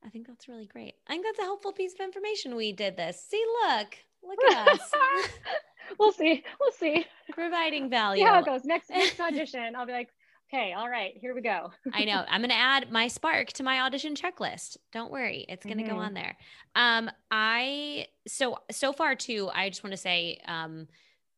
I 0.03 0.09
think 0.09 0.27
that's 0.27 0.47
really 0.47 0.65
great. 0.65 0.95
I 1.07 1.13
think 1.13 1.25
that's 1.25 1.39
a 1.39 1.43
helpful 1.43 1.73
piece 1.73 1.93
of 1.93 1.99
information. 2.01 2.55
We 2.55 2.73
did 2.73 2.97
this. 2.97 3.23
See, 3.29 3.43
look, 3.63 3.97
look 4.23 4.39
at 4.51 4.67
us. 4.67 4.91
we'll 5.99 6.11
see. 6.11 6.43
We'll 6.59 6.71
see. 6.71 7.05
Providing 7.31 7.89
value. 7.89 8.23
Yeah, 8.23 8.39
it 8.39 8.45
goes. 8.45 8.65
Next 8.65 8.89
next 8.89 9.19
audition, 9.19 9.75
I'll 9.75 9.85
be 9.85 9.93
like, 9.93 10.09
okay, 10.53 10.73
all 10.73 10.89
right, 10.89 11.13
here 11.15 11.33
we 11.33 11.41
go. 11.41 11.71
I 11.93 12.05
know. 12.05 12.25
I'm 12.27 12.41
gonna 12.41 12.53
add 12.53 12.91
my 12.91 13.07
spark 13.07 13.49
to 13.53 13.63
my 13.63 13.81
audition 13.81 14.15
checklist. 14.15 14.77
Don't 14.91 15.11
worry, 15.11 15.45
it's 15.47 15.65
gonna 15.65 15.83
mm-hmm. 15.83 15.95
go 15.95 15.97
on 15.97 16.13
there. 16.13 16.37
Um, 16.75 17.09
I 17.29 18.07
so 18.27 18.59
so 18.69 18.93
far 18.93 19.15
too. 19.15 19.49
I 19.53 19.69
just 19.69 19.83
want 19.83 19.93
to 19.93 19.97
say, 19.97 20.39
um, 20.47 20.87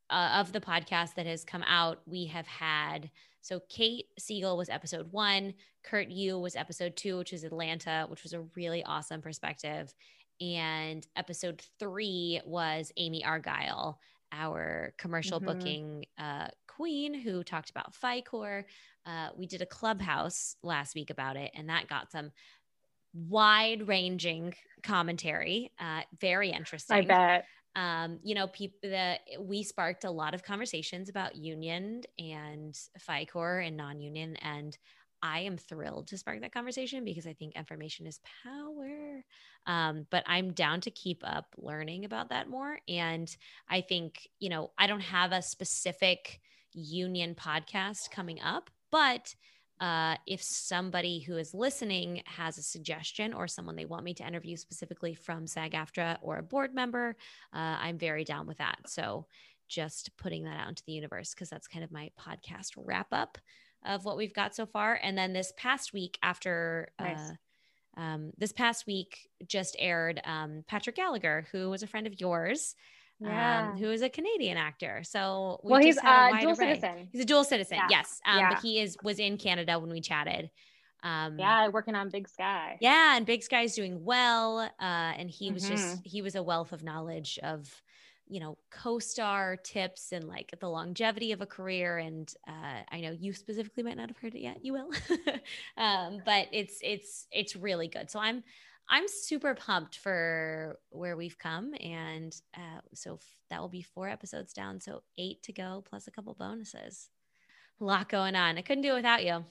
uh, 0.10 0.38
of 0.40 0.52
the 0.52 0.62
podcast 0.62 1.16
that 1.16 1.26
has 1.26 1.44
come 1.44 1.64
out, 1.64 2.02
we 2.06 2.26
have 2.26 2.48
had 2.48 3.10
so 3.42 3.62
Kate 3.68 4.06
Siegel 4.18 4.56
was 4.56 4.70
episode 4.70 5.12
one, 5.12 5.54
Kurt 5.84 6.08
Yu 6.10 6.40
was 6.40 6.56
episode 6.56 6.96
two, 6.96 7.18
which 7.18 7.34
is 7.34 7.44
Atlanta, 7.44 8.06
which 8.08 8.24
was 8.24 8.34
a 8.34 8.42
really 8.56 8.84
awesome 8.84 9.22
perspective. 9.22 9.94
And 10.40 11.06
episode 11.16 11.62
three 11.78 12.42
was 12.46 12.92
Amy 12.98 13.24
Argyle, 13.24 14.00
our 14.32 14.94
commercial 14.98 15.40
mm-hmm. 15.40 15.60
booking 15.60 16.06
uh, 16.18 16.48
queen 16.68 17.14
who 17.14 17.44
talked 17.44 17.70
about 17.70 17.94
FICOR. 17.94 18.64
Uh, 19.06 19.30
we 19.36 19.46
did 19.46 19.62
a 19.62 19.66
clubhouse 19.66 20.56
last 20.64 20.96
week 20.96 21.10
about 21.10 21.36
it, 21.36 21.52
and 21.56 21.70
that 21.70 21.88
got 21.88 22.12
some 22.12 22.32
wide 23.14 23.88
ranging 23.88 24.54
commentary. 24.82 25.72
Uh, 25.80 26.02
very 26.20 26.52
interesting. 26.52 26.98
I 26.98 27.02
bet 27.02 27.46
um, 27.76 28.20
you 28.24 28.36
know, 28.36 28.48
people 28.48 28.90
that 28.90 29.22
we 29.40 29.64
sparked 29.64 30.04
a 30.04 30.12
lot 30.12 30.34
of 30.34 30.44
conversations 30.44 31.10
about 31.10 31.36
union 31.36 32.04
and 32.20 32.78
Fi-Core 33.00 33.60
and 33.60 33.76
non-union. 33.76 34.36
And 34.38 34.78
I 35.24 35.40
am 35.40 35.58
thrilled 35.58 36.08
to 36.08 36.18
spark 36.18 36.42
that 36.42 36.54
conversation 36.54 37.04
because 37.04 37.26
I 37.26 37.34
think 37.34 37.56
information 37.56 38.06
is 38.06 38.20
power. 38.44 39.24
Um, 39.66 40.06
but 40.12 40.24
I'm 40.28 40.52
down 40.52 40.82
to 40.82 40.92
keep 40.92 41.24
up 41.24 41.48
learning 41.58 42.06
about 42.06 42.30
that 42.30 42.48
more. 42.48 42.78
And 42.88 43.36
I 43.68 43.82
think, 43.82 44.28
you 44.40 44.50
know, 44.50 44.72
I 44.78 44.86
don't 44.86 45.00
have 45.00 45.32
a 45.32 45.42
specific 45.42 46.42
union 46.74 47.34
podcast 47.34 48.12
coming 48.12 48.40
up, 48.42 48.70
but 48.94 49.34
uh, 49.82 50.16
if 50.28 50.42
somebody 50.42 51.20
who 51.20 51.36
is 51.36 51.56
listening 51.56 52.22
has 52.26 52.60
a 52.60 52.62
suggestion 52.62 53.34
or 53.34 53.48
someone 53.48 53.76
they 53.76 53.86
want 53.86 54.04
me 54.04 54.14
to 54.14 54.26
interview 54.26 54.56
specifically 54.56 55.16
from 55.16 55.48
SAG 55.48 55.72
AFTRA 55.72 56.20
or 56.22 56.38
a 56.38 56.44
board 56.44 56.76
member, 56.76 57.16
uh, 57.54 57.78
I'm 57.82 57.98
very 57.98 58.24
down 58.24 58.46
with 58.46 58.60
that. 58.60 58.78
So 58.86 59.26
just 59.68 60.16
putting 60.16 60.44
that 60.44 60.60
out 60.60 60.70
into 60.70 60.84
the 60.86 60.94
universe 60.94 61.34
because 61.34 61.50
that's 61.50 61.68
kind 61.68 61.84
of 61.84 61.92
my 61.92 62.12
podcast 62.20 62.70
wrap 62.78 63.08
up 63.12 63.40
of 63.84 64.06
what 64.06 64.16
we've 64.16 64.34
got 64.34 64.56
so 64.56 64.68
far. 64.68 65.00
And 65.02 65.18
then 65.18 65.34
this 65.34 65.52
past 65.58 65.92
week, 65.92 66.20
after 66.22 66.90
nice. 67.00 67.32
uh, 67.98 68.00
um, 68.00 68.32
this 68.38 68.52
past 68.52 68.86
week, 68.86 69.28
just 69.48 69.76
aired 69.80 70.22
um, 70.24 70.64
Patrick 70.68 70.98
Gallagher, 70.98 71.48
who 71.52 71.72
was 71.72 71.82
a 71.82 71.88
friend 71.88 72.06
of 72.06 72.22
yours 72.22 72.76
yeah. 73.20 73.70
um, 73.70 73.78
who 73.78 73.92
is 73.92 74.02
a 74.02 74.10
Canadian 74.10 74.58
actor. 74.58 75.02
So 75.04 75.60
we 75.64 75.72
well, 75.72 75.82
he's 75.82 75.98
a 75.98 76.38
dual 76.42 76.52
array. 76.52 76.56
citizen. 76.56 77.10
He's 77.12 77.22
a 77.22 77.26
dual 77.26 77.44
citizen. 77.44 77.78
Yeah. 77.78 77.88
Yes, 77.90 78.20
um, 78.26 78.40
yeah. 78.40 78.50
but 78.50 78.62
he 78.62 78.80
is 78.80 78.98
was 79.04 79.20
in 79.20 79.38
Canada 79.38 79.80
when 79.80 79.90
we 79.90 80.02
chatted. 80.02 80.50
Um, 81.04 81.38
yeah, 81.38 81.68
working 81.68 81.96
on 81.96 82.10
Big 82.10 82.30
Sky. 82.30 82.78
Yeah, 82.80 83.18
and 83.18 83.26
Big 83.26 83.44
Sky's 83.44 83.76
doing 83.76 84.04
well. 84.04 84.60
Uh, 84.60 84.70
and 84.80 85.30
he 85.30 85.52
was 85.52 85.64
mm-hmm. 85.64 85.74
just 85.74 86.00
he 86.06 86.22
was 86.22 86.36
a 86.36 86.44
wealth 86.44 86.72
of 86.72 86.84
knowledge 86.84 87.40
of 87.44 87.70
you 88.28 88.40
know 88.40 88.58
co-star 88.72 89.58
tips 89.58 90.12
and 90.12 90.28
like 90.28 90.54
the 90.60 90.70
longevity 90.70 91.34
of 91.34 91.42
a 91.42 91.46
career 91.46 91.98
and 91.98 92.34
uh, 92.48 92.82
i 92.90 93.02
know 93.02 93.12
you 93.12 93.34
specifically 93.34 93.84
might 93.84 93.98
not 93.98 94.10
have 94.10 94.18
heard 94.18 94.34
it 94.34 94.42
yet 94.42 94.64
you 94.64 94.74
will 94.74 94.90
um, 95.78 96.22
but 96.26 96.48
it's 96.52 96.80
it's 96.82 97.28
it's 97.32 97.56
really 97.56 97.88
good 97.88 98.10
so 98.10 98.20
i'm 98.20 98.42
I'm 98.90 99.08
super 99.08 99.56
pumped 99.56 99.98
for 99.98 100.80
where 100.90 101.16
we've 101.16 101.38
come. 101.38 101.74
And 101.82 102.36
uh, 102.56 102.82
so 102.94 103.16
f- 103.16 103.38
that 103.50 103.62
will 103.62 103.70
be 103.70 103.82
four 103.82 104.10
episodes 104.10 104.54
down. 104.54 104.82
So 104.82 105.04
eight 105.18 105.42
to 105.44 105.54
go, 105.54 105.84
plus 105.88 106.08
a 106.08 106.12
couple 106.12 106.34
bonuses. 106.34 107.10
A 107.82 107.84
lot 107.84 108.10
going 108.10 108.36
on. 108.36 108.58
I 108.58 108.62
couldn't 108.62 108.84
do 108.84 108.92
it 108.92 108.98
without 108.98 109.26
you. 109.26 109.44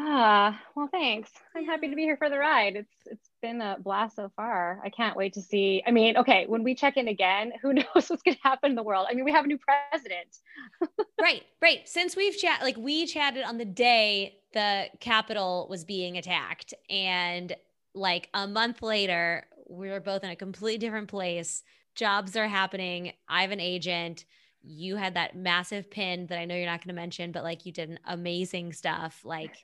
Ah, 0.00 0.60
well, 0.76 0.88
thanks. 0.92 1.30
I'm 1.56 1.64
happy 1.64 1.88
to 1.88 1.96
be 1.96 2.02
here 2.02 2.16
for 2.16 2.30
the 2.30 2.38
ride. 2.38 2.76
It's 2.76 2.94
it's 3.06 3.30
been 3.42 3.60
a 3.60 3.78
blast 3.80 4.14
so 4.14 4.30
far. 4.36 4.80
I 4.84 4.90
can't 4.90 5.16
wait 5.16 5.32
to 5.32 5.42
see. 5.42 5.82
I 5.84 5.90
mean, 5.90 6.16
okay, 6.16 6.46
when 6.46 6.62
we 6.62 6.76
check 6.76 6.96
in 6.96 7.08
again, 7.08 7.52
who 7.62 7.72
knows 7.72 7.84
what's 7.94 8.22
going 8.22 8.36
to 8.36 8.42
happen 8.42 8.70
in 8.70 8.76
the 8.76 8.82
world? 8.82 9.08
I 9.10 9.14
mean, 9.14 9.24
we 9.24 9.32
have 9.32 9.44
a 9.44 9.48
new 9.48 9.58
president. 9.58 10.38
right, 11.20 11.42
right. 11.60 11.88
Since 11.88 12.14
we've 12.14 12.36
chat, 12.36 12.62
like 12.62 12.76
we 12.76 13.06
chatted 13.06 13.44
on 13.44 13.58
the 13.58 13.64
day 13.64 14.36
the 14.52 14.86
Capitol 15.00 15.66
was 15.68 15.84
being 15.84 16.16
attacked, 16.16 16.74
and 16.88 17.56
like 17.98 18.28
a 18.32 18.46
month 18.46 18.82
later, 18.82 19.46
we 19.68 19.90
were 19.90 20.00
both 20.00 20.24
in 20.24 20.30
a 20.30 20.36
completely 20.36 20.78
different 20.78 21.08
place. 21.08 21.62
Jobs 21.94 22.36
are 22.36 22.48
happening. 22.48 23.12
I 23.28 23.42
have 23.42 23.50
an 23.50 23.60
agent. 23.60 24.24
You 24.62 24.96
had 24.96 25.14
that 25.14 25.36
massive 25.36 25.90
pin 25.90 26.26
that 26.28 26.38
I 26.38 26.44
know 26.44 26.54
you're 26.54 26.66
not 26.66 26.80
going 26.80 26.94
to 26.94 27.00
mention, 27.00 27.32
but 27.32 27.42
like 27.42 27.66
you 27.66 27.72
did 27.72 27.90
an 27.90 27.98
amazing 28.06 28.72
stuff. 28.72 29.20
Like 29.24 29.56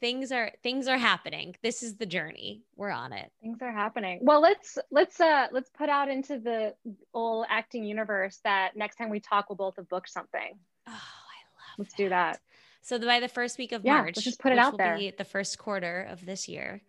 things 0.00 0.32
are 0.32 0.52
things 0.62 0.88
are 0.88 0.98
happening. 0.98 1.56
This 1.62 1.82
is 1.82 1.96
the 1.96 2.06
journey. 2.06 2.62
We're 2.76 2.90
on 2.90 3.12
it. 3.12 3.30
Things 3.40 3.58
are 3.62 3.72
happening. 3.72 4.20
Well, 4.22 4.40
let's 4.40 4.78
let's 4.90 5.20
uh 5.20 5.48
let's 5.52 5.70
put 5.70 5.88
out 5.88 6.08
into 6.08 6.38
the 6.38 6.74
old 7.14 7.46
acting 7.48 7.84
universe 7.84 8.40
that 8.44 8.76
next 8.76 8.96
time 8.96 9.10
we 9.10 9.20
talk, 9.20 9.48
we'll 9.48 9.56
both 9.56 9.76
have 9.76 9.88
booked 9.88 10.10
something. 10.10 10.58
Oh, 10.86 10.90
I 10.90 10.94
love. 10.94 11.78
Let's 11.78 11.92
that. 11.92 12.02
do 12.02 12.08
that. 12.08 12.40
So 12.82 12.98
by 12.98 13.20
the 13.20 13.28
first 13.28 13.58
week 13.58 13.70
of 13.70 13.84
yeah, 13.84 13.98
March, 13.98 14.16
let's 14.16 14.24
just 14.24 14.40
put 14.40 14.50
it 14.50 14.58
out 14.58 14.76
there. 14.76 14.98
the 15.16 15.24
first 15.24 15.56
quarter 15.58 16.02
of 16.10 16.26
this 16.26 16.48
year 16.48 16.82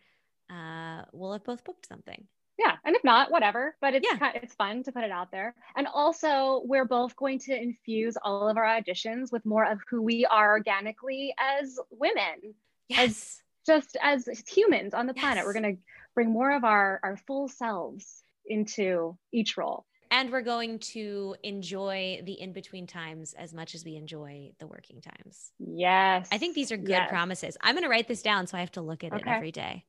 uh, 1.04 1.08
we'll 1.12 1.34
have 1.34 1.44
both 1.44 1.64
booked 1.64 1.88
something. 1.88 2.26
Yeah, 2.58 2.76
and 2.86 2.96
if 2.96 3.04
not, 3.04 3.32
whatever. 3.32 3.76
But 3.82 3.96
it's 3.96 4.08
yeah. 4.10 4.18
kind 4.18 4.38
of, 4.38 4.44
it's 4.44 4.54
fun 4.54 4.84
to 4.84 4.92
put 4.92 5.04
it 5.04 5.12
out 5.12 5.32
there. 5.32 5.56
And 5.76 5.88
also, 5.88 6.62
we're 6.66 6.86
both 6.86 7.16
going 7.16 7.40
to 7.40 7.56
infuse 7.56 8.16
all 8.22 8.48
of 8.48 8.58
our 8.58 8.66
auditions 8.66 9.32
with 9.32 9.46
more 9.46 9.66
of 9.66 9.80
who 9.90 10.02
we 10.02 10.26
are 10.26 10.52
organically 10.52 11.34
as 11.40 11.80
women. 11.90 12.54
Yes. 12.90 13.00
As 13.00 13.42
just 13.66 13.98
as 14.02 14.28
humans 14.48 14.94
on 14.94 15.08
the 15.08 15.14
yes. 15.16 15.24
planet. 15.24 15.46
We're 15.46 15.54
going 15.54 15.76
to 15.76 15.82
bring 16.14 16.32
more 16.32 16.52
of 16.52 16.64
our 16.64 17.00
our 17.02 17.18
full 17.18 17.48
selves 17.48 18.24
into 18.46 19.18
each 19.32 19.58
role. 19.58 19.86
And 20.12 20.32
we're 20.32 20.42
going 20.42 20.78
to 20.80 21.36
enjoy 21.42 22.22
the 22.24 22.34
in 22.34 22.54
between 22.54 22.86
times 22.86 23.34
as 23.34 23.52
much 23.52 23.74
as 23.74 23.84
we 23.84 23.96
enjoy 23.96 24.52
the 24.60 24.68
working 24.68 25.02
times. 25.02 25.52
Yes. 25.58 26.28
I 26.32 26.38
think 26.38 26.54
these 26.54 26.72
are 26.72 26.78
good 26.78 26.90
yes. 26.90 27.10
promises. 27.10 27.58
I'm 27.62 27.74
going 27.74 27.84
to 27.84 27.90
write 27.90 28.08
this 28.08 28.22
down 28.22 28.46
so 28.46 28.58
I 28.58 28.60
have 28.60 28.74
to 28.74 28.82
look 28.82 29.04
at 29.04 29.12
okay. 29.12 29.22
it 29.22 29.28
every 29.28 29.52
day 29.52 29.86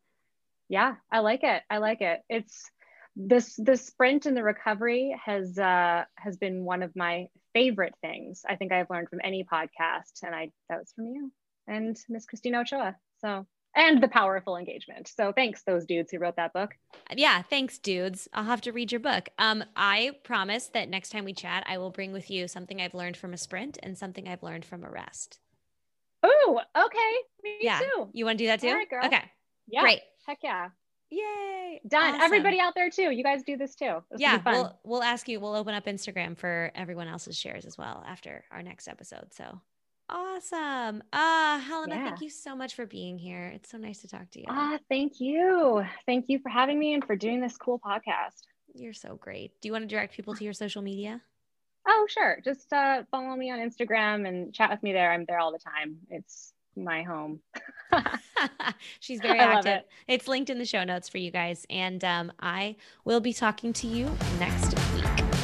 yeah 0.69 0.95
i 1.11 1.21
like 1.21 1.43
it. 1.43 1.63
I 1.71 1.79
like 1.79 2.01
it. 2.01 2.21
It's 2.29 2.71
this 3.17 3.55
the 3.57 3.77
sprint 3.77 4.27
and 4.27 4.37
the 4.37 4.43
recovery 4.43 5.17
has 5.25 5.57
uh 5.59 6.05
has 6.17 6.37
been 6.37 6.65
one 6.65 6.83
of 6.83 6.95
my 6.97 7.29
favorite 7.53 7.95
things 8.01 8.43
i 8.49 8.57
think 8.57 8.73
i've 8.73 8.91
learned 8.91 9.09
from 9.09 9.21
any 9.23 9.45
podcast. 9.45 10.23
And 10.23 10.35
i 10.35 10.51
that 10.69 10.81
was 10.81 10.93
from 10.95 11.07
you 11.07 11.33
and 11.69 11.97
miss 12.09 12.27
christina 12.27 12.61
ochoa. 12.61 12.97
So 13.21 13.47
and 13.77 14.01
the 14.01 14.07
powerful 14.07 14.57
engagement. 14.57 15.09
So 15.09 15.33
thanks 15.33 15.65
those 15.65 15.85
dudes 15.85 16.13
who 16.13 16.19
wrote 16.19 16.37
that 16.37 16.53
book. 16.53 16.71
Yeah 17.15 17.43
thanks 17.43 17.79
dudes. 17.79 18.29
I'll 18.33 18.45
have 18.45 18.61
to 18.63 18.73
read 18.73 18.91
your 18.91 19.01
book. 19.01 19.29
Um 19.39 19.63
i 19.77 20.13
promise 20.25 20.67
that 20.69 20.89
next 20.89 21.11
time 21.11 21.25
we 21.25 21.35
chat 21.35 21.65
i 21.69 21.79
will 21.79 21.91
bring 21.91 22.13
with 22.13 22.31
you 22.31 22.49
something 22.49 22.81
i've 22.81 22.95
learned 22.95 23.17
from 23.17 23.33
a 23.33 23.39
sprint 23.39 23.79
and 23.83 23.97
something 23.97 24.29
i've 24.29 24.43
learned 24.43 24.65
from 24.65 24.83
a 24.83 24.91
rest. 24.91 25.39
Oh 26.25 26.61
okay. 26.77 27.15
Me 27.45 27.59
yeah. 27.61 27.79
too. 27.79 28.09
You 28.13 28.25
want 28.25 28.39
to 28.39 28.45
do 28.45 28.49
that 28.49 28.61
too? 28.61 28.73
Right, 28.73 29.07
okay. 29.07 29.31
Yeah. 29.69 29.83
Great 29.83 30.01
Heck 30.27 30.39
yeah. 30.43 30.69
Yay. 31.11 31.81
Done. 31.87 32.15
Awesome. 32.15 32.23
Everybody 32.23 32.61
out 32.61 32.75
there 32.75 32.91
too. 32.91 33.11
You 33.11 33.23
guys 33.23 33.43
do 33.43 33.57
this 33.57 33.75
too. 33.75 34.03
This 34.11 34.21
yeah. 34.21 34.41
We'll, 34.45 34.79
we'll 34.85 35.03
ask 35.03 35.29
you, 35.29 35.39
we'll 35.39 35.55
open 35.55 35.75
up 35.75 35.87
Instagram 35.87 36.37
for 36.37 36.73
everyone 36.75 37.09
else's 37.09 37.39
shares 37.39 37.67
as 37.67 37.79
well 37.79 38.03
after 38.07 38.45
our 38.51 38.63
next 38.63 38.89
episode. 38.89 39.33
So 39.33 39.61
awesome. 40.09 41.03
Ah, 41.13 41.57
uh, 41.57 41.61
Helenna, 41.61 41.89
yeah. 41.95 42.09
thank 42.09 42.21
you 42.21 42.31
so 42.31 42.57
much 42.57 42.75
for 42.75 42.87
being 42.87 43.19
here. 43.19 43.53
It's 43.55 43.71
so 43.71 43.79
nice 43.79 44.01
to 44.01 44.09
talk 44.09 44.31
to 44.33 44.41
you. 44.41 44.47
Ah, 44.49 44.79
thank 44.89 45.21
you. 45.21 45.85
Thank 46.07 46.27
you 46.29 46.39
for 46.39 46.49
having 46.49 46.79
me 46.79 46.95
and 46.95 47.05
for 47.05 47.17
doing 47.17 47.41
this 47.41 47.57
cool 47.57 47.79
podcast. 47.79 48.43
You're 48.75 48.93
so 48.93 49.17
great. 49.17 49.53
Do 49.61 49.69
you 49.69 49.73
want 49.73 49.83
to 49.83 49.89
direct 49.89 50.15
people 50.15 50.35
to 50.35 50.45
your 50.45 50.53
social 50.53 50.83
media? 50.83 51.21
Oh, 51.87 52.07
sure. 52.09 52.39
Just 52.43 52.73
uh, 52.73 53.03
follow 53.11 53.37
me 53.37 53.51
on 53.51 53.59
Instagram 53.59 54.27
and 54.27 54.55
chat 54.55 54.71
with 54.71 54.83
me 54.83 54.93
there. 54.93 55.13
I'm 55.13 55.27
there 55.27 55.39
all 55.39 55.53
the 55.53 55.59
time. 55.59 55.99
It's 56.09 56.54
my 56.77 57.03
home. 57.03 57.41
She's 59.01 59.21
very 59.21 59.39
active. 59.39 59.67
It. 59.67 59.89
It's 60.09 60.29
linked 60.29 60.51
in 60.51 60.59
the 60.59 60.65
show 60.65 60.85
notes 60.85 61.09
for 61.09 61.19
you 61.19 61.31
guys. 61.31 61.67
And 61.71 62.05
um, 62.05 62.33
I 62.41 62.77
will 63.05 63.21
be 63.21 63.33
talking 63.33 63.73
to 63.75 63.87
you 63.87 64.11
next 64.39 64.75
week. 64.95 65.44